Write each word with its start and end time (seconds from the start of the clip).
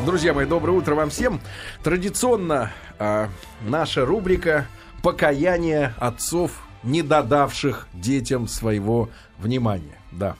Друзья 0.00 0.34
мои, 0.34 0.46
доброе 0.46 0.72
утро 0.72 0.96
вам 0.96 1.10
всем. 1.10 1.40
Традиционно 1.84 2.72
э, 2.98 3.28
наша 3.60 4.04
рубрика 4.04 4.66
«Покаяние 5.00 5.94
отцов, 5.98 6.64
не 6.82 7.02
додавших 7.02 7.86
детям 7.92 8.48
своего 8.48 9.10
внимания». 9.38 9.98
Да, 10.10 10.34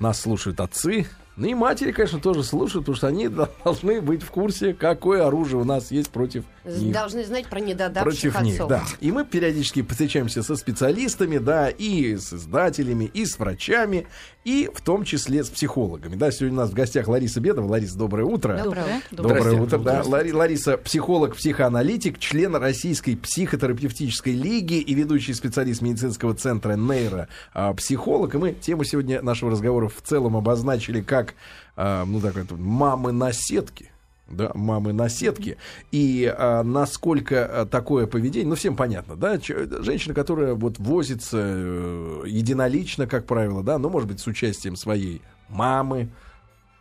нас 0.00 0.20
слушают 0.20 0.60
отцы, 0.60 1.06
ну 1.38 1.46
и 1.46 1.54
матери, 1.54 1.92
конечно, 1.92 2.18
тоже 2.18 2.42
слушают, 2.42 2.84
потому 2.84 2.96
что 2.96 3.06
они 3.06 3.28
должны 3.64 4.00
быть 4.00 4.22
в 4.24 4.30
курсе, 4.30 4.74
какое 4.74 5.24
оружие 5.24 5.60
у 5.60 5.64
нас 5.64 5.92
есть 5.92 6.10
против 6.10 6.44
них. 6.64 6.92
Должны 6.92 7.24
знать 7.24 7.46
про 7.46 7.60
недодавших 7.60 8.32
против 8.32 8.34
отцов. 8.34 8.44
них, 8.44 8.66
да. 8.66 8.82
И 8.98 9.12
мы 9.12 9.24
периодически 9.24 9.86
встречаемся 9.88 10.42
со 10.42 10.56
специалистами, 10.56 11.38
да, 11.38 11.68
и 11.68 12.16
с 12.16 12.32
издателями, 12.32 13.04
и 13.04 13.24
с 13.24 13.38
врачами, 13.38 14.08
и 14.48 14.70
в 14.72 14.80
том 14.80 15.04
числе 15.04 15.44
с 15.44 15.50
психологами. 15.50 16.16
Да, 16.16 16.30
сегодня 16.30 16.56
у 16.56 16.60
нас 16.62 16.70
в 16.70 16.72
гостях 16.72 17.06
Лариса 17.06 17.38
Бедова. 17.38 17.66
Лариса, 17.66 17.98
доброе 17.98 18.24
утро. 18.24 18.58
Доброе. 18.64 19.02
Доброе 19.10 19.60
утро, 19.60 19.78
да. 19.78 20.00
Лари- 20.00 20.32
Лариса, 20.32 20.78
психолог, 20.78 21.36
психоаналитик, 21.36 22.18
член 22.18 22.56
Российской 22.56 23.14
психотерапевтической 23.14 24.32
лиги 24.32 24.80
и 24.80 24.94
ведущий 24.94 25.34
специалист 25.34 25.82
медицинского 25.82 26.32
центра 26.32 26.76
нейропсихолог. 26.76 28.34
И 28.34 28.38
мы 28.38 28.52
тему 28.52 28.84
сегодня 28.84 29.20
нашего 29.20 29.50
разговора 29.50 29.88
в 29.88 30.00
целом 30.02 30.34
обозначили 30.34 31.02
как, 31.02 31.34
а, 31.76 32.06
ну 32.06 32.18
так, 32.18 32.38
это, 32.38 32.54
мамы 32.54 33.12
на 33.12 33.32
сетке. 33.34 33.90
Да, 34.28 34.50
мамы 34.54 34.92
на 34.92 35.08
сетке. 35.08 35.56
И 35.90 36.30
а, 36.36 36.62
насколько 36.62 37.46
а, 37.46 37.66
такое 37.66 38.06
поведение, 38.06 38.48
ну, 38.48 38.56
всем 38.56 38.76
понятно, 38.76 39.16
да, 39.16 39.38
женщина, 39.40 40.14
которая 40.14 40.54
вот 40.54 40.78
возится 40.78 41.38
э, 41.40 42.22
единолично, 42.26 43.06
как 43.06 43.26
правило, 43.26 43.62
да, 43.62 43.78
ну, 43.78 43.88
может 43.88 44.08
быть, 44.08 44.20
с 44.20 44.26
участием 44.26 44.76
своей 44.76 45.22
мамы, 45.48 46.10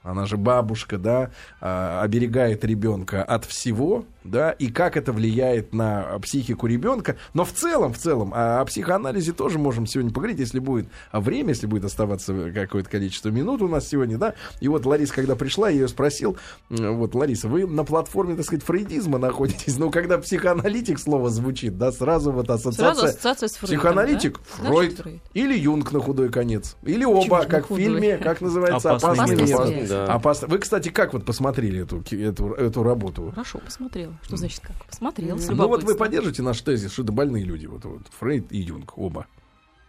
она 0.03 0.25
же 0.25 0.37
бабушка, 0.37 0.97
да, 0.97 1.31
а, 1.61 2.01
оберегает 2.01 2.65
ребенка 2.65 3.23
от 3.23 3.45
всего, 3.45 4.05
да, 4.29 4.51
и 4.51 4.67
как 4.67 4.97
это 4.97 5.11
влияет 5.11 5.73
на 5.73 6.19
психику 6.19 6.67
ребенка. 6.67 7.17
Но 7.33 7.45
в 7.45 7.51
целом, 7.51 7.93
в 7.93 7.97
целом, 7.97 8.33
о, 8.33 8.61
о 8.61 8.65
психоанализе 8.65 9.33
тоже 9.33 9.59
можем 9.59 9.85
сегодня 9.85 10.11
поговорить, 10.11 10.39
если 10.39 10.59
будет 10.59 10.87
время, 11.11 11.49
если 11.49 11.67
будет 11.67 11.85
оставаться 11.85 12.51
какое-то 12.51 12.89
количество 12.89 13.29
минут 13.29 13.61
у 13.61 13.67
нас 13.67 13.87
сегодня, 13.87 14.17
да. 14.17 14.35
И 14.59 14.67
вот 14.67 14.85
Лариса, 14.85 15.13
когда 15.13 15.35
пришла, 15.35 15.69
я 15.69 15.75
ее 15.81 15.87
спросил, 15.87 16.37
вот, 16.69 17.15
Лариса, 17.15 17.47
вы 17.47 17.65
на 17.67 17.83
платформе, 17.83 18.35
так 18.35 18.45
сказать, 18.45 18.63
фрейдизма 18.63 19.17
находитесь, 19.17 19.77
но 19.77 19.89
когда 19.89 20.17
психоаналитик 20.17 20.99
слово 20.99 21.29
звучит, 21.29 21.77
да, 21.77 21.91
сразу 21.91 22.31
вот 22.31 22.49
ассоциация... 22.49 22.95
Сразу 22.95 23.05
ассоциация 23.05 23.49
с 23.49 23.55
Фрейдом, 23.55 23.79
Психоаналитик, 23.79 24.39
да? 24.59 24.67
Значит, 24.67 24.99
Фрейд. 24.99 25.21
или 25.33 25.57
Юнг 25.57 25.91
на 25.91 25.99
худой 25.99 26.29
конец, 26.29 26.75
или 26.83 27.05
оба, 27.05 27.45
как 27.45 27.69
в 27.69 27.75
фильме, 27.75 28.17
как 28.17 28.41
называется, 28.41 28.91
Опасный 28.91 29.13
«Опасный 29.13 29.35
мир». 29.35 29.45
мир». 29.45 29.55
Опасный, 29.55 29.87
да. 29.87 30.05
Опасно. 30.05 30.47
Вы, 30.47 30.57
кстати, 30.59 30.89
как 30.89 31.13
вот 31.13 31.25
посмотрели 31.25 31.81
эту, 31.83 32.03
эту, 32.11 32.53
эту 32.53 32.83
работу? 32.83 33.31
Хорошо, 33.31 33.59
посмотрела. 33.59 34.16
Что 34.23 34.37
значит 34.37 34.59
как? 34.61 34.85
Посмотрела. 34.85 35.37
с 35.37 35.47
Ну 35.49 35.67
вот 35.67 35.83
вы 35.83 35.95
поддержите 35.95 36.41
наш 36.41 36.61
тезис, 36.61 36.91
что 36.91 37.03
это 37.03 37.11
больные 37.11 37.43
люди, 37.43 37.65
вот, 37.65 37.85
вот 37.85 38.01
Фрейд 38.19 38.51
и 38.51 38.57
Юнг, 38.59 38.97
оба. 38.97 39.27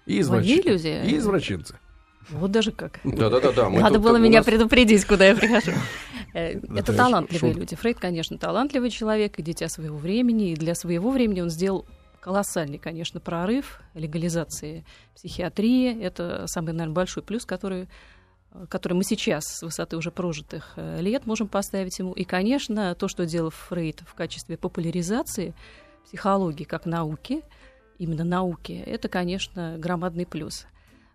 И 0.06 0.20
извращенцы. 0.20 0.68
люди? 0.68 1.02
И 1.06 1.16
извращенцы. 1.18 1.78
Вот 2.30 2.50
даже 2.50 2.72
как. 2.72 3.00
Да-да-да. 3.04 3.68
Надо 3.70 3.94
тут- 3.94 4.04
было 4.04 4.16
меня 4.16 4.38
нас- 4.38 4.46
предупредить, 4.46 5.04
куда 5.04 5.26
я 5.26 5.34
прихожу. 5.34 5.72
Э, 6.34 6.60
Это 6.76 6.92
талантливые 6.92 7.54
люди. 7.54 7.74
Фрейд, 7.74 7.98
конечно, 7.98 8.36
талантливый 8.36 8.90
человек 8.90 9.38
и 9.38 9.42
дитя 9.42 9.66
своего 9.70 9.96
времени. 9.96 10.52
И 10.52 10.56
для 10.56 10.74
своего 10.74 11.10
времени 11.10 11.40
он 11.40 11.48
сделал 11.48 11.86
колоссальный, 12.20 12.76
конечно, 12.76 13.18
прорыв 13.18 13.80
легализации 13.94 14.84
психиатрии. 15.14 15.98
Это 16.02 16.44
самый, 16.46 16.72
наверное, 16.72 16.92
большой 16.94 17.22
плюс, 17.22 17.46
который 17.46 17.88
который 18.68 18.94
мы 18.94 19.04
сейчас 19.04 19.44
с 19.44 19.62
высоты 19.62 19.96
уже 19.96 20.10
прожитых 20.10 20.72
э, 20.76 21.00
лет 21.00 21.26
можем 21.26 21.48
поставить 21.48 21.98
ему. 21.98 22.12
И, 22.12 22.24
конечно, 22.24 22.94
то, 22.94 23.08
что 23.08 23.26
делал 23.26 23.50
Фрейд 23.50 24.02
в 24.06 24.14
качестве 24.14 24.56
популяризации 24.56 25.54
психологии 26.04 26.64
как 26.64 26.86
науки, 26.86 27.42
именно 27.98 28.24
науки, 28.24 28.82
это, 28.86 29.08
конечно, 29.08 29.76
громадный 29.78 30.26
плюс. 30.26 30.66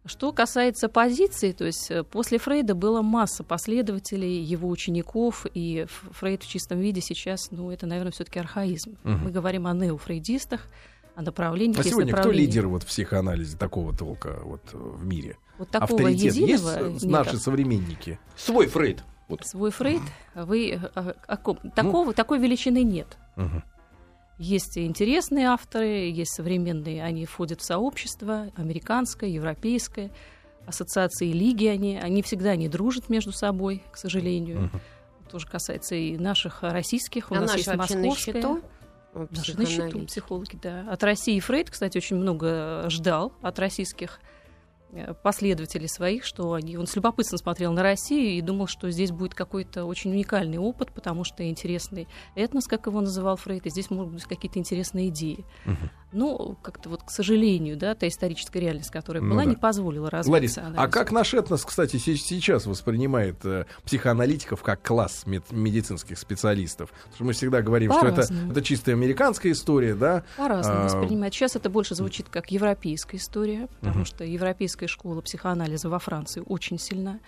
Что 0.06 0.34
касается 0.34 0.90
позиций, 0.90 1.54
то 1.54 1.64
есть 1.66 1.90
э, 1.90 2.04
после 2.04 2.38
Фрейда 2.38 2.76
была 2.76 3.02
масса 3.02 3.44
последователей, 3.44 4.42
его 4.42 4.68
учеников, 4.70 5.46
и 5.54 5.86
Фрейд 6.12 6.44
в 6.44 6.48
чистом 6.48 6.80
виде 6.80 7.02
сейчас, 7.02 7.50
ну, 7.52 7.72
это, 7.72 7.88
наверное, 7.88 8.12
все-таки 8.12 8.40
архаизм. 8.40 8.98
Мгм. 9.04 9.24
Мы 9.24 9.32
говорим 9.32 9.66
о 9.66 9.74
неофрейдистах, 9.74 10.68
о 11.16 11.22
направлениях. 11.22 11.80
А 11.80 11.84
сегодня 11.84 12.14
кто 12.14 12.32
лидер 12.32 12.68
вот 12.68 12.84
в 12.84 12.88
психоанализе 12.88 13.58
такого 13.58 13.96
толка 13.96 14.42
вот 14.44 14.62
э, 14.74 14.78
в 14.78 15.06
мире? 15.06 15.38
Вот 15.58 15.70
такого 15.70 16.00
Авторитет 16.00 16.24
есть 16.24 16.38
единого 16.38 16.80
э, 16.80 16.90
нет. 16.92 17.04
наши 17.04 17.38
современники? 17.38 18.20
Свой 18.36 18.68
Фрейд. 18.68 19.04
Вот. 19.28 19.46
Свой 19.46 19.72
Фрейд, 19.72 20.02
вы 20.36 20.72
э, 20.72 20.78
о- 20.96 21.16
о 21.28 21.38
ком- 21.38 21.60
Ну. 21.64 21.72
такого, 21.72 22.14
такой 22.14 22.40
величины 22.40 22.84
нет. 22.84 23.18
Мгм. 23.36 23.64
Есть 24.40 24.78
интересные 24.78 25.48
авторы, 25.48 26.10
есть 26.10 26.34
современные, 26.34 27.04
они 27.04 27.26
входят 27.26 27.62
в 27.62 27.64
сообщество, 27.64 28.48
американское, 28.56 29.30
европейское, 29.30 30.10
ассоциации 30.66 31.32
лиги, 31.32 31.68
они, 31.68 31.98
они 31.98 32.22
всегда 32.24 32.56
не 32.56 32.68
дружат 32.68 33.10
между 33.10 33.32
собой, 33.32 33.84
к 33.92 33.98
сожалению. 33.98 34.62
Мгм. 34.64 34.82
Тоже 35.30 35.48
касается 35.48 35.96
и 35.96 36.18
наших 36.18 36.64
российских, 36.64 37.32
у 37.32 37.36
А 37.36 37.42
нас 37.42 37.56
есть 37.56 37.68
вообще 37.68 37.96
на 37.96 38.08
московская. 38.08 38.34
счету? 38.34 38.62
Наши 39.30 39.58
на 39.58 39.66
счету 39.68 40.00
психологи, 40.08 40.58
да. 40.62 40.86
От 40.90 41.04
России 41.04 41.40
Фрейд, 41.40 41.70
кстати, 41.70 41.98
очень 41.98 42.16
много 42.16 42.86
ждал 42.90 43.32
от 43.44 43.60
российских 43.60 44.20
последователей 45.24 45.88
своих, 45.88 46.26
что 46.26 46.54
они, 46.54 46.78
он 46.78 46.88
с 46.88 46.96
любопытством 46.96 47.40
смотрел 47.40 47.72
на 47.74 47.84
Россию 47.84 48.38
и 48.38 48.42
думал, 48.42 48.68
что 48.68 48.90
здесь 48.92 49.12
будет 49.12 49.34
какой-то 49.34 49.86
очень 49.86 50.12
уникальный 50.12 50.58
опыт, 50.58 50.92
потому 50.92 51.24
что 51.24 51.48
интересный 51.48 52.08
этнос, 52.36 52.66
как 52.68 52.88
его 52.88 53.02
называл 53.02 53.36
Фрейд, 53.38 53.66
и 53.66 53.70
здесь 53.70 53.90
могут 53.90 54.14
быть 54.14 54.24
какие-то 54.24 54.60
интересные 54.60 55.10
идеи. 55.10 55.46
Мгм. 55.66 55.90
Ну, 56.14 56.56
как-то 56.62 56.90
вот, 56.90 57.04
к 57.04 57.10
сожалению, 57.10 57.76
да, 57.78 57.96
та 57.96 58.08
историческая 58.08 58.60
реальность, 58.60 58.92
которая 58.92 59.24
Ну 59.24 59.32
была, 59.32 59.44
да. 59.44 59.50
не 59.50 59.56
позволила 59.56 60.10
развиться. 60.10 60.62
Ларис, 60.62 60.78
а 60.78 60.88
как 60.88 61.12
наш 61.12 61.34
этнос, 61.34 61.66
кстати, 61.66 61.98
се- 61.98 62.16
сейчас 62.16 62.66
воспринимает 62.66 63.38
э, 63.44 63.66
психоаналитиков 63.84 64.62
как 64.62 64.82
класс 64.82 65.24
мед- 65.26 65.52
медицинских 65.52 66.18
специалистов? 66.20 66.90
Потому 66.92 67.16
что 67.16 67.24
мы 67.26 67.34
всегда 67.34 67.62
говорим, 67.62 67.92
что 67.92 68.08
это, 68.08 68.22
это 68.52 68.62
чистая 68.62 68.96
американская 68.96 69.52
история, 69.52 69.96
да? 69.96 70.24
По-разному 70.38 70.80
А, 70.80 70.84
воспринимать. 70.84 71.34
Сейчас 71.34 71.56
это 71.56 71.70
больше 71.70 71.96
звучит 71.96 72.30
как 72.30 72.52
европейская 72.52 73.18
история, 73.18 73.68
потому 73.80 73.98
Мгм. 74.00 74.06
что 74.06 74.24
европейская 74.24 74.88
школа 74.88 75.22
психоанализа 75.22 75.90
во 75.90 76.00
Франции 76.00 76.44
очень 76.46 76.78
сильна, 76.80 77.20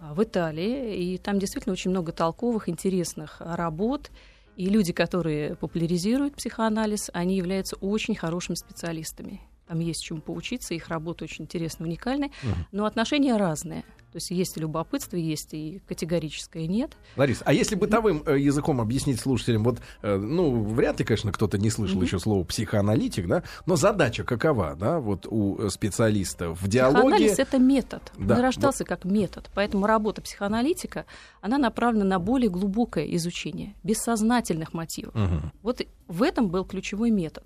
а 0.00 0.14
в 0.14 0.22
Италии, 0.22 0.96
и 1.14 1.18
там 1.18 1.38
действительно 1.38 1.72
очень 1.72 1.90
много 1.90 2.12
толковых, 2.12 2.68
интересных 2.68 3.36
работ, 3.40 4.10
и 4.56 4.66
люди, 4.66 4.92
которые 4.92 5.56
популяризируют 5.56 6.36
психоанализ, 6.36 7.10
они 7.12 7.36
являются 7.36 7.76
очень 7.76 8.14
хорошими 8.14 8.56
специалистами. 8.56 9.40
Там 9.66 9.80
есть 9.80 10.02
чему 10.02 10.20
поучиться, 10.20 10.74
их 10.74 10.88
работа 10.88 11.24
очень 11.24 11.44
интересная, 11.44 11.86
уникальная, 11.88 12.30
Мгм. 12.42 12.66
но 12.72 12.84
отношения 12.84 13.36
разные. 13.36 13.82
То 14.12 14.18
есть 14.18 14.30
есть 14.30 14.56
и 14.56 14.60
любопытство, 14.60 15.16
есть 15.16 15.54
и 15.54 15.80
категорическое 15.88 16.68
нет. 16.68 16.92
Ларис, 17.16 17.42
а 17.44 17.52
если 17.52 17.74
бытовым 17.74 18.22
э, 18.26 18.38
языком 18.38 18.80
объяснить 18.80 19.18
слушателям, 19.18 19.64
вот, 19.64 19.80
э, 20.02 20.16
ну, 20.16 20.62
вряд 20.62 21.00
ли, 21.00 21.04
конечно, 21.04 21.32
кто-то 21.32 21.58
не 21.58 21.68
слышал 21.70 21.96
Мгм. 21.96 22.04
еще 22.04 22.18
слово 22.20 22.44
психоаналитик, 22.44 23.26
да, 23.26 23.42
но 23.66 23.74
задача 23.74 24.22
какова, 24.22 24.76
да, 24.76 25.00
вот 25.00 25.26
у 25.28 25.58
э, 25.58 25.68
специалиста 25.70 26.50
в 26.54 26.68
диалоге? 26.68 27.00
Психоанализ 27.16 27.38
это 27.40 27.58
метод. 27.58 28.12
Да, 28.16 28.36
Он 28.36 28.40
рождался 28.42 28.84
как 28.84 29.04
метод. 29.04 29.50
Поэтому 29.54 29.86
работа 29.86 30.22
психоаналитика, 30.22 31.06
она 31.40 31.58
направлена 31.58 32.04
на 32.04 32.18
более 32.20 32.50
глубокое 32.50 33.06
изучение, 33.16 33.74
бессознательных 33.82 34.74
мотивов. 34.74 35.14
Мгм. 35.14 35.50
Вот 35.62 35.80
в 36.06 36.22
этом 36.22 36.50
был 36.50 36.64
ключевой 36.64 37.10
метод. 37.10 37.44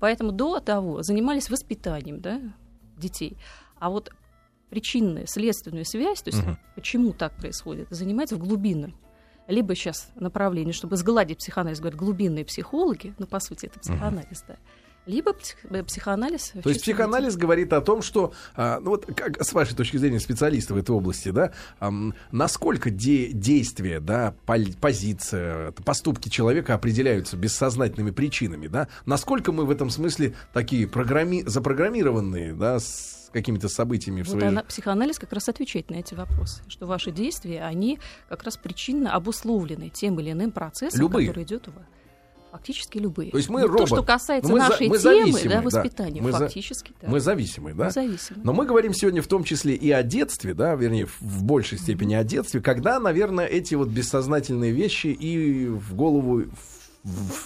Поэтому 0.00 0.32
до 0.32 0.60
того 0.60 1.02
занимались 1.02 1.50
воспитанием 1.50 2.20
да, 2.20 2.40
детей. 2.96 3.36
А 3.78 3.90
вот 3.90 4.12
причинную, 4.70 5.26
следственную 5.26 5.84
связь, 5.84 6.22
то 6.22 6.30
есть 6.30 6.42
Мгм. 6.42 6.58
почему 6.74 7.12
так 7.12 7.34
происходит, 7.34 7.88
занимается 7.90 8.36
в 8.36 8.38
глубинном. 8.38 8.94
Либо 9.46 9.74
сейчас 9.74 10.10
направление, 10.14 10.74
чтобы 10.74 10.96
сгладить 10.96 11.38
психоанализ, 11.38 11.80
говорят, 11.80 11.98
глубинные 11.98 12.44
психологи, 12.44 13.14
ну, 13.18 13.26
по 13.26 13.40
сути, 13.40 13.66
это 13.66 13.80
психоанализ, 13.80 14.44
да. 14.46 14.56
Либо 15.08 15.34
э, 15.70 15.82
психоанализ. 15.82 16.52
в 16.54 16.62
То 16.62 16.68
есть 16.68 16.82
психоанализ 16.82 17.36
говорит 17.36 17.72
о 17.72 17.80
том, 17.80 18.02
что, 18.02 18.32
а, 18.54 18.78
ну 18.78 18.90
вот 18.90 19.06
как 19.06 19.42
с 19.42 19.52
вашей 19.54 19.74
точки 19.74 19.96
зрения 19.96 20.20
специалиста 20.20 20.74
в 20.74 20.76
этой 20.76 20.90
области, 20.90 21.30
да, 21.30 21.52
насколько 22.30 22.90
де- 22.90 23.32
действия, 23.32 24.00
да, 24.00 24.34
позиция, 24.80 25.72
поступки 25.72 26.28
человека 26.28 26.74
определяются 26.74 27.36
бессознательными 27.36 28.10
причинами, 28.10 28.66
да, 28.68 28.88
насколько 29.06 29.50
мы 29.50 29.64
в 29.64 29.70
этом 29.70 29.90
смысле 29.90 30.34
такие 30.52 30.86
программи- 30.86 31.46
запрограммированные, 31.48 32.52
да, 32.52 32.78
с 32.78 33.30
какими-то 33.32 33.68
событиями 33.68 34.22
в 34.22 34.26
Вот 34.28 34.32
своей 34.38 34.48
она- 34.48 34.62
психоанализ 34.62 35.18
как 35.18 35.32
раз 35.32 35.48
отвечает 35.48 35.90
на 35.90 35.96
эти 35.96 36.14
вопросы, 36.14 36.62
что 36.68 36.86
ваши 36.86 37.10
действия, 37.12 37.62
они 37.62 37.98
как 38.28 38.42
раз 38.42 38.56
причинно 38.56 39.14
обусловлены 39.14 39.90
тем 39.90 40.18
или 40.20 40.32
иным 40.32 40.50
процессом, 40.50 41.00
Любые. 41.00 41.28
который 41.28 41.44
идет 41.44 41.68
у 41.68 41.72
вас. 41.72 41.82
Фактически 42.58 42.98
любые. 42.98 43.30
То 43.30 43.36
есть 43.38 43.48
мы 43.48 43.60
Но 43.60 43.66
робот. 43.66 43.80
То, 43.80 43.86
что 43.96 44.02
касается 44.02 44.48
Но 44.50 44.56
мы 44.56 44.62
за- 44.62 44.68
нашей 44.70 44.88
мы 44.88 44.98
темы, 44.98 45.40
да, 45.44 45.48
да. 45.48 45.60
воспитания, 45.62 46.20
Мы 46.22 46.32
за- 46.32 46.38
фактически, 46.38 46.92
да. 47.00 47.08
Мы 47.08 47.20
зависимы, 47.20 47.74
да? 47.74 47.86
Мы 47.86 47.90
зависимы. 47.90 48.40
Но 48.44 48.52
мы 48.52 48.66
говорим 48.66 48.92
сегодня 48.94 49.22
в 49.22 49.26
том 49.26 49.44
числе 49.44 49.74
и 49.74 49.90
о 49.90 50.02
детстве, 50.02 50.54
да, 50.54 50.74
вернее, 50.74 51.06
в- 51.06 51.42
большей 51.44 51.78
степени 51.78 52.14
о 52.14 52.24
детстве, 52.24 52.60
когда, 52.60 53.00
наверное, 53.00 53.46
эти 53.46 53.74
вот 53.74 53.88
бессознательные 53.88 54.72
вещи 54.72 55.06
и 55.08 55.66
в 55.66 55.94
голову 55.94 56.42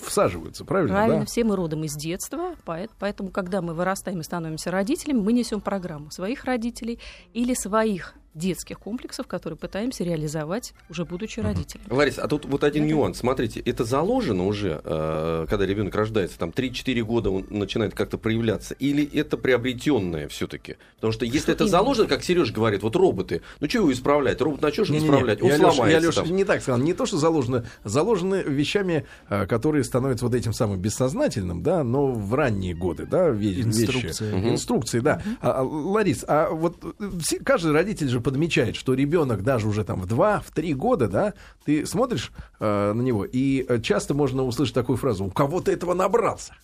всаживаются, 0.07 0.65
правильно? 0.65 0.95
Правильно, 0.95 1.21
да? 1.21 1.27
все 1.27 1.45
мы 1.45 1.57
родом 1.57 1.85
из 1.85 1.95
детства, 1.95 2.55
поэт- 2.65 2.91
поэтому, 2.99 3.31
когда 3.31 3.63
мы 3.63 3.75
вырастаем 3.75 4.21
и 4.21 4.23
становимся 4.25 4.71
родителями, 4.71 5.21
мы 5.21 5.33
несем 5.33 5.61
программу 5.61 6.11
своих 6.11 6.45
родителей 6.45 6.99
или 7.33 7.55
своих 7.55 8.15
детских 8.35 8.79
комплексов, 8.79 9.27
которые 9.27 9.59
пытаемся 9.59 10.05
реализовать 10.05 10.73
уже 10.89 11.05
будучи 11.05 11.41
родителями. 11.41 11.87
Лариса, 11.91 12.23
а 12.23 12.29
тут 12.29 12.47
вот 12.47 12.65
один 12.65 12.85
Да. 12.85 12.89
нюанс. 12.91 13.19
Смотрите, 13.19 13.61
это 13.61 13.85
заложено 13.85 14.47
уже, 14.47 14.81
э, 14.83 15.47
когда 15.51 15.67
ребенок 15.67 15.95
рождается, 15.95 16.39
там 16.39 16.51
3-4 16.51 17.03
года 17.03 17.31
он 17.31 17.47
начинает 17.51 17.95
как-то 17.95 18.17
проявляться, 18.19 18.75
или 18.79 19.05
это 19.19 19.37
приобретенное 19.37 20.29
все-таки? 20.29 20.77
Потому 20.97 21.13
что 21.13 21.25
если 21.27 21.39
Что 21.41 21.53
это 21.53 21.65
именно? 21.65 21.71
заложено, 21.71 22.09
как 22.09 22.25
Сереж 22.25 22.53
говорит, 22.53 22.83
вот 22.83 22.97
роботы, 22.97 23.43
ну 23.61 23.69
что 23.69 23.79
его 23.79 23.93
исправлять? 23.93 24.41
Робот 24.41 24.63
на 24.63 24.73
что 24.73 24.85
же 24.85 24.97
исправлять? 24.97 25.43
Он 25.43 25.49
я, 25.49 25.57
сломается 25.59 25.87
я, 25.89 26.01
Лёш, 26.01 26.15
там. 26.15 26.31
не 26.35 26.45
так 26.45 26.63
сказал. 26.63 26.81
Не 26.81 26.95
то, 26.95 27.05
что 27.07 27.19
заложено, 27.19 27.67
заложены 27.85 28.43
вещами, 28.43 29.05
э, 29.29 29.47
которые 29.47 29.85
становятся 29.85 30.25
вот 30.25 30.35
этим 30.35 30.53
самым 30.55 30.81
бессознательным, 30.81 31.63
да, 31.63 31.85
но 31.85 32.07
в 32.13 32.33
ранние 32.35 32.75
годы, 32.75 33.05
да, 33.07 33.29
ве- 33.29 33.35
вещи. 33.53 33.63
Инструкция. 33.67 34.35
Мгм. 34.37 34.49
Инструкции, 34.51 35.01
да. 35.01 35.21
А, 35.43 35.61
а, 35.61 35.63
Ларис, 35.63 36.25
а 36.27 36.51
вот 36.51 36.77
э, 36.83 37.11
все- 37.21 37.39
каждый 37.41 37.73
родитель 37.73 38.09
же 38.09 38.22
подмечает, 38.23 38.77
что 38.77 38.95
ребенок 38.95 39.43
даже 39.43 39.69
уже 39.69 39.85
там 39.85 40.01
в 40.01 40.07
2-3 40.07 40.73
года, 40.75 41.09
да, 41.09 41.35
ты 41.65 41.85
смотришь 41.87 42.33
э, 42.61 42.93
на 42.93 43.01
него, 43.03 43.25
и 43.25 43.67
э, 43.69 43.81
часто 43.81 44.15
можно 44.15 44.45
услышать 44.45 44.75
такую 44.75 44.97
фразу, 44.97 45.25
у 45.25 45.31
кого-то 45.31 45.71
этого 45.71 45.95
набрался. 45.95 46.55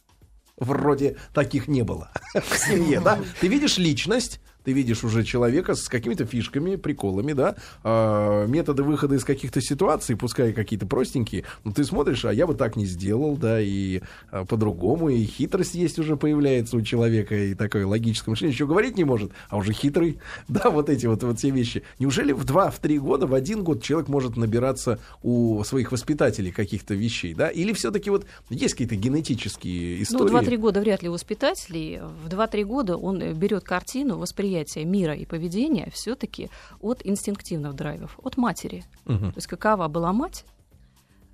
Вроде 0.57 1.17
таких 1.35 1.69
не 1.69 1.83
было 1.83 2.11
в 2.35 2.59
семье, 2.59 3.01
да? 3.01 3.19
Ты 3.41 3.49
видишь 3.49 3.79
личность, 3.79 4.41
ты 4.69 4.75
видишь 4.75 5.03
уже 5.03 5.25
человека 5.25 5.75
с 5.75 5.89
какими-то 5.89 6.27
фишками, 6.27 6.77
приколами, 6.77 7.33
да, 7.33 7.57
а, 7.85 8.45
методы 8.45 8.83
выхода 8.83 9.15
из 9.15 9.25
каких-то 9.25 9.63
ситуаций, 9.63 10.15
пускай 10.15 10.53
какие-то 10.53 10.85
простенькие, 10.87 11.45
но 11.65 11.73
ты 11.73 11.85
смотришь, 11.85 12.27
а 12.27 12.35
я 12.35 12.47
бы 12.47 12.53
так 12.53 12.77
не 12.77 12.85
сделал, 12.85 13.39
да, 13.39 13.63
и 13.63 14.03
а, 14.31 14.45
по-другому, 14.45 15.09
и 15.09 15.25
хитрость 15.25 15.75
есть 15.75 15.99
уже 15.99 16.19
появляется 16.19 16.77
у 16.77 16.83
человека, 16.83 17.35
и 17.35 17.55
такое 17.55 17.87
логическое 17.87 18.33
мышление, 18.33 18.53
еще 18.53 18.67
говорить 18.67 18.99
не 18.99 19.05
может, 19.05 19.33
а 19.49 19.57
уже 19.57 19.73
хитрый, 19.73 20.19
да, 20.49 20.69
вот 20.69 20.91
эти 20.91 21.07
вот, 21.07 21.23
вот 21.23 21.39
все 21.39 21.49
вещи. 21.49 21.83
Неужели 21.99 22.33
в 22.33 22.45
2-3 22.45 22.99
года, 22.99 23.27
в 23.27 23.33
один 23.33 23.65
год 23.65 23.83
человек 23.83 24.09
может 24.09 24.37
набираться 24.37 24.99
у 25.23 25.65
своих 25.65 25.93
воспитателей 25.93 26.53
каких-то 26.53 26.93
вещей, 26.93 27.33
да, 27.33 27.49
или 27.49 27.73
все-таки 27.73 28.11
вот 28.11 28.27
есть 28.51 28.75
какие-то 28.75 28.97
генетические 28.97 29.97
Ну, 29.97 30.03
истории? 30.03 30.47
2-3 30.47 30.57
года 30.59 30.81
вряд 30.81 31.03
ли 31.03 31.09
воспитателей. 31.09 32.01
В 32.23 32.29
2-3 32.29 32.65
года 32.65 32.99
он 32.99 33.23
э, 33.23 33.33
берет 33.33 33.65
картину 33.65 34.19
восприятия 34.59 34.85
мира 34.85 35.15
и 35.15 35.25
поведения 35.25 35.91
все-таки 35.93 36.51
от 36.81 37.05
инстинктивных 37.05 37.75
драйвов, 37.75 38.19
от 38.23 38.37
матери. 38.37 38.85
Мгм. 39.05 39.33
То 39.33 39.39
есть 39.39 39.47
какова 39.47 39.89
была 39.89 40.13
мать, 40.13 40.45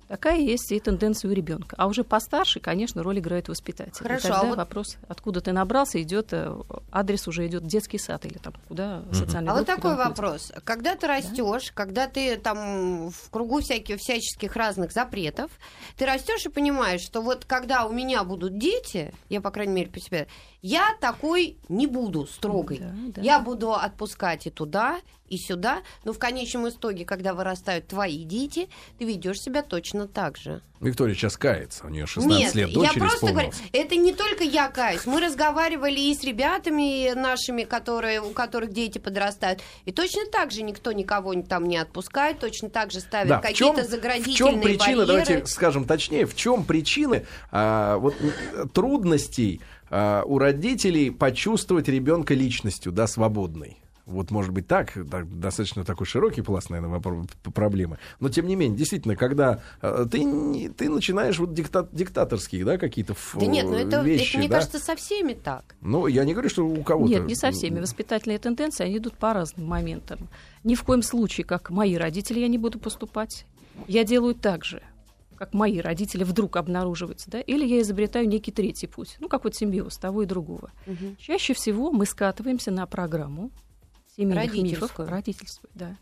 такая 0.07 0.39
есть 0.39 0.71
и 0.71 0.79
тенденция 0.79 1.31
у 1.31 1.33
ребенка. 1.33 1.75
А 1.77 1.87
уже 1.87 2.03
постарше, 2.03 2.59
конечно, 2.59 3.03
роль 3.03 3.19
играет 3.19 3.47
воспитатель. 3.47 4.03
Хорошо, 4.03 4.27
и 4.27 4.31
тогда 4.31 4.41
а 4.41 4.45
вот- 4.45 4.57
вопрос, 4.57 4.97
откуда 5.07 5.41
ты 5.41 5.51
набрался, 5.51 6.01
идет 6.01 6.29
э, 6.31 6.55
адрес 6.91 7.27
уже 7.27 7.47
идет 7.47 7.65
детский 7.65 7.97
сад 7.97 8.25
или 8.25 8.37
там 8.37 8.53
куда 8.67 9.03
социальный. 9.11 9.51
А 9.51 9.55
вот 9.55 9.65
такой 9.65 9.95
вопрос. 9.95 10.51
Когда 10.63 10.95
ты 10.95 11.07
растешь, 11.07 11.71
когда 11.73 12.07
ты 12.07 12.37
там 12.37 13.09
в 13.09 13.29
кругу 13.29 13.61
всяких, 13.61 13.97
всяческих 13.99 14.55
разных 14.55 14.91
запретов, 14.91 15.51
ты 15.97 16.05
растешь 16.05 16.45
и 16.45 16.49
понимаешь, 16.49 17.01
что 17.01 17.21
вот 17.21 17.45
когда 17.45 17.85
у 17.85 17.93
меня 17.93 18.23
будут 18.23 18.57
дети, 18.57 19.13
я, 19.29 19.41
по 19.41 19.51
крайней 19.51 19.73
мере, 19.73 19.89
по 19.89 19.99
себе, 19.99 20.27
я 20.61 20.95
такой 20.99 21.57
не 21.69 21.87
буду 21.87 22.25
строгой. 22.25 22.79
Да, 22.79 22.91
да. 23.15 23.21
Я 23.21 23.39
буду 23.39 23.73
отпускать 23.73 24.47
и 24.47 24.49
туда, 24.49 24.99
и 25.27 25.37
сюда, 25.37 25.81
но 26.03 26.13
в 26.13 26.19
конечном 26.19 26.69
итоге, 26.69 27.05
когда 27.05 27.33
вырастают 27.33 27.87
твои 27.87 28.23
дети, 28.23 28.69
ты 28.99 29.05
ведешь 29.05 29.41
себя 29.41 29.63
точно 29.63 30.07
так 30.07 30.37
же. 30.37 30.61
Виктория 30.81 31.15
сейчас 31.15 31.35
кается, 31.37 31.85
у 31.85 31.89
нее 31.89 32.05
16 32.05 32.39
Нет, 32.39 32.55
лет, 32.55 32.69
я 32.69 32.75
дочери 32.75 32.99
просто 32.99 33.27
говорю, 33.27 33.51
это 33.71 33.95
не 33.95 34.13
только 34.13 34.43
я 34.43 34.69
каюсь. 34.69 35.05
Мы 35.05 35.19
разговаривали 35.21 35.99
и 35.99 36.13
с 36.13 36.23
ребятами 36.23 37.13
нашими, 37.13 37.63
которые, 37.63 38.21
у 38.21 38.31
которых 38.31 38.71
дети 38.71 38.99
подрастают. 38.99 39.61
И 39.85 39.91
точно 39.91 40.25
так 40.31 40.51
же 40.51 40.61
никто 40.61 40.91
никого 40.91 41.33
там 41.41 41.65
не 41.67 41.77
отпускает, 41.77 42.39
точно 42.39 42.69
так 42.69 42.91
же 42.91 42.99
ставят 42.99 43.29
Да, 43.29 43.39
в 43.39 43.41
какие-то 43.41 43.83
в 43.83 43.87
заградительные 43.89 44.35
чем 44.35 44.61
причина, 44.61 45.05
барьеры. 45.05 45.05
давайте 45.07 45.45
скажем 45.47 45.85
точнее, 45.85 46.25
в 46.25 46.35
чем 46.35 46.63
причины 46.65 47.25
а, 47.51 47.97
вот, 47.97 48.15
м, 48.21 48.69
трудностей 48.69 49.61
а, 49.89 50.23
у 50.25 50.37
родителей 50.37 51.09
почувствовать 51.09 51.87
ребенка 51.87 52.33
личностью, 52.33 52.91
да, 52.91 53.07
свободной? 53.07 53.79
Вот, 54.05 54.29
может 54.29 54.51
быть, 54.51 54.67
так, 54.67 54.93
так, 55.09 55.39
достаточно 55.39 55.83
такой 55.83 56.05
широкий 56.05 56.41
пласт, 56.43 56.69
наверное, 56.69 56.99
вопро- 56.99 57.27
п- 57.43 57.49
проблемы. 57.51 57.97
Но, 58.19 58.29
тем 58.29 58.45
не 58.45 58.55
менее, 58.55 58.77
действительно, 58.77 59.15
когда 59.15 59.63
а, 59.81 60.05
ты, 60.05 60.23
не- 60.23 60.69
ты 60.69 60.89
начинаешь 60.89 61.39
вот 61.39 61.53
дикта- 61.53 61.89
диктаторские, 61.91 62.65
да, 62.65 62.77
какие-то 62.77 63.13
ф- 63.13 63.35
Да 63.39 63.45
нет, 63.47 63.65
ну 63.65 63.73
это, 63.73 64.01
вещи, 64.01 64.29
это, 64.29 64.37
мне 64.37 64.47
да? 64.47 64.55
кажется, 64.57 64.77
со 64.79 64.95
всеми 64.95 65.33
так. 65.33 65.75
Ну, 65.81 66.05
я 66.05 66.23
не 66.23 66.33
говорю, 66.33 66.49
что 66.49 66.67
у 66.67 66.83
кого-то... 66.83 67.09
Нет, 67.11 67.25
не 67.25 67.33
со 67.35 67.49
всеми. 67.51 67.79
Воспитательные 67.79 68.37
тенденции, 68.37 68.83
они 68.85 68.97
идут 68.97 69.13
по 69.15 69.33
разным 69.33 69.65
моментам. 69.65 70.19
Ни 70.63 70.75
в 70.75 70.83
коем 70.83 71.01
случае, 71.01 71.45
как 71.45 71.71
мои 71.71 71.95
родители, 71.95 72.39
я 72.39 72.47
не 72.47 72.59
буду 72.59 72.77
поступать. 72.79 73.45
Я 73.87 74.03
делаю 74.03 74.35
так 74.35 74.63
же, 74.65 74.83
как 75.35 75.53
мои 75.55 75.79
родители 75.79 76.23
вдруг 76.23 76.57
обнаруживаются, 76.57 77.29
да, 77.31 77.41
или 77.41 77.65
я 77.65 77.81
изобретаю 77.81 78.27
некий 78.27 78.51
третий 78.51 78.85
путь, 78.87 79.17
ну, 79.19 79.27
как 79.29 79.43
вот 79.45 79.55
симбиоз 79.55 79.97
того 79.97 80.21
и 80.21 80.25
другого. 80.27 80.71
Чаще 81.17 81.53
всего 81.55 81.91
мы 81.91 82.05
скатываемся 82.05 82.69
на 82.71 82.85
программу 82.85 83.49
семейных 84.15 84.53
мифов, 84.53 84.97
Родительскую. 84.97 85.71
да. 85.73 85.95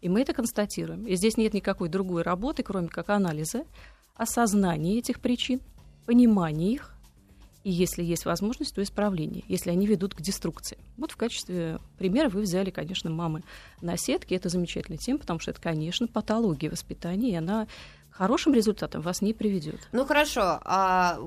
И 0.00 0.08
мы 0.08 0.22
это 0.22 0.32
констатируем. 0.32 1.06
И 1.06 1.14
здесь 1.14 1.36
нет 1.36 1.54
никакой 1.54 1.88
другой 1.88 2.22
работы, 2.22 2.62
кроме 2.62 2.88
как 2.88 3.10
анализа, 3.10 3.64
осознания 4.16 4.98
этих 4.98 5.20
причин, 5.20 5.60
понимания 6.06 6.72
их, 6.72 6.92
и 7.64 7.70
если 7.70 8.02
есть 8.02 8.24
возможность, 8.24 8.74
то 8.74 8.82
исправление, 8.82 9.44
если 9.46 9.70
они 9.70 9.86
ведут 9.86 10.14
к 10.14 10.20
деструкции. 10.20 10.78
Вот 10.96 11.12
в 11.12 11.16
качестве 11.16 11.78
примера 11.96 12.28
вы 12.28 12.40
взяли, 12.40 12.70
конечно, 12.70 13.08
мамы 13.08 13.44
на 13.80 13.96
сетке. 13.96 14.34
Это 14.34 14.48
замечательная 14.48 14.98
тема, 14.98 15.20
потому 15.20 15.38
что 15.38 15.52
это, 15.52 15.60
конечно, 15.60 16.08
патология 16.08 16.70
воспитания, 16.70 17.30
и 17.30 17.36
она 17.36 17.68
хорошим 18.10 18.52
результатам 18.52 19.00
вас 19.00 19.22
не 19.22 19.32
приведет. 19.32 19.80
Ну 19.92 20.04
хорошо, 20.04 20.60
а, 20.64 21.18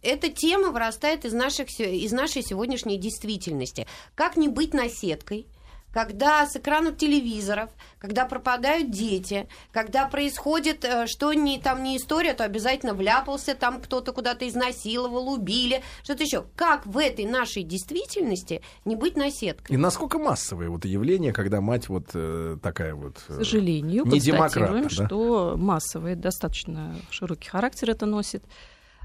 эта 0.00 0.30
тема 0.30 0.70
вырастает 0.70 1.24
из, 1.24 1.32
наших, 1.32 1.68
из 1.80 2.12
нашей 2.12 2.42
сегодняшней 2.42 2.98
действительности. 2.98 3.86
Как 4.14 4.36
не 4.36 4.48
быть 4.48 4.72
наседкой? 4.72 5.48
Когда 5.92 6.46
с 6.46 6.56
экранов 6.56 6.96
телевизоров, 6.96 7.70
когда 7.98 8.24
пропадают 8.24 8.90
дети, 8.90 9.48
когда 9.72 10.06
происходит, 10.06 10.84
э, 10.84 11.06
что 11.06 11.32
не, 11.32 11.58
там 11.58 11.82
не 11.82 11.96
история, 11.96 12.32
то 12.34 12.44
обязательно 12.44 12.94
вляпался, 12.94 13.54
там 13.54 13.80
кто-то 13.80 14.12
куда-то 14.12 14.48
изнасиловал, 14.48 15.32
убили, 15.32 15.82
что-то 16.04 16.22
еще. 16.22 16.44
Как 16.54 16.86
в 16.86 16.96
этой 16.96 17.24
нашей 17.24 17.64
действительности 17.64 18.62
не 18.84 18.94
быть 18.94 19.16
наседкой? 19.16 19.74
И 19.74 19.78
насколько 19.78 20.18
массовое 20.18 20.70
вот 20.70 20.84
явление, 20.84 21.32
когда 21.32 21.60
мать 21.60 21.88
вот 21.88 22.10
э, 22.14 22.56
такая 22.62 22.94
вот... 22.94 23.18
К 23.26 23.34
сожалению, 23.34 24.04
не 24.06 24.20
демократ, 24.20 24.82
да? 24.82 24.88
что 24.88 25.54
массовый, 25.56 26.14
достаточно 26.14 26.96
широкий 27.10 27.48
характер 27.48 27.90
это 27.90 28.06
носит. 28.06 28.44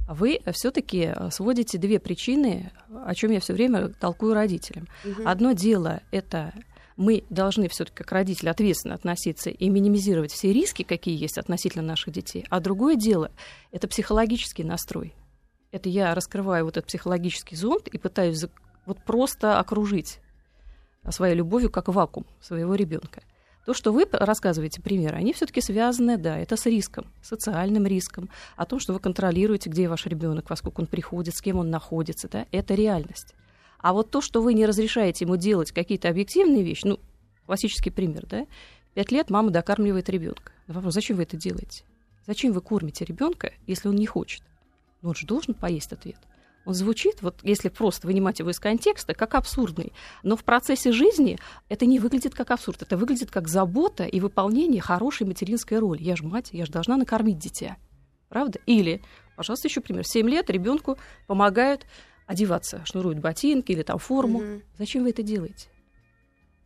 А 0.07 0.13
Вы 0.13 0.39
все-таки 0.53 1.13
сводите 1.31 1.79
две 1.79 1.99
причины, 1.99 2.71
о 3.05 3.15
чем 3.15 3.31
я 3.31 3.39
все 3.39 3.53
время 3.53 3.89
толкую 3.89 4.35
родителям. 4.35 4.87
Одно 5.25 5.53
дело 5.53 6.01
это 6.11 6.53
мы 6.97 7.23
должны 7.29 7.67
все-таки 7.67 7.97
как 7.97 8.11
родители 8.11 8.49
ответственно 8.49 8.95
относиться 8.95 9.49
и 9.49 9.69
минимизировать 9.69 10.31
все 10.31 10.53
риски, 10.53 10.83
какие 10.83 11.17
есть 11.19 11.37
относительно 11.37 11.83
наших 11.83 12.13
детей. 12.13 12.45
А 12.49 12.59
другое 12.59 12.95
дело 12.95 13.31
это 13.71 13.87
психологический 13.87 14.63
настрой. 14.63 15.13
Это 15.71 15.89
я 15.89 16.15
раскрываю 16.15 16.65
вот 16.65 16.77
этот 16.77 16.87
психологический 16.87 17.55
зонд 17.55 17.87
и 17.87 17.97
пытаюсь 17.97 18.45
вот 18.85 19.03
просто 19.03 19.59
окружить 19.59 20.19
своей 21.09 21.35
любовью 21.35 21.69
как 21.69 21.89
вакуум 21.89 22.25
своего 22.39 22.75
ребенка. 22.75 23.23
То, 23.65 23.73
что 23.73 23.91
вы 23.91 24.05
рассказываете 24.11 24.81
примеры, 24.81 25.17
они 25.17 25.33
все-таки 25.33 25.59
связаны, 25.59 26.17
да, 26.17 26.37
это 26.37 26.55
с 26.55 26.67
риском, 26.67 27.11
социальным 27.23 27.87
риском, 27.87 28.29
о 28.55 28.65
том, 28.65 28.79
что 28.79 28.93
вы 28.93 28.99
контролируете, 28.99 29.71
где 29.71 29.89
ваш 29.89 30.05
ребенок, 30.05 30.49
во 30.49 30.55
сколько 30.55 30.81
он 30.81 30.85
приходит, 30.85 31.35
с 31.35 31.41
кем 31.41 31.57
он 31.57 31.71
находится, 31.71 32.29
да, 32.29 32.45
это 32.51 32.75
реальность. 32.75 33.33
А 33.85 33.93
вот 33.93 34.09
то, 34.09 34.19
что 34.19 34.41
вы 34.41 34.55
не 34.55 34.65
разрешаете 34.65 35.25
ему 35.25 35.37
делать 35.37 35.71
какие-то 35.71 36.09
объективные 36.09 36.63
вещи, 36.63 36.87
ну, 36.87 36.99
классический 37.45 37.91
пример, 37.91 38.25
да, 38.25 38.47
пять 38.95 39.11
лет 39.11 39.29
мама 39.29 39.51
докармливает 39.51 40.09
ребенка. 40.09 40.53
Вопрос, 40.65 40.95
зачем 40.95 41.17
вы 41.17 41.21
это 41.21 41.37
делаете? 41.37 41.83
Зачем 42.25 42.51
вы 42.51 42.61
кормите 42.61 43.05
ребенка, 43.05 43.53
если 43.67 43.87
он 43.87 43.95
не 43.95 44.07
хочет? 44.07 44.41
Ну, 45.03 45.09
он 45.09 45.15
же 45.15 45.27
должен 45.27 45.53
поесть 45.53 45.93
ответ. 45.93 46.17
Он 46.65 46.73
звучит, 46.73 47.21
вот 47.21 47.35
если 47.43 47.69
просто 47.69 48.07
вынимать 48.07 48.39
его 48.39 48.49
из 48.49 48.59
контекста, 48.59 49.13
как 49.13 49.35
абсурдный. 49.35 49.93
Но 50.23 50.35
в 50.35 50.43
процессе 50.43 50.91
жизни 50.91 51.37
это 51.69 51.85
не 51.85 51.99
выглядит 51.99 52.33
как 52.33 52.49
абсурд. 52.49 52.81
Это 52.81 52.97
выглядит 52.97 53.29
как 53.29 53.47
забота 53.47 54.05
и 54.05 54.19
выполнение 54.19 54.81
хорошей 54.81 55.27
материнской 55.27 55.77
роли. 55.77 56.01
Я 56.01 56.15
же 56.15 56.23
мать, 56.23 56.49
я 56.53 56.65
же 56.65 56.71
должна 56.71 56.97
накормить 56.97 57.37
дитя. 57.37 57.77
Правда? 58.29 58.59
Или 58.65 59.03
Пожалуйста, 59.35 59.67
еще 59.67 59.81
пример. 59.81 60.03
В 60.03 60.07
7 60.07 60.29
лет 60.29 60.49
ребенку 60.49 60.97
помогают 61.27 61.85
одеваться, 62.25 62.81
шнуруют 62.85 63.19
ботинки 63.19 63.71
или 63.71 63.83
там 63.83 63.99
форму. 63.99 64.39
Мгм. 64.39 64.63
Зачем 64.77 65.03
вы 65.03 65.09
это 65.11 65.23
делаете? 65.23 65.67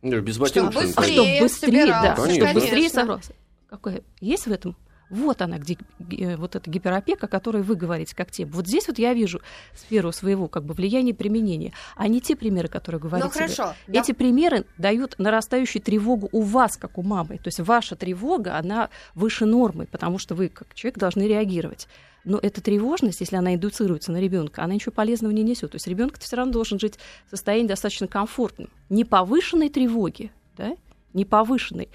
Не, 0.02 0.20
Без 0.20 0.38
ботинок 0.38 0.72
Чтобы 0.72 0.86
быстрее. 0.86 1.14
чтобы 1.14 1.40
быстрее, 1.40 1.86
да, 1.86 2.16
чтобы 2.16 2.52
быстрее 2.54 2.88
собрался. 2.88 3.32
Какое? 3.68 4.02
Есть 4.20 4.46
в 4.46 4.52
этом? 4.52 4.76
Вот 5.10 5.42
она, 5.42 5.58
где 5.58 5.76
э, 6.18 6.36
вот 6.36 6.56
эта 6.56 6.70
гиперопека, 6.70 7.26
о 7.26 7.28
которой 7.28 7.62
вы 7.62 7.74
говорите, 7.74 8.14
как 8.14 8.30
тема. 8.30 8.52
Вот 8.52 8.66
здесь 8.66 8.86
вот 8.88 8.98
я 8.98 9.12
вижу 9.12 9.40
сферу 9.74 10.12
своего 10.12 10.48
как 10.48 10.64
бы 10.64 10.72
влияния 10.72 11.10
и 11.10 11.14
применения, 11.14 11.72
а 11.96 12.08
не 12.08 12.20
те 12.20 12.36
примеры, 12.36 12.68
которые 12.68 13.00
говорите 13.00 13.26
Ну 13.26 13.32
вы. 13.32 13.54
хорошо. 13.54 13.74
да. 13.88 14.00
Эти 14.00 14.12
примеры 14.12 14.64
дают 14.78 15.16
нарастающую 15.18 15.82
тревогу 15.82 16.28
у 16.32 16.42
вас, 16.42 16.76
как 16.76 16.96
у 16.96 17.02
мамы. 17.02 17.38
То 17.38 17.48
есть 17.48 17.60
ваша 17.60 17.96
тревога, 17.96 18.56
она 18.56 18.88
выше 19.14 19.46
нормы, 19.46 19.86
потому 19.86 20.18
что 20.18 20.34
вы, 20.34 20.48
как 20.48 20.74
человек, 20.74 20.98
должны 20.98 21.22
реагировать. 21.22 21.88
Но 22.24 22.38
эта 22.40 22.60
тревожность, 22.60 23.20
если 23.20 23.36
она 23.36 23.54
индуцируется 23.54 24.12
на 24.12 24.20
ребенка, 24.20 24.62
она 24.62 24.74
ничего 24.74 24.92
полезного 24.92 25.32
не 25.32 25.42
несет. 25.42 25.72
То 25.72 25.76
есть 25.76 25.86
ребенок 25.86 26.18
все 26.18 26.36
равно 26.36 26.52
должен 26.52 26.78
жить 26.78 26.98
в 27.26 27.30
состоянии 27.30 27.66
достаточно 27.68 28.06
комфортном. 28.06 28.68
Не 28.90 29.04
повышенной 29.04 29.70
тревоги, 29.70 30.30
да? 30.56 30.76
не 31.14 31.24
повышенной. 31.24 31.88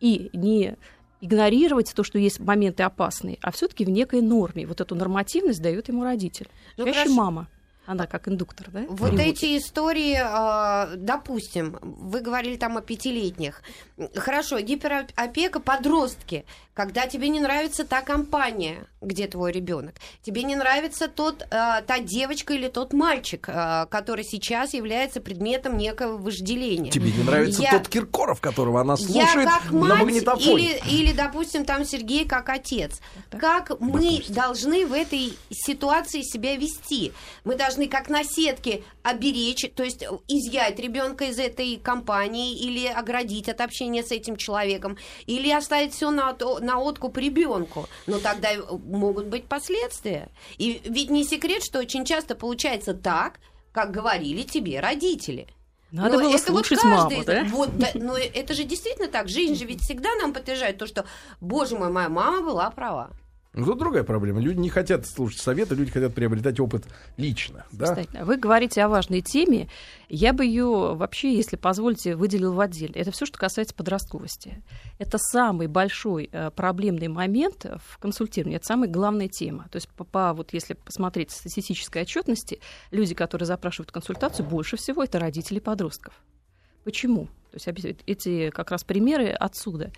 И 0.00 0.30
не 0.32 0.76
игнорировать 1.20 1.92
то, 1.94 2.04
что 2.04 2.18
есть 2.18 2.40
моменты 2.40 2.82
опасные, 2.82 3.38
а 3.42 3.50
все-таки 3.50 3.84
в 3.84 3.90
некой 3.90 4.20
норме. 4.20 4.66
Вот 4.66 4.80
эту 4.80 4.94
нормативность 4.94 5.62
дает 5.62 5.88
ему 5.88 6.04
родитель. 6.04 6.48
Ну, 6.76 6.84
Чаще 6.84 6.98
хорошо. 7.00 7.14
мама. 7.14 7.48
Она 7.88 8.06
как 8.06 8.28
индуктор, 8.28 8.66
да? 8.70 8.84
Вот 8.86 9.12
тревоги. 9.12 9.30
эти 9.30 9.56
истории, 9.56 10.14
а, 10.22 10.90
допустим, 10.94 11.78
вы 11.80 12.20
говорили 12.20 12.56
там 12.56 12.76
о 12.76 12.82
пятилетних. 12.82 13.62
Хорошо, 14.14 14.60
гиперопека 14.60 15.58
подростки, 15.58 16.44
когда 16.74 17.06
тебе 17.06 17.30
не 17.30 17.40
нравится 17.40 17.84
та 17.86 18.02
компания, 18.02 18.86
где 19.00 19.26
твой 19.26 19.52
ребенок, 19.52 19.94
тебе 20.22 20.42
не 20.42 20.54
нравится 20.54 21.08
тот, 21.08 21.46
а, 21.50 21.80
та 21.80 21.98
девочка 21.98 22.52
или 22.52 22.68
тот 22.68 22.92
мальчик, 22.92 23.48
а, 23.48 23.86
который 23.86 24.22
сейчас 24.22 24.74
является 24.74 25.22
предметом 25.22 25.78
некого 25.78 26.18
вожделения. 26.18 26.90
Тебе 26.90 27.10
не 27.10 27.22
нравится 27.24 27.62
Я- 27.62 27.70
тот 27.78 27.88
Киркоров, 27.88 28.40
которого 28.42 28.82
она 28.82 28.96
Я 28.98 29.06
слушает 29.06 29.48
как 29.48 29.72
на 29.72 29.78
мать 29.78 29.98
магнитофоне. 30.02 30.52
или, 30.52 30.80
или, 30.90 31.12
допустим, 31.12 31.64
там 31.64 31.86
Сергей 31.86 32.26
как 32.26 32.50
отец. 32.50 33.00
Так. 33.30 33.40
Как 33.40 33.80
мы 33.80 34.02
Допустим. 34.10 34.34
должны 34.34 34.86
в 34.86 34.92
этой 34.92 35.32
ситуации 35.50 36.20
себя 36.20 36.54
вести? 36.56 37.12
Мы 37.44 37.56
должны 37.56 37.77
как 37.86 38.08
на 38.08 38.24
сетке 38.24 38.82
оберечь, 39.02 39.70
то 39.74 39.82
есть 39.82 40.04
изъять 40.28 40.78
ребенка 40.78 41.26
из 41.26 41.38
этой 41.38 41.76
компании 41.76 42.58
или 42.58 42.86
оградить 42.86 43.48
от 43.48 43.60
общения 43.60 44.02
с 44.02 44.10
этим 44.10 44.36
человеком, 44.36 44.98
или 45.26 45.50
оставить 45.50 45.94
все 45.94 46.10
на, 46.10 46.36
на 46.60 46.78
откуп 46.78 47.16
ребенку. 47.18 47.88
Но 48.06 48.18
тогда 48.18 48.50
могут 48.70 49.26
быть 49.26 49.44
последствия. 49.44 50.30
И 50.56 50.80
ведь 50.84 51.10
не 51.10 51.24
секрет, 51.24 51.62
что 51.62 51.78
очень 51.78 52.04
часто 52.04 52.34
получается 52.34 52.94
так, 52.94 53.40
как 53.72 53.90
говорили 53.90 54.42
тебе 54.42 54.80
родители. 54.80 55.46
Надо 55.90 56.16
Но 56.16 56.22
было 56.24 56.34
это 56.34 56.52
вот 56.52 56.66
слушать 56.66 56.82
каждый 56.82 57.16
маму, 57.16 57.24
да? 57.24 57.44
Вот, 57.44 57.78
да, 57.78 57.88
но 57.94 58.16
это 58.16 58.52
же 58.52 58.64
действительно 58.64 59.08
так. 59.08 59.28
Жизнь 59.28 59.54
же 59.54 59.64
ведь 59.64 59.80
всегда 59.80 60.14
нам 60.16 60.34
подтверждает 60.34 60.76
то, 60.76 60.86
что, 60.86 61.06
боже 61.40 61.78
мой, 61.78 61.88
моя 61.88 62.10
мама 62.10 62.42
была 62.42 62.70
права. 62.70 63.10
Ну, 63.54 63.64
тут 63.64 63.78
другая 63.78 64.04
проблема. 64.04 64.40
Люди 64.40 64.58
не 64.58 64.68
хотят 64.68 65.06
слушать 65.06 65.40
советы, 65.40 65.74
люди 65.74 65.90
хотят 65.90 66.14
приобретать 66.14 66.60
опыт 66.60 66.84
лично. 67.16 67.64
Да? 67.72 67.96
Вы 68.22 68.36
говорите 68.36 68.82
о 68.82 68.88
важной 68.88 69.22
теме. 69.22 69.68
Я 70.08 70.32
бы 70.32 70.44
ее 70.44 70.94
вообще, 70.94 71.34
если 71.34 71.56
позволите, 71.56 72.14
выделил 72.14 72.52
в 72.52 72.60
отделе. 72.60 72.92
Это 72.94 73.10
все, 73.10 73.26
что 73.26 73.38
касается 73.38 73.74
подростковости. 73.74 74.62
Это 74.98 75.18
самый 75.18 75.66
большой 75.66 76.28
э, 76.30 76.50
проблемный 76.50 77.08
момент 77.08 77.66
в 77.84 77.98
консультировании. 77.98 78.56
Это 78.56 78.66
самая 78.66 78.90
главная 78.90 79.28
тема. 79.28 79.66
То 79.70 79.76
есть, 79.76 79.88
по, 79.88 80.04
по- 80.04 80.34
вот 80.34 80.52
если 80.52 80.74
посмотреть 80.74 81.30
статистической 81.30 82.02
отчетности, 82.02 82.60
люди, 82.90 83.14
которые 83.14 83.46
запрашивают 83.46 83.90
консультацию, 83.90 84.46
больше 84.46 84.76
всего 84.76 85.02
это 85.02 85.18
родители 85.18 85.58
подростков. 85.58 86.12
Почему? 86.84 87.28
То 87.50 87.72
есть 87.74 88.02
эти 88.06 88.50
как 88.50 88.70
раз 88.70 88.84
примеры 88.84 89.30
отсюда. 89.30 89.90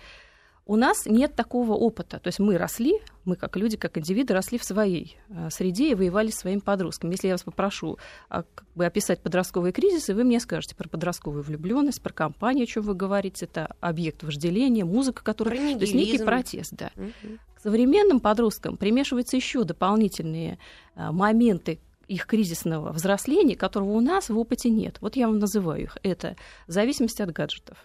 У 0.65 0.75
нас 0.75 1.05
нет 1.05 1.35
такого 1.35 1.73
опыта. 1.73 2.19
То 2.19 2.27
есть 2.27 2.39
мы 2.39 2.57
росли, 2.57 2.99
мы 3.25 3.35
как 3.35 3.57
люди, 3.57 3.77
как 3.77 3.97
индивиды, 3.97 4.33
росли 4.33 4.57
в 4.57 4.63
своей 4.63 5.17
э, 5.29 5.49
среде 5.49 5.91
и 5.91 5.95
воевали 5.95 6.29
с 6.29 6.35
своими 6.35 6.59
подростками. 6.59 7.11
Если 7.11 7.27
я 7.27 7.33
вас 7.33 7.43
попрошу 7.43 7.97
а, 8.29 8.43
как 8.43 8.65
бы 8.75 8.85
описать 8.85 9.21
подростковые 9.21 9.73
кризисы, 9.73 10.13
вы 10.13 10.23
мне 10.23 10.39
скажете 10.39 10.75
про 10.75 10.87
подростковую 10.87 11.43
влюбленность, 11.43 12.01
про 12.01 12.13
компанию, 12.13 12.63
о 12.63 12.67
чем 12.67 12.83
вы 12.83 12.93
говорите, 12.93 13.45
это 13.45 13.75
объект 13.79 14.23
вожделения, 14.23 14.85
музыка, 14.85 15.23
которая... 15.23 15.55
Про 15.55 15.79
То 15.79 15.85
есть 15.85 15.95
некий 15.95 16.23
протест, 16.23 16.73
да. 16.73 16.91
Мгм. 16.95 17.39
К 17.55 17.59
современным 17.61 18.19
подросткам 18.19 18.77
примешиваются 18.77 19.35
еще 19.35 19.63
дополнительные 19.63 20.59
а, 20.95 21.11
моменты 21.11 21.79
их 22.07 22.25
кризисного 22.27 22.91
взросления, 22.91 23.55
которого 23.55 23.91
у 23.91 24.01
нас 24.01 24.29
в 24.29 24.37
опыте 24.37 24.69
нет. 24.69 24.97
Вот 25.01 25.15
я 25.15 25.27
вам 25.27 25.39
называю 25.39 25.83
их. 25.83 25.97
Это 26.03 26.35
зависимость 26.67 27.21
от 27.21 27.31
гаджетов. 27.31 27.77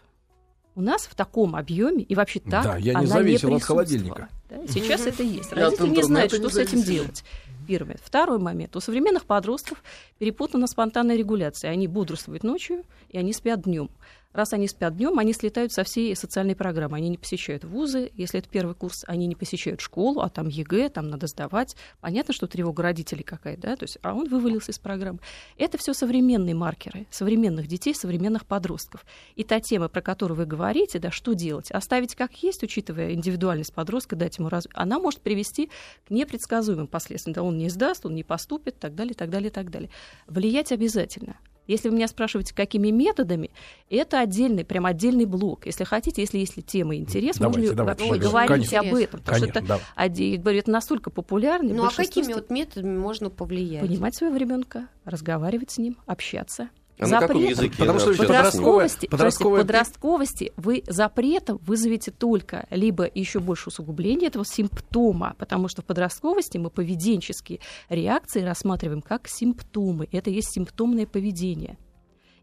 У 0.76 0.82
нас 0.82 1.06
в 1.06 1.14
таком 1.14 1.56
объеме 1.56 2.02
и 2.02 2.14
вообще 2.14 2.38
так 2.38 2.62
Да, 2.64 2.76
я 2.76 2.92
не 2.92 2.98
она 2.98 3.06
зависел 3.06 3.48
от 3.48 3.54
присутствовала. 3.54 3.84
холодильника. 3.84 4.28
Да, 4.50 4.56
сейчас 4.68 5.06
это 5.06 5.22
есть. 5.22 5.50
От 5.52 5.58
Родители 5.58 5.88
не 5.88 6.02
знают, 6.02 6.32
что 6.32 6.42
не 6.42 6.50
с 6.50 6.56
этим 6.56 6.82
делать. 6.82 7.24
Первый. 7.66 7.96
Второй 8.02 8.38
момент. 8.38 8.76
У 8.76 8.80
современных 8.80 9.24
подростков 9.24 9.82
перепутана 10.18 10.66
спонтанная 10.66 11.16
регуляция. 11.16 11.70
Они 11.70 11.88
бодрствуют 11.88 12.44
ночью, 12.44 12.84
и 13.08 13.18
они 13.18 13.32
спят 13.32 13.62
днем. 13.62 13.90
Раз 14.36 14.52
они 14.52 14.68
спят 14.68 14.94
днем, 14.94 15.18
они 15.18 15.32
слетают 15.32 15.72
со 15.72 15.82
всей 15.82 16.14
социальной 16.14 16.54
программы. 16.54 16.98
Они 16.98 17.08
не 17.08 17.16
посещают 17.16 17.64
вузы, 17.64 18.10
если 18.16 18.38
это 18.38 18.50
первый 18.50 18.74
курс, 18.74 19.02
они 19.06 19.26
не 19.26 19.34
посещают 19.34 19.80
школу, 19.80 20.20
а 20.20 20.28
там 20.28 20.48
ЕГЭ, 20.48 20.90
там 20.90 21.08
надо 21.08 21.26
сдавать. 21.26 21.74
Понятно, 22.02 22.34
что 22.34 22.46
тревога 22.46 22.82
родителей 22.82 23.22
какая, 23.22 23.56
да, 23.56 23.76
то 23.76 23.84
есть, 23.84 23.96
а 24.02 24.12
он 24.12 24.28
вывалился 24.28 24.72
из 24.72 24.78
программы. 24.78 25.20
Это 25.56 25.78
все 25.78 25.94
современные 25.94 26.54
маркеры 26.54 27.06
современных 27.10 27.66
детей, 27.66 27.94
современных 27.94 28.44
подростков. 28.44 29.06
И 29.36 29.42
та 29.42 29.58
тема, 29.58 29.88
про 29.88 30.02
которую 30.02 30.36
вы 30.36 30.44
говорите, 30.44 30.98
да, 30.98 31.10
что 31.10 31.32
делать? 31.32 31.70
Оставить 31.70 32.14
как 32.14 32.34
есть, 32.42 32.62
учитывая 32.62 33.14
индивидуальность 33.14 33.72
подростка, 33.72 34.16
дать 34.16 34.36
ему 34.36 34.50
развитие, 34.50 34.76
она 34.76 34.98
может 34.98 35.22
привести 35.22 35.70
к 36.06 36.10
непредсказуемым 36.10 36.88
последствиям. 36.88 37.32
Да, 37.32 37.42
он 37.42 37.56
не 37.56 37.70
сдаст, 37.70 38.04
он 38.04 38.14
не 38.14 38.22
поступит, 38.22 38.78
так 38.78 38.94
далее, 38.94 39.14
так 39.14 39.30
далее, 39.30 39.50
так 39.50 39.70
далее. 39.70 39.88
Влиять 40.26 40.72
обязательно. 40.72 41.36
Если 41.66 41.88
вы 41.88 41.96
меня 41.96 42.08
спрашиваете, 42.08 42.54
какими 42.54 42.90
методами, 42.90 43.50
это 43.90 44.20
отдельный, 44.20 44.64
прям 44.64 44.86
отдельный 44.86 45.24
блок. 45.24 45.66
Если 45.66 45.84
хотите, 45.84 46.22
если 46.22 46.38
есть 46.38 46.64
тема 46.66 46.96
интерес, 46.96 47.36
Давайте, 47.36 47.60
можно 47.60 47.70
ли 47.70 47.76
давайте, 47.76 48.08
конечно, 48.08 48.30
говорить 48.30 48.70
конечно. 48.70 48.78
об 48.78 48.94
этом. 48.96 49.20
Потому 49.20 49.38
Конечно, 49.38 49.62
что 49.62 49.74
это, 49.96 50.38
говорю, 50.38 50.58
это 50.58 50.70
настолько 50.70 51.10
популярно. 51.10 51.74
Ну 51.74 51.84
а 51.84 51.90
какими 51.90 52.32
вот 52.32 52.50
методами 52.50 52.96
можно 52.96 53.30
повлиять? 53.30 53.82
Понимать 53.82 54.14
своего 54.14 54.36
ребенка, 54.36 54.88
разговаривать 55.04 55.70
с 55.70 55.78
ним, 55.78 55.96
общаться. 56.06 56.70
А 56.98 57.06
на 57.06 57.20
каком 57.20 57.42
языке 57.44 57.76
Потому 57.78 57.98
что 57.98 58.14
Подростковости, 58.16 59.06
подростковая- 59.06 59.60
подростковости 59.60 60.52
вы 60.56 60.82
запретом 60.86 61.58
вызовете 61.58 62.10
только 62.10 62.66
либо 62.70 63.08
еще 63.14 63.38
больше 63.40 63.68
усугубление 63.68 64.28
этого 64.28 64.44
симптома, 64.46 65.34
потому 65.38 65.68
что 65.68 65.82
в 65.82 65.84
подростковости 65.84 66.56
мы 66.58 66.70
поведенческие 66.70 67.60
реакции 67.88 68.42
рассматриваем 68.42 69.02
как 69.02 69.28
симптомы. 69.28 70.08
Это 70.10 70.30
есть 70.30 70.52
симптомное 70.52 71.06
поведение. 71.06 71.76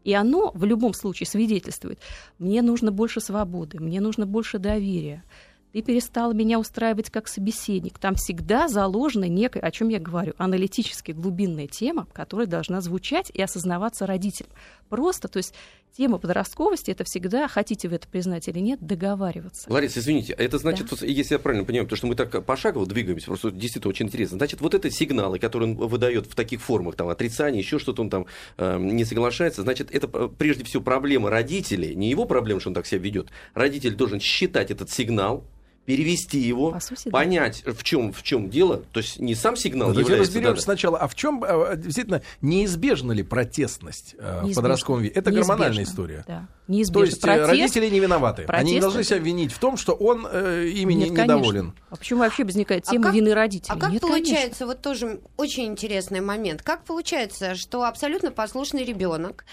И 0.04 0.12
оно 0.12 0.52
в 0.54 0.64
любом 0.64 0.92
случае 0.92 1.26
свидетельствует, 1.26 1.98
мне 2.38 2.60
нужно 2.62 2.92
больше 2.92 3.20
свободы, 3.20 3.80
мне 3.80 4.00
нужно 4.00 4.26
больше 4.26 4.58
доверия. 4.58 5.24
Ты 5.74 5.82
перестала 5.82 6.32
меня 6.32 6.60
устраивать 6.60 7.10
как 7.10 7.26
собеседник. 7.26 7.98
Там 7.98 8.14
всегда 8.14 8.68
заложена 8.68 9.24
некая, 9.24 9.58
о 9.58 9.72
чем 9.72 9.88
я 9.88 9.98
говорю, 9.98 10.32
аналитически 10.38 11.10
глубинная 11.10 11.66
тема, 11.66 12.06
которая 12.12 12.46
должна 12.46 12.80
звучать 12.80 13.28
и 13.34 13.42
осознаваться 13.42 14.06
родителям. 14.06 14.52
Просто, 14.88 15.26
то 15.26 15.38
есть 15.38 15.52
тема 15.96 16.18
подростковости 16.18 16.92
это 16.92 17.02
всегда, 17.02 17.48
хотите 17.48 17.88
вы 17.88 17.96
это 17.96 18.06
признать 18.06 18.46
или 18.46 18.60
нет, 18.60 18.86
договариваться. 18.86 19.68
Лариса, 19.68 19.98
извините, 19.98 20.32
это 20.34 20.58
значит, 20.58 20.90
Да. 20.90 21.04
если 21.04 21.34
я 21.34 21.38
правильно 21.40 21.64
понимаю, 21.64 21.86
потому 21.86 21.96
что 21.96 22.06
мы 22.06 22.14
так 22.14 22.44
пошагово 22.46 22.86
двигаемся, 22.86 23.26
просто 23.26 23.50
действительно 23.50 23.90
очень 23.90 24.06
интересно. 24.06 24.36
Значит, 24.36 24.60
вот 24.60 24.74
это 24.74 24.88
сигналы, 24.92 25.40
которые 25.40 25.72
он 25.72 25.88
выдает 25.88 26.26
в 26.26 26.36
таких 26.36 26.62
формах, 26.62 26.94
там, 26.94 27.08
отрицание, 27.08 27.58
еще 27.60 27.80
что-то 27.80 28.00
он 28.00 28.10
там 28.10 28.26
э, 28.58 28.78
не 28.78 29.04
соглашается, 29.04 29.62
значит, 29.62 29.92
это 29.92 30.08
э, 30.12 30.28
прежде 30.38 30.62
всего 30.62 30.84
проблема 30.84 31.30
родителей, 31.30 31.96
не 31.96 32.10
его 32.10 32.26
проблема, 32.26 32.60
что 32.60 32.70
он 32.70 32.74
так 32.74 32.86
себя 32.86 33.00
ведет. 33.00 33.30
Родитель 33.54 33.96
должен 33.96 34.20
считать 34.20 34.70
этот 34.70 34.88
сигнал, 34.88 35.44
перевести 35.84 36.38
его, 36.38 36.72
По 36.72 36.80
сути, 36.80 37.02
да. 37.06 37.10
понять, 37.10 37.62
в 37.66 37.82
чем, 37.82 38.12
в 38.12 38.22
чем 38.22 38.48
дело, 38.50 38.78
то 38.92 39.00
есть 39.00 39.18
не 39.20 39.34
сам 39.34 39.56
сигнал 39.56 39.88
Давайте 39.88 40.10
является, 40.12 40.32
разберемся 40.32 40.56
да, 40.56 40.62
сначала, 40.62 40.98
а 40.98 41.08
в 41.08 41.14
чем 41.14 41.44
э, 41.44 41.76
действительно 41.76 42.22
неизбежна 42.40 43.12
ли 43.12 43.22
протестность 43.22 44.14
э, 44.18 44.40
в 44.40 44.44
Неизбежно. 44.44 44.62
подростковом 44.62 45.02
веке? 45.02 45.14
Это 45.18 45.30
Неизбежно. 45.30 45.52
гормональная 45.54 45.84
история. 45.84 46.24
Да. 46.26 46.48
То 46.66 46.72
Неизбежно. 46.72 47.04
есть 47.06 47.24
э, 47.24 47.26
Протест- 47.26 47.46
родители 47.48 47.88
не 47.90 48.00
виноваты. 48.00 48.44
Они 48.48 48.72
не 48.72 48.80
протест 48.80 48.80
должны 48.82 49.04
себя 49.04 49.18
винить 49.18 49.52
в 49.52 49.58
том, 49.58 49.76
что 49.76 49.92
он 49.92 50.26
э, 50.30 50.68
ими 50.68 50.94
не- 50.94 51.00
Нет, 51.00 51.08
конечно. 51.10 51.22
недоволен. 51.24 51.74
А 51.90 51.96
почему 51.96 52.20
вообще 52.20 52.44
возникает 52.44 52.84
А 52.88 52.90
тема 52.92 53.04
как- 53.04 53.14
вины 53.14 53.34
родителей? 53.34 53.74
А 53.76 53.78
как 53.78 53.90
Нет, 53.92 54.00
получается, 54.00 54.40
конечно. 54.40 54.66
вот 54.66 54.80
тоже 54.80 55.20
очень 55.36 55.66
интересный 55.66 56.20
момент, 56.22 56.62
как 56.62 56.84
получается, 56.84 57.54
что 57.54 57.84
абсолютно 57.84 58.30
послушный 58.30 58.84
ребенок, 58.84 59.44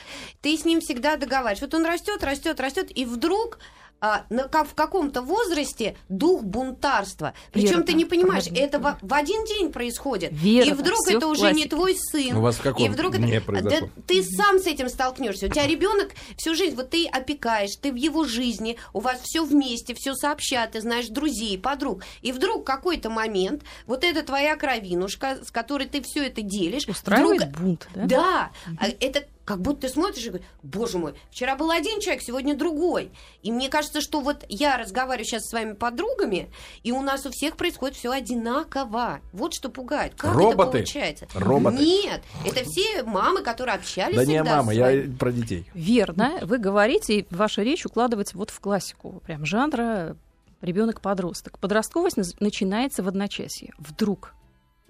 ты 0.42 0.58
с 0.58 0.64
ним 0.64 0.80
всегда 0.80 1.18
договариваешь, 1.18 1.62
вот 1.62 1.74
он 1.74 1.86
растет, 1.86 2.24
растет, 2.24 2.60
растет, 2.62 2.88
и 2.96 3.04
вдруг 3.06 3.60
а, 4.02 4.26
на, 4.30 4.48
как, 4.48 4.68
в 4.68 4.74
каком-то 4.74 5.22
возрасте 5.22 5.96
дух 6.10 6.42
бунтарства. 6.42 7.34
Причем 7.52 7.84
ты 7.84 7.94
не 7.94 8.06
понимаешь, 8.06 8.46
это 8.54 8.80
в, 8.80 8.98
в 9.02 9.14
один 9.14 9.46
день 9.46 9.72
происходит. 9.72 10.32
Верно, 10.34 10.70
и 10.72 10.74
вдруг 10.74 10.98
всё 11.06 11.18
это 11.18 11.28
уже 11.28 11.42
не 11.54 11.68
классике. 11.68 11.70
твой 11.70 11.96
сын. 11.96 12.38
У 12.38 12.42
вас 12.42 12.56
в 12.56 12.62
каком 12.62 12.84
и 12.86 12.90
вдруг 12.90 13.14
это- 13.14 13.24
дне 13.24 13.40
Да 13.40 13.46
произошло? 13.46 13.90
ты 14.08 14.24
сам 14.24 14.60
с 14.60 14.66
этим 14.66 14.90
столкнешься. 14.90 15.46
У 15.46 15.50
тебя 15.50 15.68
ребенок 15.68 16.10
всю 16.36 16.56
жизнь, 16.56 16.76
вот 16.76 16.90
ты 16.90 17.06
опекаешь, 17.08 17.76
ты 17.80 17.92
в 17.92 17.96
его 17.96 18.26
жизни, 18.26 18.78
у 18.94 19.00
вас 19.02 19.20
все 19.24 19.46
вместе, 19.46 19.94
все 19.94 20.16
сообща, 20.16 20.66
ты 20.68 20.82
знаешь 20.82 21.08
друзей, 21.08 21.60
подруг. 21.60 22.04
И 22.24 22.32
вдруг 22.32 22.66
какой-то 22.66 23.10
момент, 23.12 23.62
вот 23.86 24.04
эта 24.04 24.24
твоя 24.24 24.56
кровинушка, 24.56 25.38
с 25.46 25.52
которой 25.52 25.88
ты 25.88 26.02
все 26.02 26.26
это 26.26 26.42
делишь, 26.42 26.88
Устраивает 26.88 27.44
вдруг 27.50 27.58
бунт, 27.60 27.88
да? 27.94 28.06
да, 28.08 28.52
а 28.80 28.88
это 29.00 29.26
как 29.46 29.62
будто 29.62 29.82
ты 29.82 29.90
смотришь 29.90 30.26
и 30.26 30.30
говоришь, 30.30 30.48
боже 30.64 30.98
мой, 30.98 31.14
вчера 31.30 31.56
был 31.56 31.72
один 31.72 32.00
человек, 32.00 32.22
сегодня 32.22 32.56
другой. 32.56 33.12
И 33.42 33.52
мне 33.52 33.70
кажется, 33.70 34.02
что 34.02 34.22
вот 34.22 34.46
я 34.50 34.78
разговариваю 34.78 35.26
сейчас 35.26 35.46
с 35.46 35.50
своими 35.50 35.74
подругами, 35.74 36.52
и 36.84 36.92
у 36.92 37.02
нас 37.02 37.26
у 37.26 37.32
всех 37.32 37.58
происходит 37.58 37.98
все 37.98 38.12
одинаково. 38.12 39.20
Вот 39.34 39.54
что 39.54 39.70
пугает. 39.70 40.14
Как 40.16 40.34
Роботы. 40.34 40.52
это 40.52 40.72
получается? 40.72 41.28
Роботы. 41.34 41.78
Нет, 41.78 42.22
это 42.46 42.64
все 42.64 43.04
мамы, 43.04 43.42
которые 43.42 43.76
общались 43.76 44.16
Да 44.16 44.26
не 44.26 44.44
с 44.44 44.72
я 44.72 45.04
про 45.18 45.32
детей. 45.32 45.66
Верно, 45.74 46.40
вы 46.42 46.58
говорите, 46.58 47.20
и 47.20 47.28
ваша 47.30 47.64
речь 47.64 47.86
укладывается 47.86 48.38
вот 48.38 48.50
в 48.50 48.60
классику 48.60 49.22
прям 49.26 49.46
жанра 49.46 50.16
ребенок-подросток. 50.62 51.60
Подростковость 51.60 52.18
начинается 52.40 53.04
в 53.04 53.08
одночасье. 53.08 53.74
Вдруг. 53.78 54.34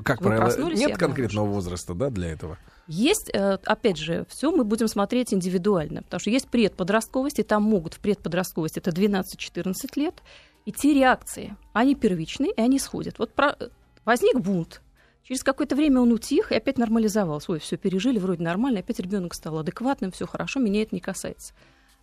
Как 0.03 0.21
Вы 0.21 0.27
правило, 0.27 0.47
нет 0.47 0.57
обнаружили. 0.57 0.93
конкретного 0.93 1.45
возраста, 1.47 1.93
да, 1.93 2.09
для 2.09 2.29
этого. 2.29 2.57
Есть, 2.87 3.29
э, 3.33 3.57
опять 3.65 3.97
же, 3.97 4.25
все 4.29 4.51
мы 4.51 4.63
будем 4.63 4.87
смотреть 4.87 5.33
индивидуально, 5.33 6.03
потому 6.03 6.19
что 6.19 6.29
есть 6.29 6.47
предподростковость, 6.49 7.39
и 7.39 7.43
там 7.43 7.63
могут 7.63 7.93
в 7.93 7.99
предподростковости 7.99 8.79
это 8.79 8.91
12-14 8.91 9.95
лет, 9.95 10.21
и 10.65 10.71
те 10.71 10.93
реакции, 10.93 11.55
они 11.73 11.95
первичные, 11.95 12.51
и 12.51 12.61
они 12.61 12.79
сходят. 12.79 13.17
Вот 13.19 13.33
про- 13.33 13.55
возник 14.03 14.39
бунт, 14.39 14.81
через 15.23 15.43
какое-то 15.43 15.75
время 15.75 16.01
он 16.01 16.11
утих 16.11 16.51
и 16.51 16.55
опять 16.55 16.77
нормализовался. 16.77 17.53
Ой, 17.53 17.59
все 17.59 17.77
пережили, 17.77 18.19
вроде 18.19 18.43
нормально, 18.43 18.79
опять 18.79 18.99
ребенок 18.99 19.33
стал 19.33 19.59
адекватным, 19.59 20.11
все 20.11 20.27
хорошо, 20.27 20.59
меня 20.59 20.81
это 20.81 20.93
не 20.93 21.01
касается. 21.01 21.53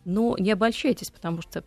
Но 0.05 0.37
не 0.39 0.51
обольщайтесь, 0.51 1.11
потому 1.11 1.43
что 1.43 1.65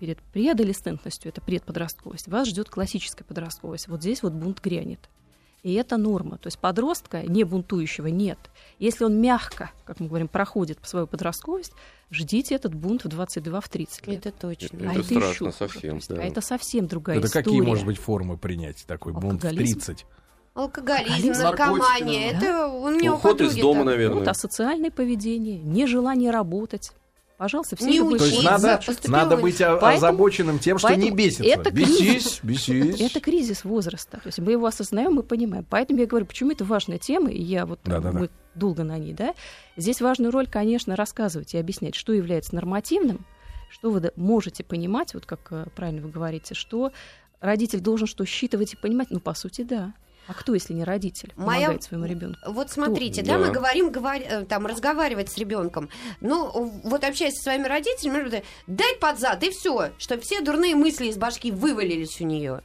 перед 0.00 0.20
преадолесцентностью, 0.32 1.28
это 1.30 1.40
предподростковость, 1.40 2.28
вас 2.28 2.48
ждет 2.48 2.70
классическая 2.70 3.24
подростковость. 3.24 3.88
Вот 3.88 4.00
здесь 4.00 4.22
вот 4.22 4.32
бунт 4.32 4.60
грянет. 4.60 5.08
И 5.64 5.72
это 5.74 5.96
норма. 5.96 6.36
То 6.36 6.48
есть 6.48 6.58
подростка, 6.58 7.22
не 7.22 7.42
бунтующего, 7.42 8.08
нет. 8.08 8.38
Если 8.78 9.02
он 9.02 9.18
мягко, 9.18 9.70
как 9.86 9.98
мы 9.98 10.08
говорим, 10.08 10.28
проходит 10.28 10.78
по 10.78 10.86
свою 10.86 11.06
подростковость, 11.06 11.72
ждите 12.10 12.54
этот 12.54 12.74
бунт 12.74 13.02
в 13.04 13.08
22-30 13.08 14.10
лет. 14.10 14.26
Это 14.26 14.30
точно. 14.30 14.76
Это 14.76 14.90
а 14.90 14.92
это 14.92 15.02
страшно 15.04 15.46
еще 15.46 15.52
совсем, 15.52 15.94
есть, 15.96 16.08
да. 16.10 16.16
А 16.16 16.24
это 16.24 16.42
совсем 16.42 16.86
другая 16.86 17.16
Это 17.16 17.28
история. 17.28 17.44
какие, 17.44 17.60
может 17.62 17.86
быть, 17.86 17.98
формы 17.98 18.36
принять 18.36 18.84
такой 18.86 19.14
бунт 19.14 19.40
в 19.40 19.44
Алкоголизм? 19.46 19.80
30? 19.80 20.06
Алкоголизм, 20.52 21.32
наркомания. 21.42 22.32
наркотики, 22.32 22.44
Это 22.44 22.66
у 22.68 22.90
меня 22.90 23.12
у 23.12 23.16
Уход 23.16 23.40
из 23.40 23.46
подруги 23.48 23.60
дома, 23.62 23.78
так. 23.78 23.86
наверное. 23.86 24.18
Вот, 24.18 24.28
а 24.28 24.34
социальное 24.34 24.90
поведение, 24.90 25.58
нежелание 25.58 26.30
работать. 26.30 26.92
Пожалуйста, 27.36 27.74
все 27.74 27.86
Не 27.86 27.98
любые 27.98 28.18
То 28.20 28.24
есть 28.26 28.44
надо, 28.44 28.80
надо 29.06 29.36
быть 29.36 29.58
Поэтому- 29.58 29.86
озабоченным 29.86 30.58
тем, 30.60 30.78
что 30.78 30.94
не 30.94 31.10
бесится. 31.10 31.42
это 31.44 31.70
Бесись, 31.72 31.98
кризис. 31.98 32.40
бесись. 32.44 33.00
Это 33.00 33.20
кризис 33.20 33.64
возраста. 33.64 34.18
То 34.18 34.26
есть 34.28 34.38
мы 34.38 34.52
его 34.52 34.66
осознаем, 34.66 35.14
мы 35.14 35.22
понимаем. 35.24 35.66
Поэтому 35.68 35.98
я 36.00 36.06
говорю, 36.06 36.26
почему 36.26 36.52
это 36.52 36.64
важная 36.64 36.98
тема, 36.98 37.30
и 37.30 37.42
я 37.42 37.66
вот 37.66 37.80
Да-да-да. 37.84 38.16
мы 38.18 38.30
долго 38.54 38.84
на 38.84 38.98
ней, 38.98 39.12
да. 39.14 39.34
Здесь 39.76 40.00
важную 40.00 40.30
роль, 40.30 40.46
конечно, 40.46 40.94
рассказывать 40.94 41.54
и 41.54 41.58
объяснять, 41.58 41.96
что 41.96 42.12
является 42.12 42.54
нормативным, 42.54 43.26
что 43.68 43.90
вы 43.90 43.98
да- 43.98 44.12
можете 44.14 44.62
понимать, 44.62 45.12
вот 45.14 45.26
как 45.26 45.40
э, 45.50 45.66
правильно 45.74 46.02
вы 46.02 46.10
говорите, 46.10 46.54
что 46.54 46.92
родитель 47.40 47.80
должен 47.80 48.06
что 48.06 48.24
считывать 48.24 48.74
и 48.74 48.76
понимать. 48.76 49.08
Ну, 49.10 49.18
по 49.18 49.34
сути, 49.34 49.62
да. 49.62 49.92
А 50.26 50.34
кто, 50.34 50.54
если 50.54 50.72
не 50.72 50.84
родитель, 50.84 51.32
Моя- 51.36 51.60
помогает 51.66 51.82
своему 51.82 52.06
ребенку? 52.06 52.38
Вот 52.46 52.70
смотрите, 52.70 53.22
да, 53.22 53.34
Да. 53.34 53.38
мы 53.46 53.50
говорим, 53.50 53.90
говор- 53.90 54.22
э, 54.26 54.44
там, 54.46 54.66
разговаривать 54.66 55.30
с 55.30 55.36
ребенком. 55.36 55.90
Ну, 56.20 56.80
вот 56.82 57.04
общаясь 57.04 57.34
со 57.36 57.42
своими 57.44 57.66
родителями, 57.68 58.16
может 58.16 58.30
быть, 58.30 58.44
дай 58.66 58.96
под 58.96 59.18
зад, 59.18 59.42
и 59.42 59.50
все, 59.50 59.90
чтобы 59.98 60.22
все 60.22 60.40
дурные 60.40 60.74
мысли 60.76 61.06
из 61.06 61.16
башки 61.18 61.50
вывалились 61.50 62.20
у 62.20 62.24
нее. 62.24 62.62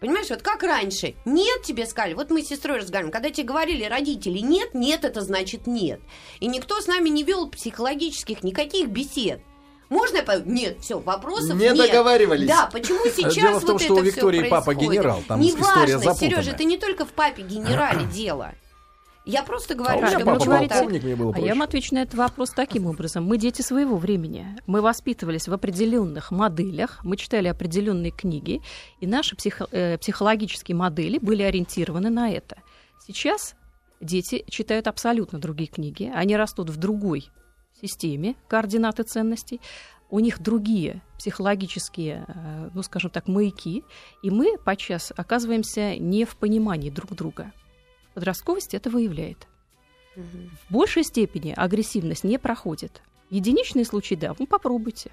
Понимаешь, 0.00 0.28
вот 0.28 0.42
как 0.42 0.62
раньше. 0.62 1.14
Нет, 1.24 1.62
тебе 1.62 1.86
сказали. 1.86 2.12
Вот 2.14 2.30
мы 2.30 2.42
с 2.42 2.48
сестрой 2.48 2.78
разговариваем. 2.78 3.12
Когда 3.12 3.30
тебе 3.30 3.46
говорили 3.46 3.84
родители 3.84 4.38
нет, 4.40 4.74
нет, 4.74 5.04
это 5.04 5.22
значит 5.22 5.66
нет. 5.66 6.00
И 6.40 6.46
никто 6.46 6.80
с 6.80 6.86
нами 6.86 7.08
не 7.08 7.22
вел 7.22 7.48
психологических 7.48 8.42
никаких 8.42 8.88
бесед. 8.88 9.40
Можно 9.90 10.16
я 10.18 10.22
по- 10.22 10.40
Нет, 10.44 10.78
все, 10.80 10.98
вопросов 10.98 11.56
Не 11.56 11.70
нет. 11.70 11.76
договаривались. 11.76 12.48
Да, 12.48 12.68
почему 12.72 13.00
сейчас 13.06 13.34
Дело 13.34 13.58
в 13.60 13.64
том, 13.64 13.72
вот 13.72 13.82
что 13.82 13.94
у 13.94 13.96
это 13.98 14.04
всё 14.06 14.14
Виктории 14.16 14.48
папа 14.48 14.66
происходит? 14.66 14.90
генерал, 14.92 15.22
там 15.28 15.40
не 15.40 15.50
история 15.50 15.72
важно, 15.96 15.98
запутанная. 15.98 16.14
Сережа, 16.30 16.50
это 16.52 16.64
не 16.64 16.78
только 16.78 17.04
в 17.04 17.12
папе 17.12 17.42
генерале 17.42 18.06
дело. 18.06 18.52
Я 19.26 19.42
просто 19.42 19.72
А 19.72 19.76
у 19.76 19.78
говорю, 19.78 19.98
Правильно, 20.00 20.18
что 20.20 20.26
папа 20.26 20.84
мне 20.90 21.16
было 21.16 21.32
А 21.34 21.40
я 21.40 21.54
вам 21.54 21.62
отвечу 21.62 21.94
на 21.94 22.02
этот 22.02 22.14
вопрос 22.14 22.50
таким 22.50 22.84
образом. 22.86 23.24
Мы 23.24 23.38
дети 23.38 23.62
своего 23.62 23.96
времени. 23.96 24.46
Мы 24.66 24.82
воспитывались 24.82 25.48
в 25.48 25.52
определенных 25.54 26.30
моделях, 26.30 27.00
мы 27.04 27.16
читали 27.16 27.48
определенные 27.48 28.10
книги, 28.10 28.60
и 29.00 29.06
наши 29.06 29.34
психо- 29.34 29.66
э, 29.72 29.96
психологические 29.96 30.76
модели 30.76 31.16
были 31.18 31.42
ориентированы 31.42 32.10
на 32.10 32.30
это. 32.32 32.56
Сейчас 33.06 33.54
дети 34.02 34.44
читают 34.50 34.88
абсолютно 34.88 35.38
другие 35.38 35.68
книги, 35.70 36.12
они 36.14 36.36
растут 36.36 36.68
в 36.68 36.76
другой 36.76 37.30
системе 37.80 38.36
координаты 38.48 39.02
ценностей, 39.02 39.60
у 40.10 40.20
них 40.20 40.40
другие 40.40 41.02
психологические, 41.18 42.24
э, 42.28 42.70
ну, 42.74 42.82
скажем 42.82 43.10
так, 43.10 43.26
маяки, 43.26 43.84
и 44.22 44.30
мы 44.30 44.58
подчас 44.58 45.12
оказываемся 45.16 45.96
не 45.96 46.24
в 46.24 46.36
понимании 46.36 46.90
друг 46.90 47.14
друга. 47.14 47.52
Подростковость 48.14 48.74
это 48.74 48.90
выявляет. 48.90 49.48
В 50.14 50.72
большей 50.72 51.02
степени 51.02 51.52
агрессивность 51.56 52.22
не 52.22 52.38
проходит. 52.38 53.02
Единичные 53.30 53.84
случаи, 53.84 54.14
да, 54.14 54.34
ну 54.38 54.46
попробуйте. 54.46 55.10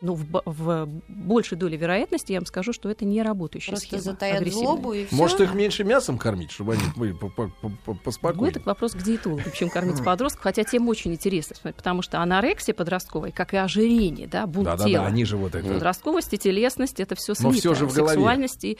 Но 0.00 0.14
в, 0.14 0.26
в 0.44 0.88
большей 1.08 1.58
доле 1.58 1.76
вероятности 1.76 2.30
я 2.32 2.38
вам 2.38 2.46
скажу, 2.46 2.72
что 2.72 2.88
это 2.88 3.04
не 3.04 3.20
работающая 3.22 3.72
Просто 3.72 3.86
схема. 3.88 4.02
затаят 4.02 4.46
злобу 4.48 4.92
и 4.92 5.06
все. 5.06 5.16
Может, 5.16 5.40
их 5.40 5.54
меньше 5.54 5.82
мясом 5.82 6.18
кормить, 6.18 6.52
чтобы 6.52 6.74
они 6.74 6.82
были 6.94 7.12
по- 7.12 7.28
по- 7.28 7.48
по- 7.48 7.68
по- 7.68 7.72
Ну, 7.86 7.94
поспокойнее? 7.96 8.50
это 8.52 8.60
вопрос 8.60 8.92
к 8.92 9.02
диетологу, 9.02 9.42
чем 9.52 9.70
кормить 9.70 10.02
подростков, 10.04 10.42
хотя 10.42 10.62
тема 10.62 10.90
очень 10.90 11.12
интересна, 11.12 11.56
смотри, 11.56 11.76
потому 11.76 12.02
что 12.02 12.20
анорексия 12.20 12.74
подростковая, 12.74 13.32
как 13.32 13.54
и 13.54 13.56
ожирение, 13.56 14.28
да, 14.28 14.46
бунт 14.46 14.66
Да-да-да, 14.66 14.88
тела. 14.88 15.06
они 15.06 15.24
же 15.24 15.36
вот 15.36 15.54
это. 15.56 15.66
Подростковость 15.68 16.32
и 16.32 16.38
телесность 16.38 17.00
это 17.00 17.16
все 17.16 17.34
Но 17.40 17.50
всё 17.50 17.74
же 17.74 17.86
в 17.86 17.92
голове. 17.92 18.14
Сексуальность 18.14 18.64
и 18.64 18.78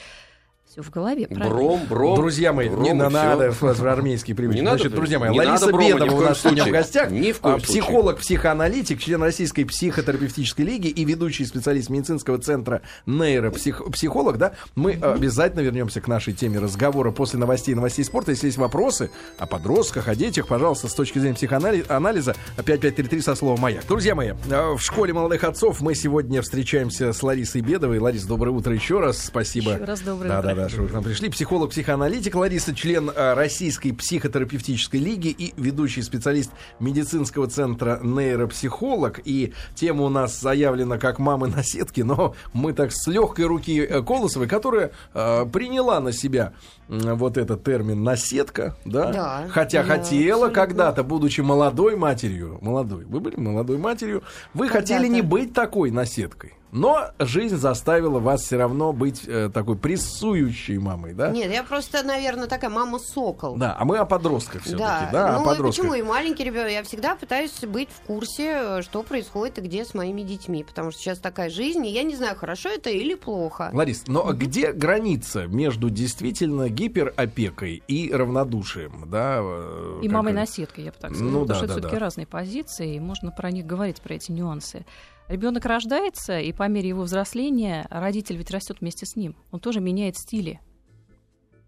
все 0.69 0.83
в 0.83 0.91
голове, 0.91 1.25
правильно. 1.25 1.49
Бром, 1.49 1.81
бром. 1.89 2.15
Друзья 2.15 2.53
мои, 2.53 2.69
бром, 2.69 2.83
не 2.83 2.93
на- 2.93 3.09
надо 3.09 3.51
в 3.51 3.63
армейские 3.87 4.35
привычки. 4.35 4.59
Не 4.59 4.65
надо, 4.65 4.77
Значит, 4.77 4.93
друзья 4.93 5.17
мои, 5.17 5.31
не 5.31 5.39
Лариса 5.39 5.53
надо 5.65 5.73
брома, 5.73 5.87
Бедова 5.87 6.15
у 6.15 6.21
нас 6.21 6.41
сегодня 6.41 6.63
в 6.63 6.69
гостях. 6.69 7.09
Ни 7.09 7.31
в 7.31 7.39
коем 7.39 7.55
А, 7.55 7.59
случае. 7.59 7.81
Психолог, 7.81 8.17
психоаналитик, 8.19 9.01
член 9.01 9.23
Российской 9.23 9.63
психотерапевтической 9.63 10.63
лиги 10.63 10.87
и 10.87 11.05
ведущий 11.05 11.45
специалист 11.45 11.89
медицинского 11.89 12.37
центра 12.37 12.83
нейропсихолог, 13.07 14.37
да? 14.37 14.51
Мы 14.75 14.93
обязательно 15.01 15.61
вернемся 15.61 16.01
к 16.01 16.07
нашей 16.07 16.33
теме 16.33 16.59
разговора 16.59 17.09
после 17.09 17.39
новостей 17.39 17.71
и 17.71 17.75
новостей 17.75 18.05
спорта. 18.05 18.29
Если 18.31 18.45
есть 18.45 18.59
вопросы 18.59 19.09
о 19.39 19.47
подростках, 19.47 20.07
о 20.07 20.13
детях, 20.13 20.45
пожалуйста, 20.47 20.87
с 20.87 20.93
точки 20.93 21.17
зрения 21.17 21.35
психоанализа 21.35 22.35
5533 22.57 23.21
со 23.21 23.33
словом 23.33 23.59
«Маяк». 23.59 23.87
Друзья 23.87 24.13
мои, 24.13 24.33
э, 24.49 24.73
в 24.75 24.79
школе 24.81 25.13
молодых 25.13 25.43
отцов 25.45 25.81
мы 25.81 25.95
сегодня 25.95 26.43
встречаемся 26.43 27.11
с 27.11 27.23
Ларисой 27.23 27.61
Бедовой. 27.61 27.97
Ларис, 27.97 28.25
доброе 28.25 28.51
утро 28.51 28.71
еще 28.71 28.99
раз. 28.99 29.17
Спасибо. 29.25 29.71
Еще 29.71 29.83
раз 29.83 30.01
доброе 30.01 30.29
да, 30.29 30.39
утро. 30.39 30.55
Да, 30.55 30.58
да, 30.59 30.67
что 30.67 30.81
вы 30.81 30.89
к 30.89 30.91
нам 30.91 31.03
пришли. 31.03 31.29
Психолог, 31.29 31.69
психоаналитик 31.69 32.35
Лариса, 32.35 32.75
член 32.75 33.09
э, 33.09 33.33
Российской 33.33 33.91
психотерапевтической 33.93 34.99
лиги 34.99 35.29
и 35.29 35.53
ведущий 35.55 36.01
специалист 36.01 36.51
медицинского 36.79 37.47
центра 37.47 37.99
нейропсихолог. 38.03 39.21
И 39.23 39.53
тема 39.75 40.03
у 40.03 40.09
нас 40.09 40.39
заявлена 40.39 40.97
как 40.97 41.17
мамы 41.19 41.47
на 41.47 41.63
сетке, 41.63 42.03
но 42.03 42.35
мы 42.51 42.73
так 42.73 42.91
с 42.91 43.07
легкой 43.07 43.45
руки 43.45 43.79
э, 43.79 44.03
Колосовой, 44.03 44.47
которая 44.47 44.91
э, 45.13 45.45
приняла 45.45 46.01
на 46.01 46.11
себя 46.11 46.53
вот 46.89 47.37
этот 47.37 47.63
термин 47.63 48.03
наседка, 48.03 48.75
да, 48.83 49.11
Да, 49.13 49.47
хотя 49.49 49.83
да, 49.83 49.95
хотела 49.95 50.49
когда-то, 50.49 51.03
будучи 51.03 51.41
молодой 51.41 51.95
матерью, 51.95 52.57
молодой, 52.61 53.05
вы 53.05 53.19
были 53.19 53.39
молодой 53.39 53.77
матерью, 53.77 54.23
вы 54.53 54.67
Когда-то. 54.67 54.93
хотели 54.93 55.07
не 55.07 55.21
быть 55.21 55.53
такой 55.53 55.91
наседкой. 55.91 56.53
Но 56.71 57.07
жизнь 57.17 57.57
заставила 57.57 58.19
вас 58.19 58.41
все 58.43 58.57
равно 58.57 58.93
быть 58.93 59.23
э, 59.25 59.49
такой 59.51 59.75
прессующей 59.75 60.77
мамой, 60.77 61.15
да? 61.15 61.31
Нет, 61.31 61.51
я 61.51 61.63
просто, 61.63 62.03
наверное, 62.03 62.45
такая 62.47 62.69
мама-сокол. 62.69 63.55
Да, 63.57 63.75
а 63.79 63.85
мы 63.85 63.97
о 63.97 64.05
подростках 64.05 64.61
все-таки, 64.61 64.83
Да, 64.83 65.09
да, 65.11 65.31
ну 65.33 65.41
о 65.41 65.45
подростках. 65.45 65.83
почему 65.85 65.95
и 65.95 66.03
маленький 66.03 66.43
ребенок? 66.43 66.69
Я 66.71 66.83
всегда 66.83 67.15
пытаюсь 67.15 67.59
быть 67.61 67.89
в 67.89 68.01
курсе, 68.05 68.57
э, 68.61 68.81
что 68.83 69.01
происходит 69.01 69.57
и 69.57 69.61
где 69.61 69.83
с 69.83 69.95
моими 69.95 70.21
детьми, 70.21 70.63
потому 70.63 70.91
что 70.91 71.01
сейчас 71.01 71.17
такая 71.17 71.49
жизнь, 71.49 71.83
и 71.87 71.91
я 71.91 72.03
не 72.03 72.15
знаю, 72.15 72.35
хорошо 72.35 72.69
это 72.69 72.91
или 72.91 73.15
плохо. 73.15 73.71
Ларис, 73.73 74.03
но 74.05 74.31
где 74.33 74.71
граница 74.71 75.47
между 75.47 75.89
действительно 75.89 76.69
гиперопекой 76.79 77.83
и 77.87 78.11
равнодушием, 78.11 79.09
да? 79.09 79.39
э, 79.41 79.99
И 80.01 80.07
как- 80.07 80.13
мамой 80.13 80.33
наседкой, 80.33 80.85
я 80.85 80.91
бы 80.91 80.97
так 80.97 81.11
сказала. 81.11 81.29
Ну 81.29 81.41
потому 81.41 81.47
да, 81.47 81.55
что 81.55 81.67
да, 81.67 81.73
это 81.73 81.79
все-таки 81.81 81.95
да. 81.95 82.05
разные 82.05 82.27
позиции, 82.27 82.95
и 82.95 82.99
можно 82.99 83.31
про 83.31 83.51
них 83.51 83.65
говорить, 83.65 84.01
про 84.01 84.15
эти 84.15 84.31
нюансы. 84.31 84.85
Ребенок 85.27 85.65
рождается, 85.65 86.39
и 86.39 86.51
по 86.53 86.67
мере 86.67 86.89
его 86.89 87.03
взросления 87.03 87.85
родитель 87.91 88.37
ведь 88.37 88.49
растет 88.49 88.77
вместе 88.81 89.05
с 89.05 89.15
ним. 89.15 89.35
Он 89.51 89.59
тоже 89.59 89.79
меняет 89.79 90.17
стили. 90.17 90.59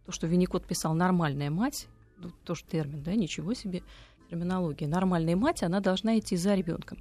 То, 0.06 0.12
что 0.12 0.28
Винникот 0.28 0.66
писал 0.66 0.94
«нормальная 0.94 1.50
мать», 1.52 1.88
ну, 2.18 2.32
тоже 2.44 2.64
термин, 2.64 3.04
да, 3.04 3.14
ничего 3.14 3.54
себе 3.54 3.84
терминология. 4.30 4.88
Нормальная 4.88 5.36
мать, 5.36 5.62
она 5.64 5.80
должна 5.80 6.18
идти 6.18 6.38
за 6.38 6.56
ребенком. 6.56 7.00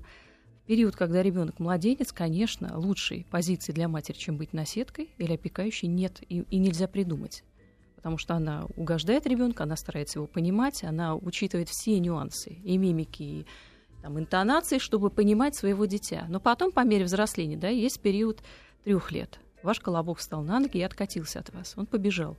В 0.64 0.66
период, 0.66 0.96
когда 0.96 1.23
ребенок 1.23 1.59
младенец, 1.59 2.12
конечно, 2.12 2.79
лучшей 2.79 3.27
позиции 3.31 3.73
для 3.73 3.88
матери, 3.88 4.16
чем 4.16 4.37
быть 4.37 4.53
наседкой 4.53 5.11
или 5.18 5.33
опекающей, 5.35 5.88
нет 5.88 6.20
и, 6.29 6.40
и 6.51 6.59
нельзя 6.59 6.87
придумать. 6.88 7.42
Потому 8.00 8.16
что 8.16 8.34
она 8.34 8.66
угождает 8.76 9.26
ребенка, 9.26 9.64
она 9.64 9.76
старается 9.76 10.20
его 10.20 10.26
понимать, 10.26 10.84
она 10.84 11.14
учитывает 11.14 11.68
все 11.68 11.98
нюансы 11.98 12.54
и 12.64 12.78
мимики, 12.78 13.22
и 13.22 13.46
там, 14.00 14.18
интонации, 14.18 14.78
чтобы 14.78 15.10
понимать 15.10 15.54
своего 15.54 15.84
дитя. 15.84 16.24
Но 16.30 16.40
потом, 16.40 16.72
по 16.72 16.80
мере 16.80 17.04
взросления, 17.04 17.58
да, 17.58 17.68
есть 17.68 18.00
период 18.00 18.42
трех 18.84 19.12
лет. 19.12 19.38
Ваш 19.62 19.80
колобок 19.80 20.16
встал 20.16 20.42
на 20.42 20.60
ноги 20.60 20.78
и 20.78 20.82
откатился 20.82 21.40
от 21.40 21.52
вас. 21.52 21.74
Он 21.76 21.84
побежал. 21.84 22.38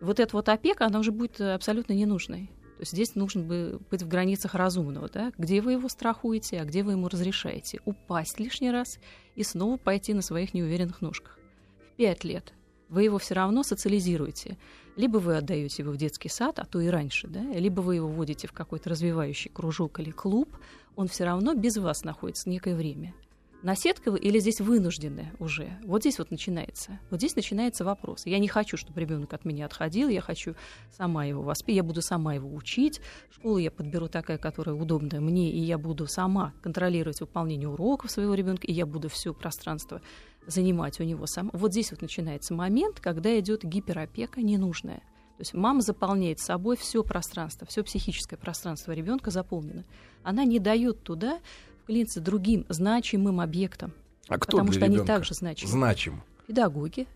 Вот 0.00 0.20
эта 0.20 0.36
вот 0.36 0.48
опека, 0.48 0.86
она 0.86 1.00
уже 1.00 1.10
будет 1.10 1.40
абсолютно 1.40 1.94
ненужной. 1.94 2.52
То 2.76 2.82
есть 2.82 2.92
здесь 2.92 3.16
нужно 3.16 3.42
бы 3.42 3.80
быть 3.90 4.04
в 4.04 4.06
границах 4.06 4.54
разумного, 4.54 5.08
да? 5.08 5.32
где 5.36 5.60
вы 5.60 5.72
его 5.72 5.88
страхуете, 5.88 6.60
а 6.60 6.64
где 6.64 6.84
вы 6.84 6.92
ему 6.92 7.08
разрешаете 7.08 7.80
упасть 7.84 8.38
лишний 8.38 8.70
раз 8.70 9.00
и 9.34 9.42
снова 9.42 9.76
пойти 9.76 10.14
на 10.14 10.22
своих 10.22 10.54
неуверенных 10.54 11.00
ножках. 11.00 11.36
В 11.84 11.96
пять 11.96 12.22
лет 12.22 12.52
вы 12.88 13.04
его 13.04 13.18
все 13.18 13.34
равно 13.34 13.62
социализируете. 13.62 14.56
Либо 14.96 15.18
вы 15.18 15.36
отдаете 15.36 15.82
его 15.82 15.92
в 15.92 15.96
детский 15.96 16.28
сад, 16.28 16.58
а 16.58 16.64
то 16.64 16.80
и 16.80 16.88
раньше, 16.88 17.28
да? 17.28 17.40
либо 17.40 17.80
вы 17.80 17.96
его 17.96 18.08
вводите 18.08 18.48
в 18.48 18.52
какой-то 18.52 18.90
развивающий 18.90 19.50
кружок 19.50 20.00
или 20.00 20.10
клуб, 20.10 20.56
он 20.96 21.08
все 21.08 21.24
равно 21.24 21.54
без 21.54 21.76
вас 21.76 22.04
находится 22.04 22.48
некое 22.48 22.74
время– 22.74 23.14
Наседка 23.60 24.12
вы 24.12 24.20
или 24.20 24.38
здесь 24.38 24.60
вынуждены 24.60 25.32
уже? 25.40 25.80
Вот 25.82 26.02
здесь 26.02 26.18
вот 26.18 26.30
начинается. 26.30 27.00
Вот 27.10 27.18
здесь 27.18 27.34
начинается 27.34 27.84
вопрос. 27.84 28.24
Я 28.24 28.38
не 28.38 28.46
хочу, 28.46 28.76
чтобы 28.76 29.00
ребенок 29.00 29.32
от 29.32 29.44
меня 29.44 29.66
отходил, 29.66 30.08
я 30.08 30.20
хочу 30.20 30.54
сама 30.96 31.24
его 31.24 31.42
воспитать, 31.42 31.74
я 31.74 31.82
буду 31.82 32.00
сама 32.00 32.34
его 32.34 32.54
учить. 32.54 33.00
Школу 33.32 33.58
я 33.58 33.72
подберу 33.72 34.06
такая, 34.06 34.38
которая 34.38 34.76
удобная 34.76 35.18
мне, 35.18 35.50
и 35.50 35.58
я 35.58 35.76
буду 35.76 36.06
сама 36.06 36.54
контролировать 36.62 37.20
выполнение 37.20 37.68
уроков 37.68 38.12
своего 38.12 38.34
ребенка, 38.34 38.64
и 38.64 38.72
я 38.72 38.86
буду 38.86 39.08
все 39.08 39.34
пространство 39.34 40.02
занимать 40.48 40.98
у 40.98 41.04
него 41.04 41.26
сам. 41.26 41.50
Вот 41.52 41.72
здесь 41.72 41.90
вот 41.92 42.02
начинается 42.02 42.54
момент, 42.54 43.00
когда 43.00 43.38
идет 43.38 43.62
гиперопека 43.62 44.40
ненужная. 44.42 44.98
То 44.98 45.42
есть 45.42 45.54
мама 45.54 45.82
заполняет 45.82 46.40
собой 46.40 46.76
все 46.76 47.04
пространство, 47.04 47.66
все 47.66 47.84
психическое 47.84 48.36
пространство 48.36 48.90
ребенка 48.90 49.30
заполнено. 49.30 49.84
Она 50.24 50.44
не 50.44 50.58
дает 50.58 51.04
туда 51.04 51.38
вклиниться 51.82 52.20
другим 52.20 52.66
значимым 52.68 53.40
объектом. 53.40 53.92
А 54.26 54.38
кто 54.38 54.58
потому 54.58 54.72
что 54.72 54.84
они 54.84 54.98
также 54.98 55.34
значимы. 55.34 55.70
Значим. 55.70 56.22
Педагоги, 56.48 57.06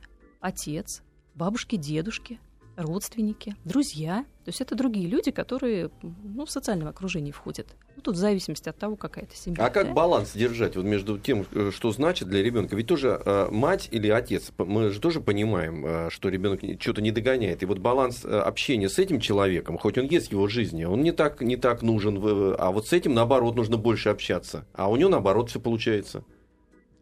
отец, 0.40 1.03
бабушки, 1.35 1.77
дедушки, 1.77 2.38
родственники, 2.77 3.57
друзья. 3.64 4.25
То 4.45 4.49
есть 4.49 4.61
это 4.61 4.75
другие 4.75 5.09
люди, 5.09 5.31
которые 5.31 5.90
ну, 6.03 6.47
в 6.47 6.51
социальном 6.51 6.88
окружении 6.88 7.33
входят. 7.33 7.75
Тут 8.03 8.17
в 8.17 8.19
зависимости 8.19 8.69
от 8.69 8.77
того, 8.77 8.97
какая 8.97 9.25
это 9.25 9.37
семья. 9.37 9.65
А 9.65 9.71
как 9.71 9.88
да? 9.88 9.93
баланс 9.93 10.33
держать 10.33 10.77
вот 10.77 10.85
между 10.85 11.19
тем, 11.19 11.47
э, 11.53 11.71
что 11.73 11.93
значит 11.93 12.29
для 12.29 12.43
ребенка? 12.43 12.75
Ведь 12.75 12.88
тоже 12.88 13.21
э, 13.25 13.49
мать 13.51 13.88
или 13.93 14.09
отец, 14.09 14.51
мы 14.59 14.91
же 14.91 15.01
тоже 15.01 15.21
понимаем, 15.21 15.87
э, 15.87 16.11
что 16.11 16.29
ребенок 16.29 16.61
что-то 16.81 17.01
не 17.01 17.12
догоняет. 17.12 17.62
И 17.62 17.67
вот 17.67 17.79
баланс 17.79 18.25
э, 18.25 18.38
общения 18.38 18.88
с 18.88 18.99
этим 18.99 19.21
человеком, 19.21 19.79
хоть 19.79 19.99
он 19.99 20.07
есть 20.07 20.29
в 20.29 20.33
его 20.33 20.49
жизни, 20.49 20.85
он 20.85 21.03
не 21.03 21.12
так, 21.12 21.41
не 21.41 21.57
так 21.57 21.83
нужен, 21.83 22.19
а 22.59 22.71
вот 22.73 22.88
с 22.88 22.93
этим, 22.93 23.15
наоборот, 23.15 23.55
нужно 23.55 23.77
больше 23.77 24.09
общаться. 24.09 24.67
А 24.73 24.91
у 24.91 24.97
него, 24.97 25.11
наоборот, 25.11 25.51
все 25.51 25.61
получается. 25.61 26.25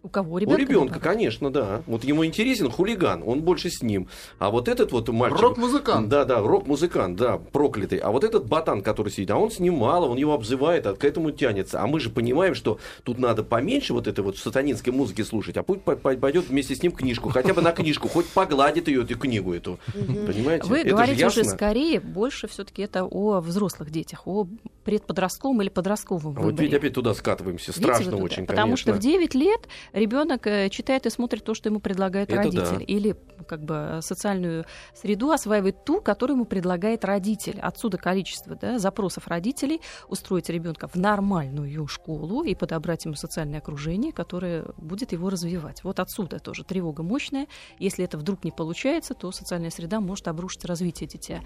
У 0.02 0.08
кого? 0.08 0.32
У 0.32 0.34
У 0.34 0.38
ребенка? 0.38 0.60
ребенка, 0.62 1.00
конечно, 1.00 1.50
да. 1.50 1.82
Вот 1.86 2.04
ему 2.04 2.24
интересен 2.24 2.70
хулиган, 2.70 3.22
он 3.26 3.42
больше 3.42 3.68
с 3.68 3.82
ним. 3.82 4.08
А 4.38 4.50
вот 4.50 4.66
этот 4.68 4.92
вот 4.92 5.08
мальчик... 5.10 5.40
Рок-музыкант. 5.40 6.08
Да, 6.08 6.24
да, 6.24 6.40
рок-музыкант, 6.40 7.16
да, 7.16 7.36
проклятый. 7.36 7.98
А 7.98 8.10
вот 8.10 8.24
этот 8.24 8.46
ботан, 8.46 8.80
который 8.82 9.10
сидит, 9.12 9.30
а 9.30 9.36
он 9.36 9.50
с 9.50 9.58
ним 9.58 9.74
мало, 9.74 10.06
он 10.06 10.16
его 10.16 10.32
обзывает, 10.32 10.86
а 10.86 10.94
к 10.94 11.04
этому 11.04 11.32
тянется. 11.32 11.82
А 11.82 11.86
мы 11.86 12.00
же 12.00 12.08
понимаем, 12.08 12.54
что 12.54 12.78
тут 13.04 13.18
надо 13.18 13.42
поменьше 13.42 13.92
вот 13.92 14.06
этой 14.06 14.24
вот 14.24 14.38
сатанинской 14.38 14.92
музыки 14.92 15.20
слушать, 15.22 15.56
а 15.58 15.62
пусть 15.62 15.82
по- 15.82 15.96
по- 15.96 16.16
пойдет 16.16 16.48
вместе 16.48 16.74
с 16.74 16.82
ним 16.82 16.92
книжку, 16.92 17.28
хотя 17.28 17.52
бы 17.52 17.60
на 17.60 17.72
книжку, 17.72 18.08
хоть 18.08 18.26
погладит 18.26 18.88
ее, 18.88 19.02
эту 19.02 19.18
книгу 19.18 19.52
эту. 19.52 19.78
Понимаете? 19.92 20.66
Вы 20.66 20.84
говорите 20.84 21.26
уже 21.26 21.44
скорее 21.44 22.00
больше 22.00 22.48
все-таки 22.48 22.82
это 22.82 23.04
о 23.04 23.40
взрослых 23.40 23.90
детях, 23.90 24.26
о 24.26 24.46
предподростковом 24.90 25.62
или 25.62 25.68
подростковом 25.68 26.34
Вот 26.34 26.44
выборе. 26.44 26.66
ведь 26.68 26.74
опять 26.76 26.94
туда 26.94 27.14
скатываемся. 27.14 27.72
Видите, 27.72 27.82
Страшно 27.82 28.10
вот 28.12 28.14
это? 28.16 28.24
очень, 28.24 28.46
Потому 28.46 28.62
конечно. 28.74 28.92
что 28.92 28.92
в 28.94 28.98
9 29.02 29.34
лет 29.34 29.68
ребенок 29.92 30.46
э, 30.46 30.68
читает 30.70 31.06
и 31.06 31.10
смотрит 31.10 31.44
то, 31.44 31.54
что 31.54 31.68
ему 31.68 31.80
предлагает 31.80 32.28
Это 32.28 32.38
родитель. 32.38 32.78
да. 32.78 32.84
Или 32.84 33.16
как 33.46 33.64
бы 33.64 34.00
социальную 34.02 34.64
среду 34.94 35.30
осваивает 35.30 35.84
ту, 35.84 36.00
которую 36.00 36.36
ему 36.36 36.44
предлагает 36.44 37.04
родитель. 37.04 37.58
Отсюда 37.60 37.98
количество 37.98 38.56
да, 38.56 38.78
запросов 38.78 39.28
родителей 39.28 39.80
устроить 40.08 40.48
ребенка 40.48 40.88
в 40.88 40.96
нормальную 40.96 41.86
школу 41.86 42.42
и 42.42 42.54
подобрать 42.54 43.04
ему 43.04 43.14
социальное 43.14 43.58
окружение, 43.58 44.12
которое 44.12 44.64
будет 44.76 45.12
его 45.12 45.30
развивать. 45.30 45.84
Вот 45.84 46.00
отсюда 46.00 46.38
тоже 46.38 46.64
тревога 46.64 47.02
мощная. 47.02 47.46
Если 47.78 48.04
это 48.04 48.18
вдруг 48.18 48.44
не 48.44 48.50
получается, 48.50 49.14
то 49.14 49.30
социальная 49.32 49.70
среда 49.70 50.00
может 50.00 50.28
обрушить 50.28 50.64
развитие 50.64 51.08
дитя. 51.08 51.40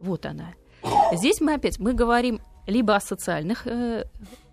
Вот 0.00 0.26
она. 0.26 0.54
Здесь 1.12 1.40
мы 1.40 1.54
опять 1.54 1.78
мы 1.78 1.92
говорим 1.92 2.40
либо 2.66 2.94
о 2.96 3.00
социальных 3.00 3.66
э, 3.66 4.04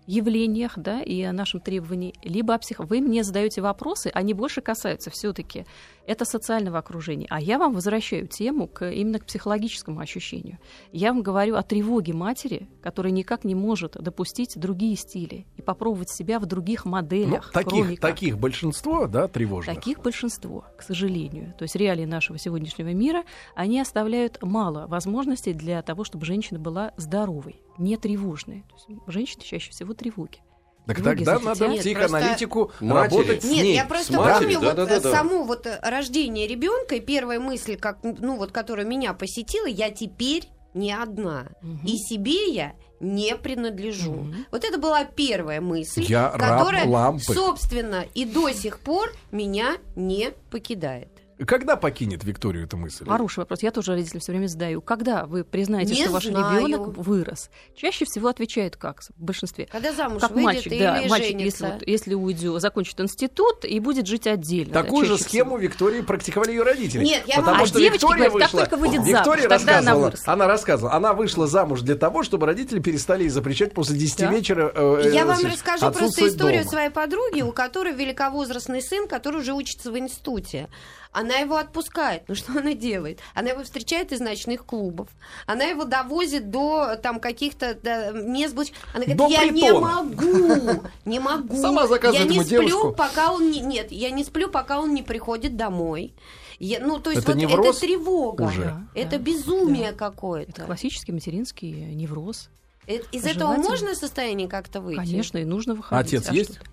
явлениях, 0.06 0.72
да, 0.76 1.02
и 1.02 1.22
о 1.22 1.32
нашем 1.32 1.60
требовании, 1.60 2.14
либо 2.22 2.54
о 2.54 2.58
псих... 2.58 2.80
Вы 2.80 3.00
мне 3.00 3.22
задаете 3.22 3.60
вопросы, 3.60 4.10
они 4.12 4.34
больше 4.34 4.60
касаются 4.60 5.10
все-таки 5.10 5.66
это 6.06 6.24
социального 6.24 6.78
окружения. 6.78 7.26
А 7.30 7.40
я 7.40 7.58
вам 7.58 7.72
возвращаю 7.72 8.26
тему 8.26 8.66
к, 8.66 8.90
именно 8.90 9.18
к 9.18 9.26
психологическому 9.26 10.00
ощущению. 10.00 10.58
Я 10.92 11.12
вам 11.12 11.22
говорю 11.22 11.56
о 11.56 11.62
тревоге 11.62 12.12
матери, 12.12 12.68
которая 12.82 13.12
никак 13.12 13.44
не 13.44 13.54
может 13.54 13.92
допустить 13.92 14.58
другие 14.58 14.96
стили 14.96 15.46
и 15.56 15.62
попробовать 15.62 16.10
себя 16.10 16.38
в 16.38 16.46
других 16.46 16.84
Ну, 16.84 16.92
моделях. 16.92 17.50
кроме 17.52 17.84
таких, 17.86 18.00
таких 18.00 18.38
большинство, 18.38 19.06
да, 19.06 19.28
тревожных. 19.28 19.74
Таких 19.74 20.00
большинство, 20.02 20.64
к 20.76 20.82
сожалению. 20.82 21.54
То 21.58 21.64
есть 21.64 21.76
реалии 21.76 22.04
нашего 22.04 22.38
сегодняшнего 22.38 22.92
мира, 22.92 23.24
они 23.54 23.80
оставляют 23.80 24.42
мало 24.42 24.86
возможностей 24.86 25.52
для 25.52 25.82
того, 25.82 26.04
чтобы 26.04 26.26
женщина 26.26 26.58
была 26.58 26.92
здоровой, 26.96 27.60
не 27.78 27.96
тревожной. 27.96 28.64
То 28.68 28.74
есть 28.92 29.00
женщины 29.06 29.42
чаще 29.42 29.70
всего 29.70 29.94
тревоги. 29.94 30.38
Так 30.86 30.96
Тревоги 30.96 31.24
тогда 31.24 31.38
надо. 31.38 31.68
Нет, 31.68 31.80
психоаналитику 31.80 32.72
Матери. 32.80 33.16
работать 33.18 33.42
с 33.42 33.44
Нет, 33.46 33.64
ней. 33.64 33.74
я 33.74 33.84
просто 33.84 34.12
С 34.12 34.16
матерью, 34.16 34.54
помню 34.54 34.58
вот 34.70 34.76
да-да-да-да. 34.76 35.08
э, 35.08 35.12
саму 35.12 35.44
вот 35.44 35.66
э, 35.66 35.78
рождение 35.82 36.46
ребенка 36.48 36.96
и 36.96 37.00
первая 37.00 37.38
мысль, 37.38 37.76
как 37.76 37.98
ну 38.02 38.36
вот, 38.36 38.50
которая 38.52 38.86
меня 38.86 39.12
посетила, 39.14 39.66
я 39.66 39.90
теперь 39.90 40.48
не 40.74 40.92
одна, 40.92 41.48
Мгм. 41.62 41.86
и 41.86 41.96
себе 41.96 42.52
я 42.52 42.72
не 43.00 43.34
принадлежу. 43.36 44.12
Мгм. 44.12 44.46
Вот 44.52 44.64
это 44.64 44.78
была 44.78 45.04
первая 45.04 45.60
мысль, 45.60 46.02
Я 46.04 46.30
раб 46.32 46.58
которая, 46.58 46.86
лампы. 46.86 47.32
собственно, 47.34 48.04
и 48.14 48.24
до 48.24 48.50
сих 48.52 48.80
пор 48.80 49.12
меня 49.30 49.76
не 49.96 50.30
покидает. 50.50 51.08
Когда 51.46 51.76
покинет 51.76 52.22
Викторию 52.24 52.64
эта 52.64 52.76
мысль? 52.76 53.06
Хороший 53.06 53.38
вопрос. 53.40 53.62
Я 53.62 53.70
тоже 53.70 53.92
родителям 53.92 54.20
все 54.20 54.32
время 54.32 54.46
задаю. 54.46 54.80
Когда 54.82 55.24
вы 55.26 55.44
признаете, 55.44 55.94
Не 55.94 56.02
что 56.02 56.12
ваш 56.12 56.24
знаю. 56.26 56.66
ребенок 56.66 56.96
вырос? 56.98 57.50
Чаще 57.74 58.04
всего 58.04 58.28
отвечают 58.28 58.76
как 58.76 59.02
в 59.02 59.22
большинстве. 59.22 59.66
Когда 59.70 59.92
замуж 59.92 60.20
Как 60.20 60.32
выйдет 60.32 60.44
мальчик, 60.44 60.72
или 60.72 60.78
да, 60.80 60.92
мальчик, 61.08 61.10
если, 61.10 61.38
женится. 61.38 61.66
вот, 61.78 61.88
если 61.88 62.14
уйдет, 62.14 62.60
закончит 62.60 63.00
институт 63.00 63.64
и 63.64 63.80
будет 63.80 64.06
жить 64.06 64.26
отдельно. 64.26 64.74
да, 64.74 64.82
Такую 64.82 65.06
же 65.06 65.16
схему 65.18 65.50
всего. 65.56 65.58
Виктории 65.58 66.00
практиковали 66.02 66.50
ее 66.50 66.62
родители. 66.62 67.04
Нет, 67.04 67.22
я 67.26 67.36
Потому 67.36 67.56
вам- 67.56 67.62
А 67.62 67.66
что 67.66 67.78
девочки 67.78 68.02
Виктория 68.04 68.28
говорят, 68.28 68.50
как 68.50 68.52
вышла, 68.52 68.60
только 68.66 68.76
выйдет 68.76 69.06
Виктория 69.06 69.42
замуж, 69.48 69.58
тогда 69.58 69.72
она 69.72 69.76
рассказывала, 69.80 70.04
выросла. 70.04 70.32
она 70.34 70.46
рассказывала, 70.46 70.94
она 70.94 71.12
вышла 71.14 71.46
замуж 71.46 71.80
для 71.80 71.94
того, 71.96 72.22
чтобы 72.22 72.46
родители 72.46 72.80
перестали 72.80 73.22
ей 73.22 73.28
запрещать 73.30 73.72
после 73.72 73.96
10 73.96 74.18
Да. 74.18 74.30
вечера. 74.30 74.72
э, 74.74 75.10
Я 75.14 75.22
э, 75.22 75.24
вам 75.24 75.38
расскажу 75.44 75.90
просто 75.90 76.28
историю 76.28 76.60
дома. 76.64 76.70
своей 76.70 76.90
подруги, 76.90 77.42
у 77.42 77.52
которой 77.52 77.94
великовозрастный 77.94 78.82
сын, 78.82 79.08
который 79.08 79.40
уже 79.40 79.54
учится 79.54 79.90
в 79.90 79.98
институте. 79.98 80.68
Она 81.12 81.36
его 81.38 81.56
отпускает. 81.56 82.22
Ну 82.28 82.34
что 82.36 82.52
она 82.58 82.72
делает? 82.74 83.18
Она 83.34 83.50
его 83.50 83.64
встречает 83.64 84.12
из 84.12 84.20
ночных 84.20 84.64
клубов. 84.64 85.08
Она 85.46 85.64
его 85.64 85.84
довозит 85.84 86.50
до 86.50 86.96
там 87.02 87.18
каких-то 87.18 87.76
да, 87.82 88.10
мест. 88.12 88.54
Она 88.94 89.04
говорит, 89.04 89.16
До 89.16 89.26
я 89.28 89.44
не 89.46 89.62
притона. 89.62 90.02
могу, 90.02 90.82
не 91.04 91.18
могу. 91.18 91.56
Сама 91.60 91.86
заказывает 91.88 92.26
я 92.26 92.30
не 92.30 92.34
ему 92.36 92.44
сплю, 92.44 92.66
девушку. 92.68 92.92
пока 92.92 93.32
он 93.32 93.50
не... 93.50 93.60
Нет, 93.60 93.90
я 93.90 94.10
не 94.10 94.22
сплю, 94.22 94.48
пока 94.48 94.78
он 94.78 94.94
не 94.94 95.02
приходит 95.02 95.56
домой. 95.56 96.14
Я- 96.60 96.78
ну, 96.80 96.98
то 97.00 97.10
есть 97.10 97.22
Это 97.22 97.32
вот 97.32 97.40
невроз 97.40 97.78
это 97.78 97.86
тревога. 97.86 98.42
уже? 98.42 98.62
Да, 98.64 98.82
Это 98.94 99.10
да. 99.12 99.18
безумие 99.18 99.88
Это 99.88 99.98
какое-то. 99.98 100.62
классический 100.64 101.10
материнский 101.10 101.70
невроз. 101.94 102.50
Э, 102.86 102.98
Из 103.12 103.24
этого 103.24 103.54
Желательно. 103.54 103.68
можно 103.68 103.94
состояние 103.96 104.46
как-то 104.48 104.80
выйти? 104.80 104.98
Конечно, 104.98 105.38
и 105.38 105.44
нужно 105.44 105.74
выходить. 105.74 106.14
Отец 106.14 106.28
А 106.28 106.34
есть? 106.34 106.54
что? 106.54 106.64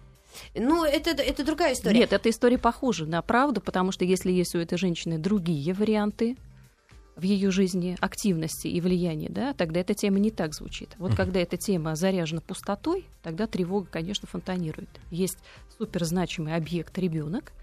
Ну, 0.56 0.84
это, 0.84 1.12
это 1.12 1.45
другая 1.45 1.73
история. 1.73 2.00
Нет, 2.00 2.13
эта 2.13 2.30
история 2.30 2.58
похожа 2.58 3.06
на 3.06 3.21
правду, 3.21 3.62
потому 3.62 3.91
что 3.91 4.06
если 4.06 4.32
есть 4.32 4.56
у 4.56 4.60
этой 4.60 4.78
женщины 4.78 5.17
другие 5.17 5.73
варианты, 5.73 6.38
в 7.17 7.23
ее 7.23 7.50
жизни 7.50 7.97
активности 8.00 8.67
и 8.67 8.80
влияния, 8.80 9.30
да, 9.30 9.54
тогда 9.54 9.80
эта 9.80 9.95
тема 9.95 10.19
не 10.19 10.30
так 10.30 10.54
звучит. 10.54 10.95
Вот 11.00 11.15
когда 11.15 11.39
эта 11.39 11.58
тема 11.58 11.95
заряжена 11.95 12.41
пустотой, 12.41 13.06
тогда 13.23 13.47
тревога, 13.47 13.88
конечно, 13.89 14.28
фонтанирует. 14.28 14.89
Есть 15.10 15.39
суперзначимый 15.80 16.56
объект 16.56 16.95
ребенок, 17.00 17.54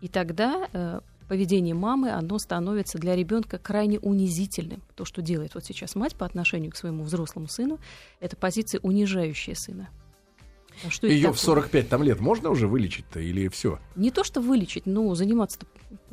и 0.00 0.08
тогда 0.08 0.68
э, 0.72 1.00
поведение 1.28 1.74
мамы, 1.74 2.12
оно 2.12 2.38
становится 2.38 2.98
для 2.98 3.14
ребенка 3.14 3.58
крайне 3.58 3.98
унизительным. 3.98 4.82
То, 4.94 5.04
что 5.04 5.20
делает 5.20 5.54
вот 5.54 5.64
сейчас 5.64 5.94
мать 5.94 6.16
по 6.16 6.24
отношению 6.24 6.72
к 6.72 6.76
своему 6.76 7.04
взрослому 7.04 7.46
сыну, 7.46 7.78
это 8.20 8.36
позиция 8.36 8.80
унижающая 8.80 9.54
сына. 9.54 9.90
А 10.86 10.90
что 10.90 11.06
Ее 11.06 11.32
в 11.32 11.38
45 11.38 11.88
там 11.88 12.02
лет 12.02 12.20
можно 12.20 12.50
уже 12.50 12.66
вылечить-то 12.66 13.20
или 13.20 13.48
все? 13.48 13.78
Не 13.96 14.10
то, 14.10 14.24
что 14.24 14.40
вылечить, 14.40 14.86
но 14.86 15.14
заниматься 15.14 15.58
как 15.60 15.68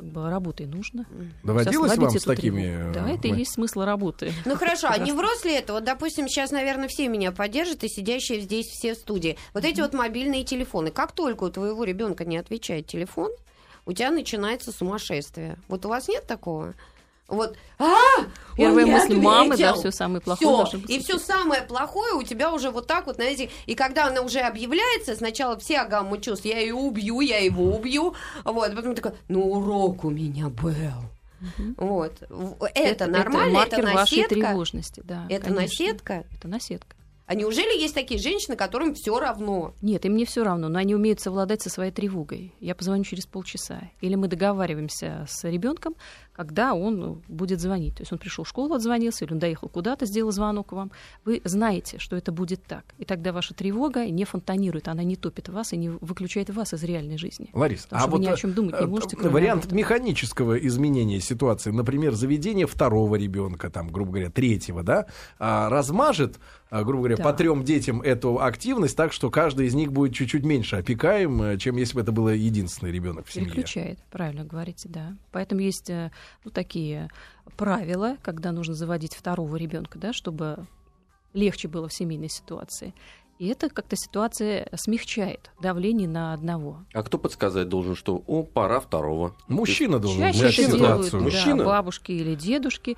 бы, 0.06 0.30
работой 0.30 0.66
нужно. 0.66 1.06
Доводилось 1.42 1.96
вам 1.96 2.10
с 2.10 2.22
такими... 2.24 2.62
Тревогу. 2.62 2.94
Да, 2.94 3.10
это 3.10 3.28
и 3.28 3.32
есть 3.32 3.54
смысл 3.54 3.80
работы. 3.82 4.32
Ну 4.44 4.56
хорошо, 4.56 4.88
а 4.90 4.98
не 4.98 5.12
врос 5.12 5.44
ли 5.44 5.52
это? 5.52 5.74
Вот, 5.74 5.84
допустим, 5.84 6.28
сейчас, 6.28 6.50
наверное, 6.50 6.88
все 6.88 7.08
меня 7.08 7.32
поддержат, 7.32 7.84
и 7.84 7.88
сидящие 7.88 8.40
здесь 8.40 8.66
все 8.66 8.94
в 8.94 8.98
студии. 8.98 9.36
Вот 9.54 9.64
эти 9.64 9.80
вот 9.80 9.94
мобильные 9.94 10.44
телефоны. 10.44 10.90
Как 10.90 11.12
только 11.12 11.44
у 11.44 11.50
твоего 11.50 11.84
ребенка 11.84 12.24
не 12.24 12.36
отвечает 12.36 12.86
телефон, 12.86 13.30
у 13.84 13.92
тебя 13.92 14.10
начинается 14.10 14.72
сумасшествие. 14.72 15.58
Вот 15.68 15.84
у 15.86 15.88
вас 15.88 16.08
нет 16.08 16.26
такого? 16.26 16.74
Вот, 17.32 17.56
а, 17.78 17.96
Первая 18.58 18.84
мысль 18.84 19.16
мамы, 19.16 19.56
да, 19.56 19.72
все 19.72 19.90
самое 19.90 20.20
плохое. 20.20 20.66
Всё. 20.66 20.78
И 20.86 21.00
все 21.00 21.18
самое 21.18 21.62
плохое 21.62 22.12
у 22.12 22.22
тебя 22.22 22.52
уже 22.52 22.70
вот 22.70 22.86
так 22.86 23.06
вот, 23.06 23.14
знаете, 23.14 23.48
и 23.64 23.74
когда 23.74 24.08
она 24.08 24.20
уже 24.20 24.40
объявляется, 24.40 25.16
сначала 25.16 25.58
все 25.58 25.82
гамму 25.84 26.18
чувств, 26.18 26.44
я 26.44 26.58
ее 26.58 26.74
убью, 26.74 27.20
я 27.20 27.38
его 27.38 27.74
убью, 27.74 28.14
вот, 28.44 28.70
а 28.70 28.76
потом 28.76 28.94
такая, 28.94 29.14
ну 29.28 29.50
урок 29.50 30.04
у 30.04 30.10
меня 30.10 30.50
был. 30.50 30.74
Угу. 31.40 31.74
Вот. 31.76 32.12
Это, 32.20 32.68
это 32.74 33.06
нормально, 33.06 33.60
это, 33.60 33.76
это 33.76 33.86
наседка. 33.86 33.96
вашей 33.96 34.28
тревожности, 34.28 35.02
да. 35.02 35.24
Это 35.30 35.44
конечно. 35.46 35.62
наседка. 35.62 36.24
Это 36.36 36.48
наседка. 36.48 36.96
А 37.32 37.34
неужели 37.34 37.80
есть 37.80 37.94
такие 37.94 38.20
женщины, 38.20 38.56
которым 38.56 38.94
все 38.94 39.18
равно? 39.18 39.74
Нет, 39.80 40.04
им 40.04 40.16
не 40.16 40.26
все 40.26 40.44
равно, 40.44 40.68
но 40.68 40.78
они 40.78 40.94
умеют 40.94 41.20
совладать 41.20 41.62
со 41.62 41.70
своей 41.70 41.90
тревогой. 41.90 42.54
Я 42.60 42.74
позвоню 42.74 43.04
через 43.04 43.26
полчаса. 43.26 43.90
Или 44.02 44.16
мы 44.16 44.28
договариваемся 44.28 45.24
с 45.26 45.42
ребенком, 45.48 45.94
когда 46.32 46.74
он 46.74 47.22
будет 47.28 47.60
звонить. 47.60 47.96
То 47.96 48.02
есть 48.02 48.12
он 48.12 48.18
пришел 48.18 48.44
в 48.44 48.48
школу, 48.48 48.74
отзвонился, 48.74 49.24
или 49.24 49.32
он 49.32 49.38
доехал 49.38 49.68
куда-то, 49.68 50.06
сделал 50.06 50.32
звонок 50.32 50.72
вам. 50.72 50.90
Вы 51.24 51.40
знаете, 51.44 51.98
что 51.98 52.16
это 52.16 52.32
будет 52.32 52.62
так. 52.64 52.84
И 52.98 53.04
тогда 53.04 53.32
ваша 53.32 53.54
тревога 53.54 54.06
не 54.06 54.24
фонтанирует, 54.24 54.88
она 54.88 55.02
не 55.02 55.16
топит 55.16 55.48
вас 55.48 55.72
и 55.72 55.76
не 55.76 55.90
выключает 55.90 56.50
вас 56.50 56.72
из 56.72 56.82
реальной 56.84 57.18
жизни. 57.18 57.50
Ларис, 57.52 57.86
а 57.90 58.06
вот 58.06 58.18
вы 58.18 58.24
ни 58.24 58.28
о 58.28 58.36
чем 58.36 58.52
думать 58.52 58.74
не 58.78 58.86
э, 58.86 58.86
можете. 58.86 59.16
Вариант 59.16 59.70
механического 59.72 60.56
изменения 60.58 61.20
ситуации, 61.20 61.70
например, 61.70 62.14
заведение 62.14 62.66
второго 62.66 63.16
ребенка, 63.16 63.70
там, 63.70 63.88
грубо 63.88 64.12
говоря, 64.12 64.30
третьего, 64.30 64.82
да, 64.82 65.06
а, 65.38 65.68
размажет 65.68 66.38
а, 66.72 66.84
грубо 66.84 67.00
говоря, 67.00 67.16
да. 67.18 67.24
по 67.24 67.34
трем 67.34 67.64
детям 67.64 68.00
эту 68.00 68.40
активность, 68.40 68.96
так 68.96 69.12
что 69.12 69.30
каждый 69.30 69.66
из 69.66 69.74
них 69.74 69.92
будет 69.92 70.14
чуть-чуть 70.14 70.42
меньше 70.42 70.76
опекаем, 70.76 71.42
э, 71.42 71.58
чем 71.58 71.76
если 71.76 71.96
бы 71.96 72.00
это 72.00 72.12
был 72.12 72.30
единственный 72.30 72.90
ребенок 72.90 73.26
в 73.26 73.32
семье. 73.32 73.50
Переключает, 73.50 73.98
правильно 74.10 74.42
говорите, 74.44 74.88
да. 74.88 75.14
Поэтому 75.32 75.60
есть 75.60 75.90
э, 75.90 76.10
ну, 76.44 76.50
такие 76.50 77.08
правила, 77.56 78.16
когда 78.22 78.52
нужно 78.52 78.74
заводить 78.74 79.14
второго 79.14 79.56
ребенка, 79.56 79.98
да, 79.98 80.12
чтобы 80.12 80.66
легче 81.32 81.68
было 81.68 81.88
в 81.88 81.92
семейной 81.92 82.28
ситуации. 82.28 82.94
И 83.42 83.48
это 83.48 83.68
как-то 83.68 83.96
ситуация 83.96 84.68
смягчает 84.76 85.50
давление 85.60 86.06
на 86.06 86.32
одного. 86.32 86.84
А 86.94 87.02
кто 87.02 87.18
подсказать 87.18 87.68
должен, 87.68 87.96
что 87.96 88.22
о, 88.28 88.44
пора 88.44 88.78
второго? 88.78 89.34
Мужчина 89.48 89.98
должен. 89.98 90.32
Чаще 90.32 90.62
это 90.62 90.78
делают 90.78 91.12
Мужчина? 91.12 91.56
Да, 91.56 91.64
бабушки 91.64 92.12
или 92.12 92.36
дедушки. 92.36 92.96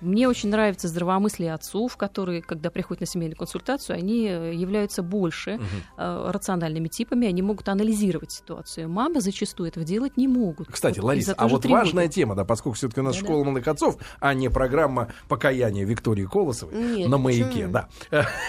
Мне 0.00 0.28
очень 0.28 0.48
нравится 0.48 0.86
здравомыслие 0.86 1.52
отцов, 1.52 1.96
которые, 1.96 2.40
когда 2.40 2.70
приходят 2.70 3.00
на 3.00 3.06
семейную 3.08 3.36
консультацию, 3.36 3.96
они 3.96 4.26
являются 4.26 5.02
больше 5.02 5.56
угу. 5.56 5.64
рациональными 5.96 6.86
типами, 6.86 7.26
они 7.26 7.42
могут 7.42 7.68
анализировать 7.68 8.30
ситуацию. 8.30 8.88
Мамы 8.88 9.20
зачастую 9.20 9.70
этого 9.70 9.84
делать 9.84 10.16
не 10.16 10.28
могут. 10.28 10.68
Кстати, 10.70 11.00
вот, 11.00 11.06
Лариса, 11.06 11.34
а 11.36 11.48
вот 11.48 11.62
тревоги. 11.62 11.80
важная 11.80 12.06
тема, 12.06 12.36
да, 12.36 12.44
поскольку 12.44 12.76
все-таки 12.76 13.00
у 13.00 13.02
нас 13.02 13.16
да, 13.16 13.24
школа 13.24 13.40
да. 13.40 13.50
молодых 13.50 13.66
отцов, 13.66 13.96
а 14.20 14.34
не 14.34 14.50
программа 14.50 15.08
покаяния 15.26 15.84
Виктории 15.84 16.26
Колосовой 16.26 16.76
Нет, 16.76 17.08
на 17.08 17.18
маяке, 17.18 17.66
почему? 17.66 17.72
да. 17.72 17.88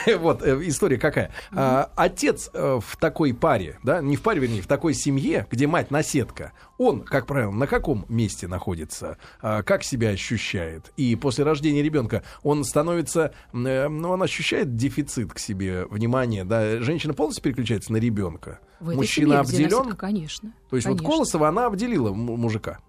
Вот 0.19 0.43
э, 0.43 0.67
история 0.67 0.99
какая? 0.99 1.30
А, 1.51 1.91
отец 1.95 2.49
а, 2.53 2.79
в 2.79 2.97
такой 2.97 3.33
паре, 3.33 3.79
да, 3.83 4.01
не 4.01 4.15
в 4.15 4.21
паре, 4.21 4.39
вернее, 4.39 4.61
в 4.61 4.67
такой 4.67 4.93
семье, 4.93 5.47
где 5.49 5.67
мать 5.67 5.91
наседка, 5.91 6.53
он, 6.77 7.01
как 7.01 7.27
правило, 7.27 7.51
на 7.51 7.67
каком 7.67 8.05
месте 8.09 8.47
находится, 8.47 9.17
а, 9.41 9.63
как 9.63 9.83
себя 9.83 10.09
ощущает? 10.09 10.91
И 10.97 11.15
после 11.15 11.43
рождения 11.43 11.81
ребенка 11.81 12.23
он 12.43 12.63
становится, 12.63 13.33
э, 13.53 13.87
ну, 13.87 14.09
он 14.09 14.23
ощущает 14.23 14.75
дефицит 14.75 15.33
к 15.33 15.39
себе 15.39 15.85
внимания, 15.85 16.43
да, 16.43 16.79
женщина 16.79 17.13
полностью 17.13 17.43
переключается 17.43 17.91
на 17.93 17.97
ребенка. 17.97 18.59
Мужчина 18.79 19.39
обделен? 19.39 19.95
конечно. 19.95 20.53
То 20.69 20.75
есть 20.75 20.85
конечно. 20.85 21.05
вот 21.05 21.13
Колосова, 21.13 21.49
она 21.49 21.67
обделила 21.67 22.11
мужика. 22.13 22.79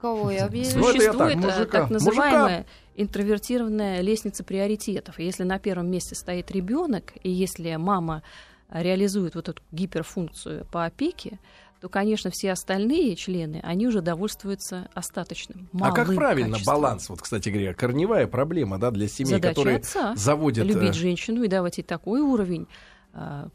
Кого 0.00 0.30
я 0.30 0.46
объявила? 0.46 0.78
Ну, 0.78 0.84
Существует 0.86 1.18
так, 1.18 1.36
мужика. 1.36 1.80
так 1.80 1.90
называемая 1.90 2.58
мужика. 2.58 2.70
интровертированная 2.96 4.00
лестница 4.00 4.44
приоритетов. 4.44 5.18
Если 5.18 5.42
на 5.42 5.58
первом 5.58 5.90
месте 5.90 6.14
стоит 6.14 6.50
ребенок, 6.50 7.12
и 7.22 7.30
если 7.30 7.76
мама 7.76 8.22
реализует 8.70 9.34
вот 9.34 9.48
эту 9.48 9.62
гиперфункцию 9.72 10.64
по 10.66 10.84
опеке, 10.84 11.38
то, 11.80 11.88
конечно, 11.88 12.30
все 12.30 12.52
остальные 12.52 13.16
члены, 13.16 13.60
они 13.62 13.88
уже 13.88 14.02
довольствуются 14.02 14.88
остаточным. 14.92 15.68
а 15.80 15.92
как 15.92 16.14
правильно 16.14 16.52
качеством. 16.52 16.74
баланс? 16.74 17.08
Вот, 17.08 17.22
кстати 17.22 17.48
говоря, 17.48 17.72
корневая 17.72 18.26
проблема 18.26 18.78
да, 18.78 18.90
для 18.90 19.08
семей, 19.08 19.34
Задача 19.36 19.54
которые 19.54 19.76
отца 19.78 20.14
заводят... 20.14 20.66
Любить 20.66 20.90
э, 20.90 20.92
женщину 20.92 21.42
и 21.42 21.48
давать 21.48 21.78
ей 21.78 21.84
такой 21.84 22.20
уровень 22.20 22.66
Э, 22.66 22.99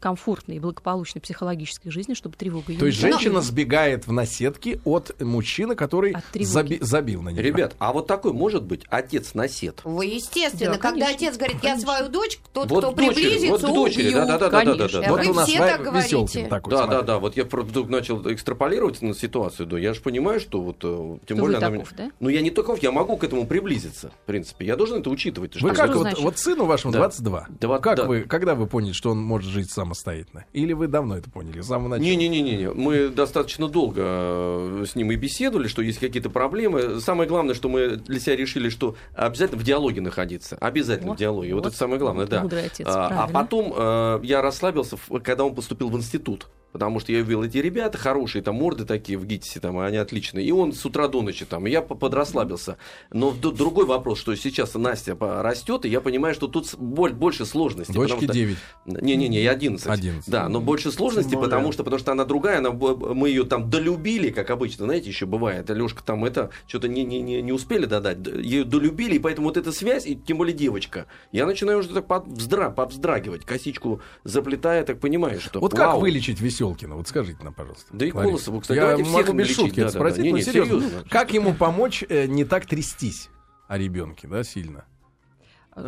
комфортной 0.00 0.56
и 0.56 0.60
благополучной 0.60 1.20
психологической 1.22 1.90
жизни, 1.90 2.14
чтобы 2.14 2.36
тревога 2.36 2.72
ее 2.72 2.78
То 2.78 2.86
есть 2.86 2.98
женщина 2.98 3.40
сбегает 3.40 4.06
в 4.06 4.12
наседке 4.12 4.80
от 4.84 5.18
мужчины, 5.20 5.74
который 5.74 6.14
заби- 6.34 6.78
забил 6.82 7.22
на 7.22 7.30
нее. 7.30 7.42
Ребят, 7.42 7.74
а 7.78 7.92
вот 7.92 8.06
такой 8.06 8.32
может 8.32 8.64
быть 8.64 8.84
отец 8.90 9.34
насед? 9.34 9.80
Вы 9.84 10.06
естественно, 10.06 10.72
да, 10.74 10.78
когда 10.78 11.08
отец 11.08 11.36
говорит, 11.36 11.56
я 11.62 11.78
свою 11.78 12.08
дочь, 12.08 12.38
тот, 12.52 12.70
вот 12.70 12.84
кто 12.84 12.92
дочери, 12.92 13.14
приблизится, 13.14 13.66
вот 13.66 13.74
дочери, 13.74 14.08
убью. 14.08 14.16
Да, 14.16 14.26
да, 14.26 14.38
да, 14.38 14.64
да, 14.64 14.74
да, 14.74 14.88
да. 14.88 15.08
Вот 15.08 15.24
Вы 15.24 15.30
у 15.30 15.34
нас 15.34 15.48
все 15.48 15.58
так 15.58 15.82
говорите. 15.82 16.46
Такой, 16.48 16.70
да, 16.70 16.86
да, 16.86 17.02
да. 17.02 17.18
Вот 17.18 17.36
я 17.36 17.44
вдруг 17.44 17.88
начал 17.88 18.22
экстраполировать 18.30 19.02
на 19.02 19.14
ситуацию, 19.14 19.66
да. 19.66 19.78
Я 19.78 19.94
же 19.94 20.00
понимаю, 20.00 20.40
что 20.40 20.60
вот 20.60 20.76
э, 20.82 21.18
тем 21.26 21.36
что 21.36 21.44
более 21.44 21.58
она. 21.58 21.70
Таков, 21.70 21.94
да? 21.96 22.10
Ну 22.20 22.28
я 22.28 22.42
не 22.42 22.50
таков, 22.50 22.82
я 22.82 22.92
могу 22.92 23.16
к 23.16 23.24
этому 23.24 23.46
приблизиться, 23.46 24.10
в 24.10 24.26
принципе. 24.26 24.66
Я 24.66 24.76
должен 24.76 25.00
это 25.00 25.10
учитывать. 25.10 25.60
Вы 25.60 25.72
как 25.72 25.94
вот, 25.94 26.18
вот 26.18 26.38
сыну 26.38 26.64
вашему 26.64 26.92
22. 26.92 27.48
Как 27.80 28.06
вы, 28.06 28.22
когда 28.22 28.54
вы 28.54 28.66
поняли, 28.66 28.92
что 28.92 29.10
он 29.10 29.18
может 29.20 29.45
жить 29.46 29.70
самостоятельно? 29.70 30.44
Или 30.52 30.72
вы 30.72 30.88
давно 30.88 31.16
это 31.16 31.30
поняли, 31.30 31.60
с 31.60 31.66
самого 31.66 31.88
начала? 31.88 32.06
Не-не-не, 32.06 32.70
мы 32.70 33.08
достаточно 33.08 33.68
долго 33.68 34.02
э, 34.04 34.84
с 34.88 34.94
ним 34.94 35.10
и 35.12 35.16
беседовали, 35.16 35.68
что 35.68 35.82
есть 35.82 35.98
какие-то 35.98 36.30
проблемы. 36.30 37.00
Самое 37.00 37.28
главное, 37.28 37.54
что 37.54 37.68
мы 37.68 37.96
для 37.96 38.20
себя 38.20 38.36
решили, 38.36 38.68
что 38.68 38.96
обязательно 39.14 39.60
в 39.60 39.64
диалоге 39.64 40.00
находиться. 40.00 40.56
Обязательно 40.60 41.10
вот, 41.10 41.16
в 41.16 41.20
диалоге. 41.20 41.54
Вот, 41.54 41.64
вот 41.64 41.68
это 41.68 41.76
самое 41.76 41.98
главное, 41.98 42.26
да. 42.26 42.42
Отец, 42.42 42.86
а, 42.86 43.24
а 43.24 43.28
потом 43.28 43.72
э, 43.76 44.20
я 44.22 44.42
расслабился, 44.42 44.96
когда 45.22 45.44
он 45.44 45.54
поступил 45.54 45.88
в 45.88 45.96
институт 45.96 46.48
потому 46.76 47.00
что 47.00 47.10
я 47.10 47.20
увидел 47.20 47.42
эти 47.42 47.56
ребята 47.56 47.96
хорошие, 47.96 48.42
там 48.42 48.56
морды 48.56 48.84
такие 48.84 49.16
в 49.16 49.24
ГИТИСе, 49.24 49.60
там, 49.60 49.78
они 49.78 49.96
отличные. 49.96 50.44
И 50.44 50.52
он 50.52 50.74
с 50.74 50.84
утра 50.84 51.08
до 51.08 51.22
ночи 51.22 51.46
там, 51.46 51.66
и 51.66 51.70
я 51.70 51.80
подрасслабился. 51.80 52.76
Но 53.10 53.32
другой 53.32 53.86
вопрос, 53.86 54.18
что 54.18 54.34
сейчас 54.34 54.74
Настя 54.74 55.16
растет, 55.18 55.86
и 55.86 55.88
я 55.88 56.02
понимаю, 56.02 56.34
что 56.34 56.48
тут 56.48 56.74
больше 56.74 57.46
сложностей. 57.46 57.94
Дочке 57.94 58.26
9. 58.26 58.58
Не-не-не, 58.84 59.42
я 59.42 59.52
11. 59.52 59.86
11. 59.86 60.28
Да, 60.28 60.50
но 60.50 60.60
больше 60.60 60.92
сложностей, 60.92 61.38
потому 61.38 61.72
что, 61.72 61.82
потому 61.82 61.98
что 61.98 62.12
она 62.12 62.26
другая, 62.26 62.58
она, 62.58 62.72
мы 62.72 63.30
ее 63.30 63.44
там 63.44 63.70
долюбили, 63.70 64.28
как 64.28 64.50
обычно, 64.50 64.84
знаете, 64.84 65.08
еще 65.08 65.24
бывает. 65.24 65.70
Лешка 65.70 66.02
там 66.02 66.26
это 66.26 66.50
что-то 66.66 66.88
не, 66.88 67.04
не, 67.04 67.22
не, 67.22 67.40
не 67.40 67.52
успели 67.52 67.86
додать, 67.86 68.18
ее 68.26 68.64
долюбили, 68.64 69.14
и 69.14 69.18
поэтому 69.18 69.48
вот 69.48 69.56
эта 69.56 69.72
связь, 69.72 70.06
и 70.06 70.14
тем 70.14 70.36
более 70.36 70.54
девочка, 70.54 71.06
я 71.32 71.46
начинаю 71.46 71.78
уже 71.78 71.88
так 71.88 72.06
повздра, 72.06 72.68
повздрагивать, 72.68 73.46
косичку 73.46 74.02
заплетая, 74.24 74.84
так 74.84 75.00
понимаю, 75.00 75.40
что... 75.40 75.58
Вот 75.58 75.72
вау. 75.72 75.92
как 75.92 76.00
вылечить 76.02 76.38
веселость? 76.38 76.65
Веселкина? 76.66 76.96
Вот 76.96 77.08
скажите 77.08 77.42
нам, 77.42 77.54
пожалуйста. 77.54 77.86
Да 77.92 78.06
и 78.06 78.10
Колосову, 78.10 78.60
кстати, 78.60 78.78
Я 78.78 78.96
могу 78.98 79.32
без 79.32 79.54
шутки 79.54 79.80
да, 79.80 79.88
спросить, 79.90 80.18
да, 80.18 80.24
да. 80.24 80.30
но 80.30 80.36
не, 80.36 80.42
серьезно. 80.42 80.80
серьезно. 80.80 81.04
Как 81.08 81.32
ему 81.32 81.54
помочь 81.54 82.04
э, 82.08 82.26
не 82.26 82.44
так 82.44 82.66
трястись 82.66 83.30
о 83.68 83.78
ребенке, 83.78 84.28
да, 84.28 84.44
сильно? 84.44 84.84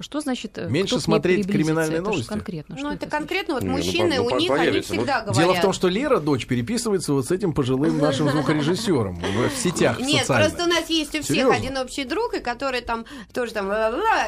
Что 0.01 0.21
значит 0.21 0.59
э, 0.59 0.69
Меньше 0.69 1.01
смотреть 1.01 1.47
криминальные 1.47 1.99
Это 1.99 2.05
же 2.05 2.11
новости? 2.11 2.29
конкретно. 2.29 2.75
Ну, 2.75 2.79
что 2.79 2.89
это 2.89 2.99
значит? 2.99 3.13
конкретно 3.13 3.55
вот 3.55 3.63
ну, 3.63 3.73
мужчины, 3.73 4.17
ну, 4.17 4.27
у 4.27 4.31
них 4.31 4.51
они 4.51 4.59
появится. 4.59 4.95
Вот 4.95 5.01
всегда 5.01 5.21
говорят. 5.23 5.37
Дело 5.37 5.55
в 5.55 5.61
том, 5.61 5.73
что 5.73 5.89
Лера, 5.89 6.21
дочь, 6.21 6.47
переписывается 6.47 7.13
вот 7.15 7.27
с 7.27 7.31
этим 7.31 7.53
пожилым 7.53 7.99
нашим 8.01 8.29
звукорежиссером 8.29 9.17
в, 9.17 9.49
в 9.49 9.57
сетях 9.57 9.99
Нет, 10.01 10.27
просто 10.27 10.65
у 10.65 10.67
нас 10.67 10.91
есть 10.91 11.15
у 11.15 11.23
всех 11.23 11.51
один 11.51 11.77
общий 11.79 12.05
друг, 12.05 12.35
и 12.35 12.41
который 12.41 12.83
там 12.83 13.07
тоже 13.33 13.53
там 13.53 13.71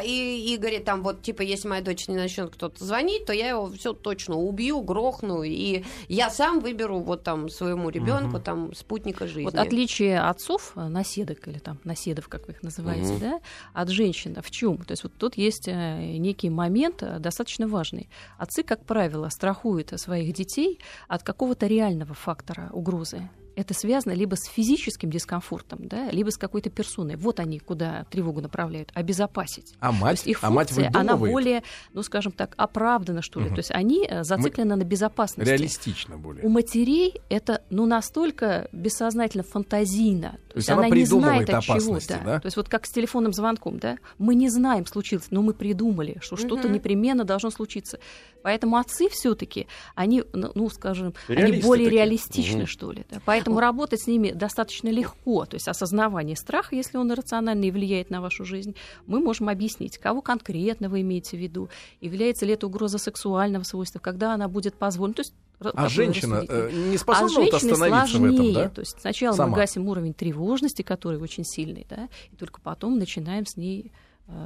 и, 0.04 0.54
и 0.54 0.56
говорит 0.56 0.84
там 0.84 1.02
вот 1.02 1.22
типа 1.22 1.42
если 1.42 1.68
моя 1.68 1.82
дочь 1.82 2.08
не 2.08 2.16
начнет 2.16 2.50
кто-то 2.50 2.82
звонить, 2.82 3.26
то 3.26 3.32
я 3.32 3.48
его 3.48 3.70
все 3.70 3.92
точно 3.92 4.36
убью, 4.36 4.80
грохну, 4.80 5.42
и 5.42 5.84
я 6.08 6.30
сам 6.30 6.60
выберу 6.60 7.00
вот 7.00 7.22
там 7.22 7.48
своему 7.48 7.90
ребенку 7.90 8.40
там 8.40 8.74
спутника 8.74 9.26
жизни. 9.26 9.44
Вот 9.44 9.54
отличие 9.54 10.20
отцов, 10.20 10.72
э, 10.76 10.88
наседок 10.88 11.46
или 11.48 11.58
там 11.58 11.78
наседов, 11.84 12.28
как 12.28 12.46
вы 12.46 12.54
их 12.54 12.62
называете, 12.62 13.16
да, 13.20 13.40
от 13.74 13.88
женщин 13.88 14.36
в 14.42 14.50
чем? 14.50 14.78
То 14.78 14.92
есть 14.92 15.02
вот 15.02 15.12
тут 15.18 15.36
есть 15.36 15.49
э, 15.68 16.16
некий 16.18 16.50
момент 16.50 17.02
э, 17.02 17.18
достаточно 17.18 17.68
важный. 17.68 18.08
Отцы, 18.38 18.62
как 18.62 18.84
правило, 18.84 19.28
страхуют 19.28 19.92
своих 20.00 20.32
детей 20.32 20.80
от 21.08 21.22
какого-то 21.22 21.66
реального 21.66 22.14
фактора 22.14 22.70
угрозы. 22.72 23.28
Это 23.60 23.74
связано 23.74 24.12
либо 24.14 24.36
с 24.36 24.44
физическим 24.46 25.10
дискомфортом, 25.10 25.86
да, 25.86 26.10
либо 26.10 26.30
с 26.30 26.38
какой-то 26.38 26.70
персоной. 26.70 27.16
Вот 27.16 27.40
они 27.40 27.58
куда 27.58 28.04
тревогу 28.10 28.40
направляют. 28.40 28.90
Обезопасить. 28.94 29.74
А 29.80 29.88
То 29.88 29.92
мать, 29.96 30.12
есть 30.12 30.26
их 30.28 30.38
а 30.42 30.48
мать 30.50 30.70
функция, 30.70 30.88
она 30.88 31.12
выдумывает? 31.14 31.32
более, 31.32 31.62
ну, 31.92 32.02
скажем 32.02 32.32
так, 32.32 32.54
оправдана, 32.56 33.20
что 33.20 33.38
ли. 33.38 33.46
Мгм. 33.46 33.56
То 33.56 33.58
есть 33.58 33.70
они 33.70 34.06
э, 34.08 34.24
зациклены 34.24 34.76
на 34.76 34.84
безопасности. 34.84 35.50
Реалистично 35.50 36.16
более. 36.16 36.42
У 36.42 36.48
матерей 36.48 37.20
это 37.28 37.62
ну 37.68 37.84
настолько 37.84 38.68
бессознательно 38.72 39.44
фантазийно. 39.44 40.30
То, 40.30 40.56
есть 40.56 40.68
есть 40.68 40.70
она 40.70 40.86
она, 40.86 40.96
не 40.96 41.04
знает 41.04 41.50
от 41.50 41.62
чего. 41.62 41.98
Да. 42.08 42.18
да? 42.24 42.40
То 42.40 42.46
есть 42.46 42.56
вот 42.56 42.70
как 42.70 42.86
с 42.86 42.90
телефонным 42.90 43.34
звонком, 43.34 43.78
да? 43.78 43.98
Мы 44.16 44.34
не 44.34 44.48
знаем, 44.48 44.86
случилось, 44.86 45.26
но 45.30 45.42
мы 45.42 45.52
придумали, 45.52 46.16
что 46.22 46.36
что-то 46.36 46.64
Мгм. 46.68 46.72
непременно 46.76 47.24
должно 47.24 47.50
случиться. 47.50 47.98
Поэтому 48.42 48.78
отцы 48.78 49.10
все-таки, 49.10 49.66
они, 49.94 50.24
ну, 50.32 50.50
ну, 50.54 50.70
скажем, 50.70 51.12
они 51.28 51.36
Реалисты 51.36 51.66
более 51.66 51.84
такие. 51.86 52.02
реалистичны, 52.02 52.58
Мгм. 52.60 52.66
что 52.66 52.90
ли. 52.92 53.04
Да? 53.10 53.20
Поэтому 53.26 53.49
работать 53.58 54.02
с 54.02 54.06
ними 54.06 54.30
достаточно 54.30 54.88
легко. 54.88 55.44
То 55.46 55.56
есть 55.56 55.66
осознавание 55.68 56.36
страха, 56.36 56.76
если 56.76 56.98
он 56.98 57.10
иррациональный 57.12 57.68
и 57.68 57.70
влияет 57.70 58.10
на 58.10 58.20
вашу 58.20 58.44
жизнь, 58.44 58.76
мы 59.06 59.20
можем 59.20 59.48
объяснить, 59.48 59.98
кого 59.98 60.20
конкретно 60.22 60.88
вы 60.88 61.00
имеете 61.00 61.36
в 61.36 61.40
виду, 61.40 61.68
является 62.00 62.46
ли 62.46 62.52
это 62.52 62.66
угроза 62.66 62.98
сексуального 62.98 63.64
свойства, 63.64 63.98
когда 63.98 64.34
она 64.34 64.48
будет 64.48 64.74
позволена. 64.74 65.14
То 65.14 65.22
есть 65.22 65.34
А 65.74 65.88
женщина 65.88 66.44
э, 66.48 66.70
не 66.72 66.96
А 66.96 66.98
способна 66.98 67.40
вот 67.40 67.50
женщине 67.50 67.72
остановиться 67.72 68.16
сложнее. 68.16 68.30
в 68.30 68.34
этом, 68.34 68.52
да? 68.54 68.68
То 68.68 68.80
есть 68.80 69.00
сначала 69.00 69.34
Сама. 69.36 69.50
мы 69.50 69.56
гасим 69.56 69.88
уровень 69.88 70.14
тревожности, 70.14 70.82
который 70.82 71.18
очень 71.20 71.44
сильный, 71.44 71.86
да, 71.88 72.08
и 72.32 72.36
только 72.36 72.60
потом 72.60 72.98
начинаем 72.98 73.46
с 73.46 73.56
ней 73.56 73.92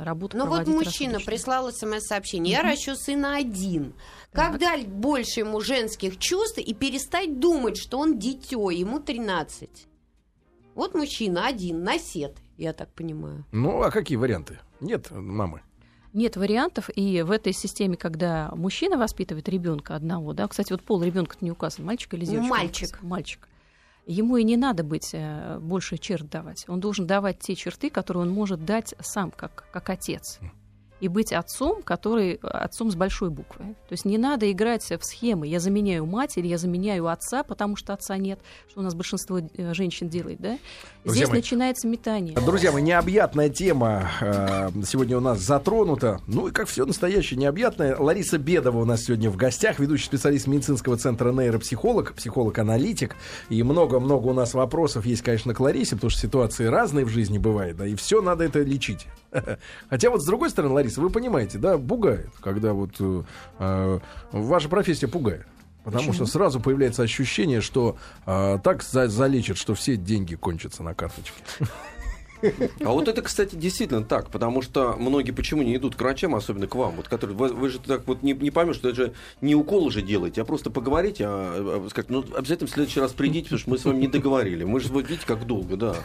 работу 0.03 0.37
Ну 0.37 0.47
вот 0.47 0.67
мужчина 0.67 1.19
прислал 1.21 1.71
смс-сообщение. 1.73 2.53
Я 2.53 2.63
ращу 2.63 2.95
сына 2.95 3.37
один. 3.37 3.95
Как 4.33 4.59
дать 4.59 4.87
больше 4.87 5.41
ему 5.41 5.61
женских 5.61 6.19
чувств 6.19 6.59
и 6.59 6.75
перестать 6.75 7.39
думать, 7.39 7.77
что 7.77 7.99
он 7.99 8.19
дитё, 8.19 8.71
ему 8.71 9.01
13? 9.01 9.87
Вот 10.75 10.95
мужчина 10.95 11.47
один, 11.47 11.85
насед, 11.85 12.37
я 12.57 12.73
так 12.73 12.93
понимаю. 12.93 13.45
Ну, 13.53 13.83
а 13.83 13.91
какие 13.91 14.17
варианты? 14.17 14.59
Нет, 14.81 15.11
мамы. 15.11 15.63
Нет 16.13 16.37
вариантов, 16.37 16.91
и 16.95 17.23
в 17.23 17.31
этой 17.31 17.53
системе, 17.53 17.97
когда 17.97 18.51
мужчина 18.55 18.97
воспитывает 18.97 19.49
ребенка 19.49 19.97
одного, 19.97 20.33
да, 20.33 20.47
кстати, 20.47 20.73
вот 20.73 20.83
пол 20.83 21.03
ребенка 21.03 21.37
не 21.41 21.51
указан, 21.51 21.85
мальчик 21.85 22.15
или 22.15 22.25
девочка? 22.25 22.49
Мальчик. 22.49 23.03
Мальчик. 23.03 23.49
Ему 24.07 24.37
и 24.37 24.45
не 24.45 24.57
надо 24.57 24.85
быть 24.85 25.11
э, 25.13 25.59
больше 25.61 25.97
черт 25.97 26.29
давать. 26.29 26.65
Он 26.69 26.79
должен 26.79 27.07
давать 27.07 27.39
те 27.39 27.55
черты, 27.55 27.89
которые 27.89 28.23
он 28.23 28.31
может 28.31 28.65
дать 28.65 28.95
сам, 29.01 29.31
как, 29.31 29.65
как 29.73 29.89
отец. 29.89 30.41
И 31.01 31.09
быть 31.09 31.33
отцом, 31.33 31.83
который 31.83 32.35
отцом 32.43 32.91
с 32.91 32.95
большой 32.95 33.31
буквы. 33.31 33.65
То 33.89 33.93
есть 33.93 34.05
не 34.05 34.17
надо 34.17 34.51
играть 34.51 34.91
в 34.91 35.05
схемы. 35.05 35.47
Я 35.47 35.61
заменяю 35.61 36.07
мать 36.07 36.37
или 36.37 36.47
я 36.47 36.59
заменяю 36.59 37.09
отца, 37.09 37.43
потому 37.43 37.77
что 37.77 37.93
отца 37.93 38.17
нет, 38.17 38.39
что 38.71 38.81
у 38.81 38.83
нас 38.83 38.95
большинство 38.95 39.39
э, 39.39 39.75
женщин 39.75 40.09
делает, 40.09 40.41
да? 40.41 40.59
Друзья 41.05 41.25
Здесь 41.25 41.29
мои, 41.29 41.39
начинается 41.39 41.87
метание. 41.89 42.35
Друзья 42.35 42.73
мои, 42.73 42.83
необъятная 42.83 43.51
тема 43.51 44.11
э, 44.21 44.71
сегодня 44.87 45.19
у 45.19 45.21
нас 45.21 45.41
затронута. 45.41 46.21
Ну 46.27 46.49
и 46.49 46.51
как 46.51 46.69
все 46.69 46.87
настоящее 46.87 47.39
необъятное. 47.39 47.97
Лариса 47.99 48.39
Бедова 48.39 48.79
у 48.79 48.85
нас 48.85 49.05
сегодня 49.05 49.31
в 49.31 49.37
гостях, 49.37 49.79
ведущий 49.79 50.07
специалист 50.07 50.47
медицинского 50.47 50.97
центра 50.97 51.33
нейропсихолог, 51.33 52.15
психолог-аналитик. 52.15 53.17
И 53.49 53.63
много-много 53.63 54.29
у 54.29 54.33
нас 54.33 54.55
вопросов 54.55 55.05
есть, 55.07 55.23
конечно, 55.23 55.55
к 55.55 55.61
Ларисе, 55.61 55.97
потому 55.97 56.11
что 56.11 56.21
ситуации 56.21 56.67
разные 56.67 57.05
в 57.05 57.09
жизни 57.09 57.39
бывают, 57.39 57.77
да, 57.77 57.87
и 57.87 57.95
все 57.95 58.23
надо 58.23 58.45
это 58.45 58.61
лечить. 58.63 59.07
Хотя 59.91 60.11
вот 60.11 60.23
с 60.23 60.27
другой 60.27 60.51
стороны, 60.51 60.75
Лариса, 60.85 61.01
вы 61.01 61.11
понимаете, 61.11 61.59
да, 61.59 61.79
пугает, 61.79 62.31
когда 62.43 62.73
вот 62.73 62.91
э, 63.01 63.23
э, 63.59 63.99
ваша 64.33 64.69
профессия 64.69 65.09
пугает. 65.09 65.47
Потому 65.85 66.13
что 66.15 66.25
сразу 66.25 66.61
появляется 66.61 67.03
ощущение, 67.03 67.61
что 67.61 67.97
э, 68.25 68.59
так 68.65 68.83
за- 68.83 69.09
залечат, 69.09 69.59
что 69.59 69.75
все 69.75 69.97
деньги 69.97 70.35
кончатся 70.35 70.83
на 70.83 70.95
карточке. 70.95 71.35
А 72.81 72.91
вот 72.91 73.09
это, 73.09 73.23
кстати, 73.23 73.55
действительно 73.55 74.05
так, 74.05 74.31
потому 74.31 74.63
что 74.63 74.97
многие 74.99 75.33
почему 75.33 75.63
не 75.63 75.77
идут 75.77 75.97
к 75.97 76.01
врачам, 76.01 76.35
особенно 76.35 76.67
к 76.67 76.75
вам, 76.75 76.97
вот 76.97 77.09
которые 77.09 77.37
вы, 77.37 77.49
вы 77.49 77.69
же 77.71 77.79
так 77.79 78.07
вот 78.07 78.23
не, 78.23 78.33
не 78.33 78.51
поймешь, 78.51 78.77
что 78.77 78.89
это 78.89 78.97
же 78.97 79.15
не 79.41 79.55
укол 79.55 79.91
же 79.91 80.03
делаете, 80.03 80.43
а 80.43 80.45
просто 80.45 80.71
поговорите, 80.71 81.25
а, 81.27 81.83
а, 81.87 81.91
сказать, 81.91 82.11
ну 82.11 82.25
обязательно 82.37 82.69
в 82.69 82.71
следующий 82.71 83.01
раз 83.01 83.13
придите, 83.13 83.45
потому 83.45 83.59
что 83.61 83.71
мы 83.71 83.79
с 83.79 83.85
вами 83.85 83.99
не 83.99 84.09
договорили. 84.09 84.65
Мы 84.65 84.81
же 84.81 84.89
вот 84.89 85.09
видите, 85.09 85.27
как 85.27 85.47
долго, 85.47 85.77
да. 85.77 85.97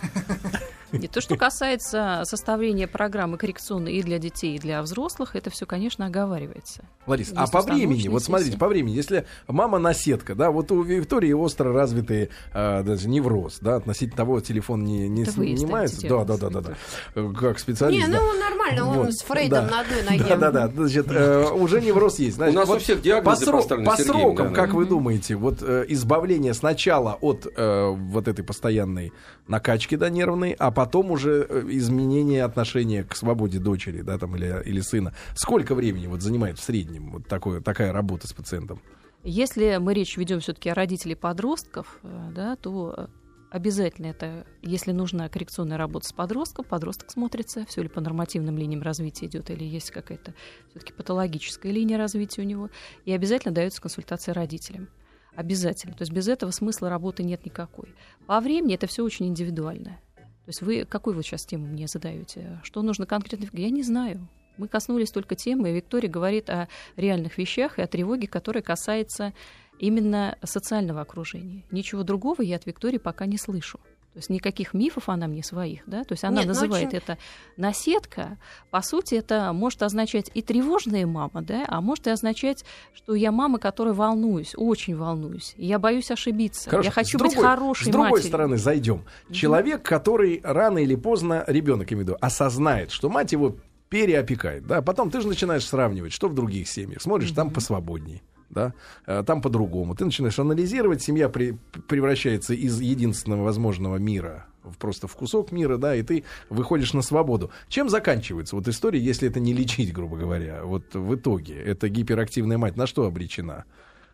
И 0.91 1.07
то, 1.07 1.21
что 1.21 1.35
касается 1.35 2.21
составления 2.23 2.87
программы 2.87 3.37
коррекционной 3.37 3.93
и 3.93 4.03
для 4.03 4.17
детей, 4.17 4.55
и 4.55 4.59
для 4.59 4.81
взрослых, 4.81 5.35
это 5.35 5.49
все, 5.49 5.65
конечно, 5.65 6.05
оговаривается. 6.05 6.83
Ларис, 7.05 7.31
а 7.35 7.47
по 7.47 7.61
времени, 7.61 8.07
вот 8.07 8.23
смотрите, 8.23 8.57
по 8.57 8.67
времени, 8.67 8.95
если 8.95 9.25
мама 9.47 9.77
наседка, 9.77 10.35
да, 10.35 10.51
вот 10.51 10.71
у 10.71 10.81
Виктории 10.81 11.31
остро 11.31 11.71
развитый 11.73 12.29
э, 12.53 12.83
даже 12.83 13.07
невроз, 13.07 13.59
да, 13.61 13.75
относительно 13.75 14.17
того, 14.17 14.41
телефон 14.41 14.83
не, 14.83 15.07
не 15.07 15.23
Это 15.23 15.31
снимается. 15.31 16.07
Да, 16.07 16.23
да, 16.37 16.49
да, 16.49 16.61
да, 16.61 16.75
да. 17.15 17.33
Как 17.39 17.59
специалист. 17.59 18.07
Не, 18.07 18.13
ну 18.13 18.19
нормально, 18.39 18.85
он 18.85 18.97
Вот, 19.05 19.13
с 19.13 19.23
Фрейдом 19.23 19.65
да. 19.67 19.71
на 19.71 19.79
одной 19.81 20.03
ноге. 20.03 20.35
Да, 20.35 20.51
да, 20.51 20.51
да. 20.51 20.67
Значит, 20.67 21.07
э, 21.09 21.49
уже 21.51 21.81
невроз 21.81 22.19
есть. 22.19 22.35
Значит, 22.35 22.55
У 22.55 22.59
нас 22.59 22.67
вот 22.67 22.77
у 22.77 22.79
всех 22.79 22.97
по, 22.97 23.03
диагнозы 23.03 23.45
срок- 23.45 23.61
поставлены 23.61 23.89
по 23.89 23.97
Сергеем, 23.97 24.19
срокам, 24.19 24.49
да, 24.49 24.53
как 24.53 24.69
да. 24.71 24.75
вы 24.75 24.85
думаете, 24.85 25.35
вот 25.35 25.61
э, 25.61 25.85
избавление 25.89 26.53
сначала 26.53 27.17
от 27.21 27.47
э, 27.55 27.87
вот 27.89 28.27
этой 28.27 28.43
постоянной 28.43 29.13
накачки 29.47 29.95
да, 29.95 30.09
нервной, 30.09 30.55
а 30.57 30.71
потом 30.71 31.11
уже 31.11 31.45
э, 31.49 31.63
изменение 31.69 32.43
отношения 32.43 33.03
к 33.03 33.15
свободе 33.15 33.59
дочери, 33.59 34.01
да, 34.01 34.17
там, 34.17 34.35
или, 34.35 34.61
или 34.65 34.81
сына. 34.81 35.13
Сколько 35.35 35.75
времени 35.75 36.07
вот 36.07 36.21
занимает 36.21 36.59
в 36.59 36.63
среднем 36.63 37.11
вот 37.11 37.27
такое, 37.27 37.61
такая 37.61 37.91
работа 37.91 38.27
с 38.27 38.33
пациентом? 38.33 38.81
Если 39.23 39.77
мы 39.81 39.93
речь 39.93 40.15
ведем 40.15 40.39
все-таки 40.39 40.69
о 40.69 40.73
родителей 40.73 41.15
подростков, 41.15 41.99
э, 42.03 42.29
да, 42.33 42.55
то 42.55 42.93
э, 42.95 43.07
обязательно 43.49 44.07
это, 44.07 44.45
если 44.62 44.91
нужна 44.91 45.29
коррекционная 45.29 45.77
работа 45.77 46.07
с 46.07 46.13
подростком, 46.13 46.65
подросток 46.65 47.12
смотрится, 47.12 47.65
все 47.65 47.81
ли 47.83 47.89
по 47.89 48.01
нормативным 48.01 48.57
линиям 48.57 48.81
развития 48.81 49.27
идет, 49.27 49.49
или 49.49 49.63
есть 49.63 49.91
какая-то 49.91 50.33
все-таки 50.69 50.93
патологическая 50.93 51.71
линия 51.71 51.97
развития 51.97 52.41
у 52.41 52.45
него, 52.45 52.69
и 53.05 53.12
обязательно 53.12 53.53
дается 53.53 53.81
консультация 53.81 54.33
родителям. 54.33 54.89
Обязательно. 55.35 55.93
То 55.95 56.01
есть 56.01 56.12
без 56.12 56.27
этого 56.27 56.51
смысла 56.51 56.89
работы 56.89 57.23
нет 57.23 57.45
никакой. 57.45 57.93
По 58.27 58.39
времени 58.39 58.75
это 58.75 58.88
все 58.88 59.03
очень 59.03 59.27
индивидуально. 59.27 59.99
То 60.15 60.49
есть 60.49 60.62
вы 60.62 60.85
какую 60.85 61.15
вы 61.15 61.23
сейчас 61.23 61.45
тему 61.45 61.67
мне 61.67 61.88
задаете? 61.88 62.59
Что 62.63 62.81
нужно 62.81 63.05
конкретно? 63.05 63.47
Я 63.53 63.69
не 63.69 63.83
знаю. 63.83 64.27
Мы 64.57 64.67
коснулись 64.67 65.12
только 65.12 65.35
темы, 65.35 65.69
и 65.69 65.73
Виктория 65.75 66.09
говорит 66.09 66.49
о 66.49 66.67
реальных 66.97 67.38
вещах 67.38 67.79
и 67.79 67.81
о 67.81 67.88
тревоге, 67.88 68.27
которая 68.27 68.62
касается 68.62 69.33
именно 69.79 70.37
социального 70.43 71.01
окружения. 71.01 71.63
Ничего 71.71 72.03
другого 72.03 72.41
я 72.41 72.57
от 72.57 72.65
Виктории 72.65 72.97
пока 72.97 73.25
не 73.25 73.37
слышу. 73.37 73.79
То 74.13 74.17
есть 74.19 74.29
никаких 74.31 74.73
мифов 74.73 75.07
она 75.07 75.27
мне 75.27 75.43
своих, 75.43 75.81
да, 75.85 76.03
то 76.03 76.13
есть 76.13 76.23
она 76.23 76.37
Нет, 76.37 76.45
ну 76.45 76.49
называет 76.49 76.87
очень- 76.87 76.97
это 76.97 77.17
наседка. 77.57 78.37
По 78.71 78.81
сути, 78.81 79.15
это 79.15 79.53
может 79.53 79.83
означать 79.83 80.31
и 80.33 80.41
тревожная 80.41 81.05
мама, 81.05 81.41
да, 81.43 81.63
а 81.67 81.79
может 81.79 82.07
и 82.07 82.09
означать, 82.09 82.65
что 82.93 83.13
я 83.13 83.31
мама, 83.31 83.59
которая 83.59 83.93
волнуюсь, 83.93 84.53
очень 84.57 84.95
волнуюсь, 84.97 85.53
я 85.57 85.77
боюсь 85.77 86.09
ошибиться, 86.09 86.69
Хорошо, 86.71 86.87
я 86.87 86.91
хочу 86.91 87.17
с 87.17 87.21
быть 87.21 87.31
другой- 87.33 87.49
хорошей 87.49 87.83
С 87.83 87.87
другой 87.89 88.09
матерью. 88.09 88.27
стороны, 88.29 88.57
зайдем. 88.57 89.05
Человек, 89.31 89.83
который 89.83 90.41
рано 90.43 90.79
или 90.79 90.95
поздно, 90.95 91.43
ребенок, 91.47 91.91
имею 91.93 92.05
в 92.05 92.09
виду, 92.09 92.17
осознает, 92.19 92.89
что 92.91 93.09
мать 93.09 93.31
его 93.31 93.57
переопекает, 93.89 94.65
да, 94.67 94.81
потом 94.81 95.09
ты 95.11 95.19
же 95.21 95.27
начинаешь 95.27 95.65
сравнивать, 95.65 96.13
что 96.13 96.29
в 96.29 96.33
других 96.35 96.67
семьях, 96.67 97.01
смотришь, 97.01 97.31
там 97.31 97.49
посвободнее, 97.51 98.21
да, 98.49 98.73
э, 99.05 99.23
там 99.25 99.41
по-другому. 99.41 99.95
Ты 99.95 100.05
начинаешь 100.05 100.39
анализировать, 100.39 101.01
семья 101.01 101.29
при- 101.29 101.57
превращается 101.88 102.53
из 102.53 102.79
единственного 102.79 103.43
возможного 103.43 103.97
мира 103.97 104.45
в 104.63 104.77
просто 104.77 105.07
в 105.07 105.15
кусок 105.15 105.51
мира, 105.51 105.77
да, 105.77 105.95
и 105.95 106.03
ты 106.03 106.23
выходишь 106.49 106.93
на 106.93 107.01
свободу. 107.01 107.51
Чем 107.69 107.89
заканчивается 107.89 108.55
вот 108.55 108.67
история, 108.67 108.99
если 108.99 109.29
это 109.29 109.39
не 109.39 109.53
лечить, 109.53 109.93
грубо 109.93 110.17
говоря? 110.17 110.63
Вот 110.63 110.93
в 110.93 111.15
итоге 111.15 111.55
эта 111.55 111.89
гиперактивная 111.89 112.57
мать 112.57 112.75
на 112.75 112.88
что 112.88 113.05
обречена? 113.05 113.65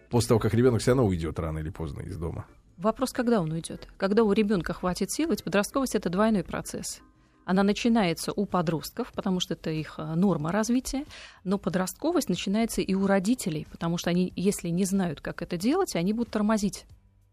После 0.10 0.30
того, 0.30 0.39
как 0.39 0.54
ребенок 0.54 0.82
все 0.82 0.91
равно 0.91 1.06
уйдет 1.06 1.39
рано 1.39 1.60
или 1.60 1.69
поздно 1.69 2.02
из 2.02 2.15
дома. 2.17 2.45
Вопрос, 2.78 3.12
когда 3.12 3.41
он 3.41 3.52
уйдет? 3.52 3.88
Когда 3.98 4.24
у 4.24 4.32
ребенка 4.34 4.74
хватит 4.74 5.12
сил, 5.12 5.30
ведь 5.30 5.43
подростковость 5.43 5.95
это 5.95 6.10
двойной 6.10 6.43
процесс. 6.43 7.02
Она 7.45 7.63
начинается 7.63 8.34
у 8.36 8.45
подростков, 8.45 9.13
потому 9.13 9.39
что 9.39 9.53
это 9.53 9.69
их 9.69 9.95
э, 9.97 10.15
норма 10.15 10.51
развития, 10.51 11.05
но 11.43 11.58
подростковость 11.58 12.27
начинается 12.27 12.81
и 12.81 12.93
у 12.95 13.05
родителей, 13.05 13.67
потому 13.71 13.97
что 13.97 14.10
они, 14.10 14.34
если 14.36 14.69
не 14.69 14.84
знают, 14.84 15.21
как 15.21 15.41
это 15.41 15.55
делать, 15.55 15.95
они 15.95 16.12
будут 16.12 16.31
тормозить 16.31 16.86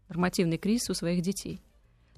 нормативный 0.09 0.57
кризис 0.57 0.89
у 0.89 0.93
своих 0.93 1.21
детей 1.21 1.59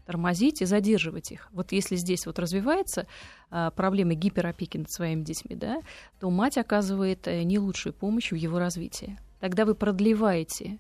тормозить 0.06 0.62
и 0.62 0.66
задерживать 0.66 1.32
их. 1.32 1.50
Вот 1.52 1.72
если 1.72 1.96
здесь 1.96 2.26
вот 2.26 2.38
развивается 2.38 3.08
а, 3.50 3.72
проблема 3.72 4.14
гиперопеки 4.14 4.78
над 4.78 4.92
своими 4.92 5.24
детьми, 5.24 5.56
да, 5.56 5.82
то 6.20 6.30
мать 6.30 6.60
оказывает 6.60 7.28
э, 7.28 7.42
не 7.42 7.58
лучшую 7.58 7.94
помощь 7.94 8.32
в 8.32 8.36
его 8.36 8.60
развитии. 8.60 9.18
Тогда 9.40 9.66
вы 9.66 9.74
продлеваете 9.74 10.78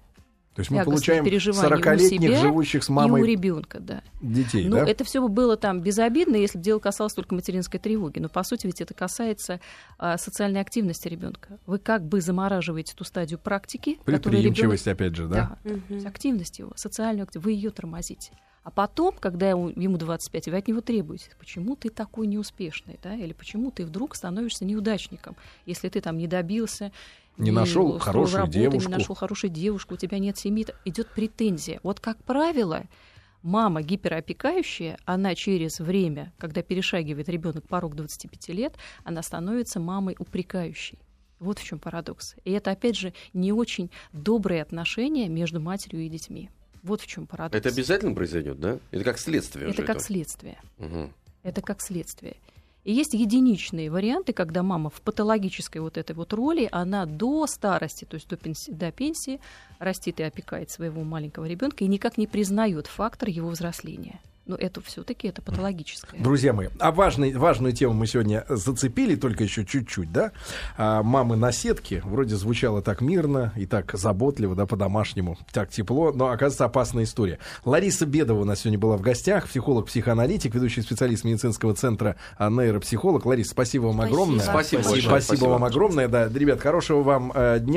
то 0.56 0.62
есть 0.62 0.72
мы 0.72 0.86
получаем 0.86 1.26
40-летних, 1.26 2.38
живущих 2.38 2.84
с 2.84 2.88
мамой 2.88 3.20
и 3.20 3.24
у 3.24 3.28
ребенка, 3.28 3.80
да. 3.82 4.02
детей, 4.22 4.70
ну, 4.70 4.78
да? 4.78 4.88
это 4.88 5.04
все 5.04 5.26
было 5.28 5.58
там 5.58 5.82
безобидно, 5.82 6.38
если 6.38 6.58
бы 6.58 6.64
дело 6.64 6.80
касалось 6.80 7.14
только 7.14 7.36
материнской 7.36 7.78
тревоги. 7.78 8.20
Но, 8.20 8.30
по 8.30 8.42
сути, 8.44 8.66
ведь 8.66 8.80
это 8.80 8.94
касается 8.94 9.60
а, 9.98 10.18
социальной 10.18 10.62
активности 10.62 11.10
ребенка. 11.10 11.60
Вы 11.66 11.78
как 11.78 12.08
бы 12.08 12.22
замораживаете 12.22 12.94
ту 12.96 13.04
стадию 13.04 13.38
практики. 13.38 14.00
Предприимчивость, 14.06 14.86
ребенок... 14.86 15.02
опять 15.02 15.16
же, 15.16 15.28
да? 15.28 15.58
Да, 15.66 15.72
угу. 15.74 16.08
активность 16.08 16.58
его, 16.60 16.72
социальную 16.78 17.24
активность, 17.24 17.46
вы 17.46 17.52
ее 17.52 17.72
тормозите. 17.72 18.32
А 18.66 18.72
потом, 18.72 19.16
когда 19.20 19.52
ему 19.52 19.98
25, 19.98 20.48
вы 20.48 20.58
от 20.58 20.68
него 20.68 20.82
требуете, 20.82 21.30
почему 21.38 21.76
ты 21.76 21.90
такой 21.90 22.26
неуспешный, 22.26 23.00
да, 23.02 23.14
или 23.14 23.32
почему 23.32 23.70
ты 23.70 23.86
вдруг 23.86 24.16
становишься 24.16 24.66
неудачником, 24.66 25.36
если 25.68 25.88
ты 25.88 26.02
там 26.02 26.18
не 26.18 26.26
добился, 26.26 26.92
не 27.38 27.52
нашел 27.52 28.00
хорошую 28.00 28.40
работу, 28.40 28.58
девушку. 28.58 28.90
Не 28.90 28.98
нашел 28.98 29.14
хорошую 29.14 29.52
девушку, 29.52 29.94
у 29.94 29.98
тебя 29.98 30.18
нет 30.18 30.40
семьи, 30.40 30.66
идет 30.84 31.10
претензия. 31.14 31.80
Вот 31.84 32.00
как 32.00 32.18
правило, 32.24 32.86
мама 33.44 33.84
гиперопекающая, 33.84 34.98
она 35.06 35.36
через 35.36 35.80
время, 35.80 36.34
когда 36.40 36.64
перешагивает 36.64 37.30
ребенок 37.30 37.68
порог 37.68 37.96
25 37.96 38.50
лет, 38.50 38.74
она 39.04 39.22
становится 39.22 39.80
мамой 39.80 40.16
упрекающей. 40.18 40.98
Вот 41.38 41.60
в 41.60 41.64
чем 41.64 41.78
парадокс. 41.78 42.36
И 42.46 42.52
это, 42.52 42.72
опять 42.72 42.98
же, 42.98 43.14
не 43.32 43.54
очень 43.54 43.92
добрые 44.12 44.64
отношения 44.64 45.30
между 45.30 45.62
матерью 45.62 46.02
и 46.02 46.10
детьми. 46.10 46.50
Вот 46.86 47.02
в 47.02 47.08
чем 47.08 47.26
парадокс. 47.26 47.58
Это 47.58 47.70
обязательно 47.70 48.14
произойдет, 48.14 48.60
да? 48.60 48.80
Это 48.92 49.04
как 49.04 49.18
следствие. 49.18 49.70
Это 49.70 49.82
как 49.82 49.98
это. 49.98 50.06
следствие. 50.06 50.58
Угу. 50.78 51.12
Это 51.42 51.62
как 51.64 51.82
следствие. 51.82 52.36
И 52.84 52.94
есть 52.94 53.16
единичные 53.16 53.90
варианты, 53.90 54.32
когда 54.34 54.62
мама 54.62 54.92
в 54.92 55.02
патологической 55.02 55.82
вот 55.82 55.98
этой 55.98 56.16
вот 56.16 56.32
роли, 56.34 56.70
она 56.72 57.08
до 57.08 57.48
старости, 57.48 58.06
то 58.06 58.14
есть 58.14 58.28
до 58.28 58.38
пенсии, 58.38 58.70
до 58.70 58.92
пенсии 58.92 59.42
растит 59.80 60.20
и 60.20 60.24
опекает 60.24 60.70
своего 60.70 61.04
маленького 61.04 61.46
ребенка 61.46 61.84
и 61.84 61.88
никак 61.88 62.20
не 62.20 62.28
признает 62.28 62.86
фактор 62.86 63.30
его 63.30 63.50
взросления 63.50 64.20
но 64.46 64.56
это 64.56 64.82
все-таки 64.82 65.28
это 65.28 65.42
патологическое. 65.42 66.22
Друзья 66.22 66.54
мои, 66.54 66.68
а 66.80 66.92
важный, 66.92 67.34
важную 67.34 67.74
тему 67.74 67.94
мы 67.94 68.08
сегодня 68.08 68.46
зацепили, 68.48 69.16
только 69.16 69.44
еще 69.44 69.66
чуть-чуть, 69.66 70.12
да? 70.12 70.32
А, 70.78 71.02
мамы 71.04 71.36
на 71.36 71.52
сетке 71.52 72.02
вроде 72.06 72.36
звучало 72.36 72.82
так 72.82 73.02
мирно 73.02 73.54
и 73.56 73.66
так 73.66 73.92
заботливо, 73.94 74.56
да, 74.56 74.66
по-домашнему, 74.66 75.38
так 75.52 75.70
тепло, 75.70 76.12
но, 76.12 76.28
оказывается, 76.28 76.66
опасная 76.66 77.04
история. 77.06 77.40
Лариса 77.64 78.06
Бедова 78.06 78.42
у 78.42 78.46
нас 78.46 78.62
сегодня 78.62 78.80
была 78.80 78.98
в 78.98 79.02
гостях, 79.02 79.48
психолог-психоаналитик, 79.48 80.54
ведущий 80.54 80.82
специалист 80.82 81.24
медицинского 81.24 81.74
центра 81.74 82.16
а, 82.38 82.50
нейропсихолог. 82.50 83.26
Лариса, 83.26 83.52
спасибо 83.52 83.86
вам 83.86 84.02
огромное. 84.02 84.46
Спасибо, 84.46 84.82
спасибо, 84.82 85.02
спасибо, 85.02 85.20
спасибо 85.22 85.50
вам 85.50 85.64
огромное, 85.64 86.08
да. 86.08 86.28
Ребят, 86.28 86.62
хорошего 86.62 87.02
вам 87.02 87.32
э, 87.34 87.60
дня. 87.60 87.74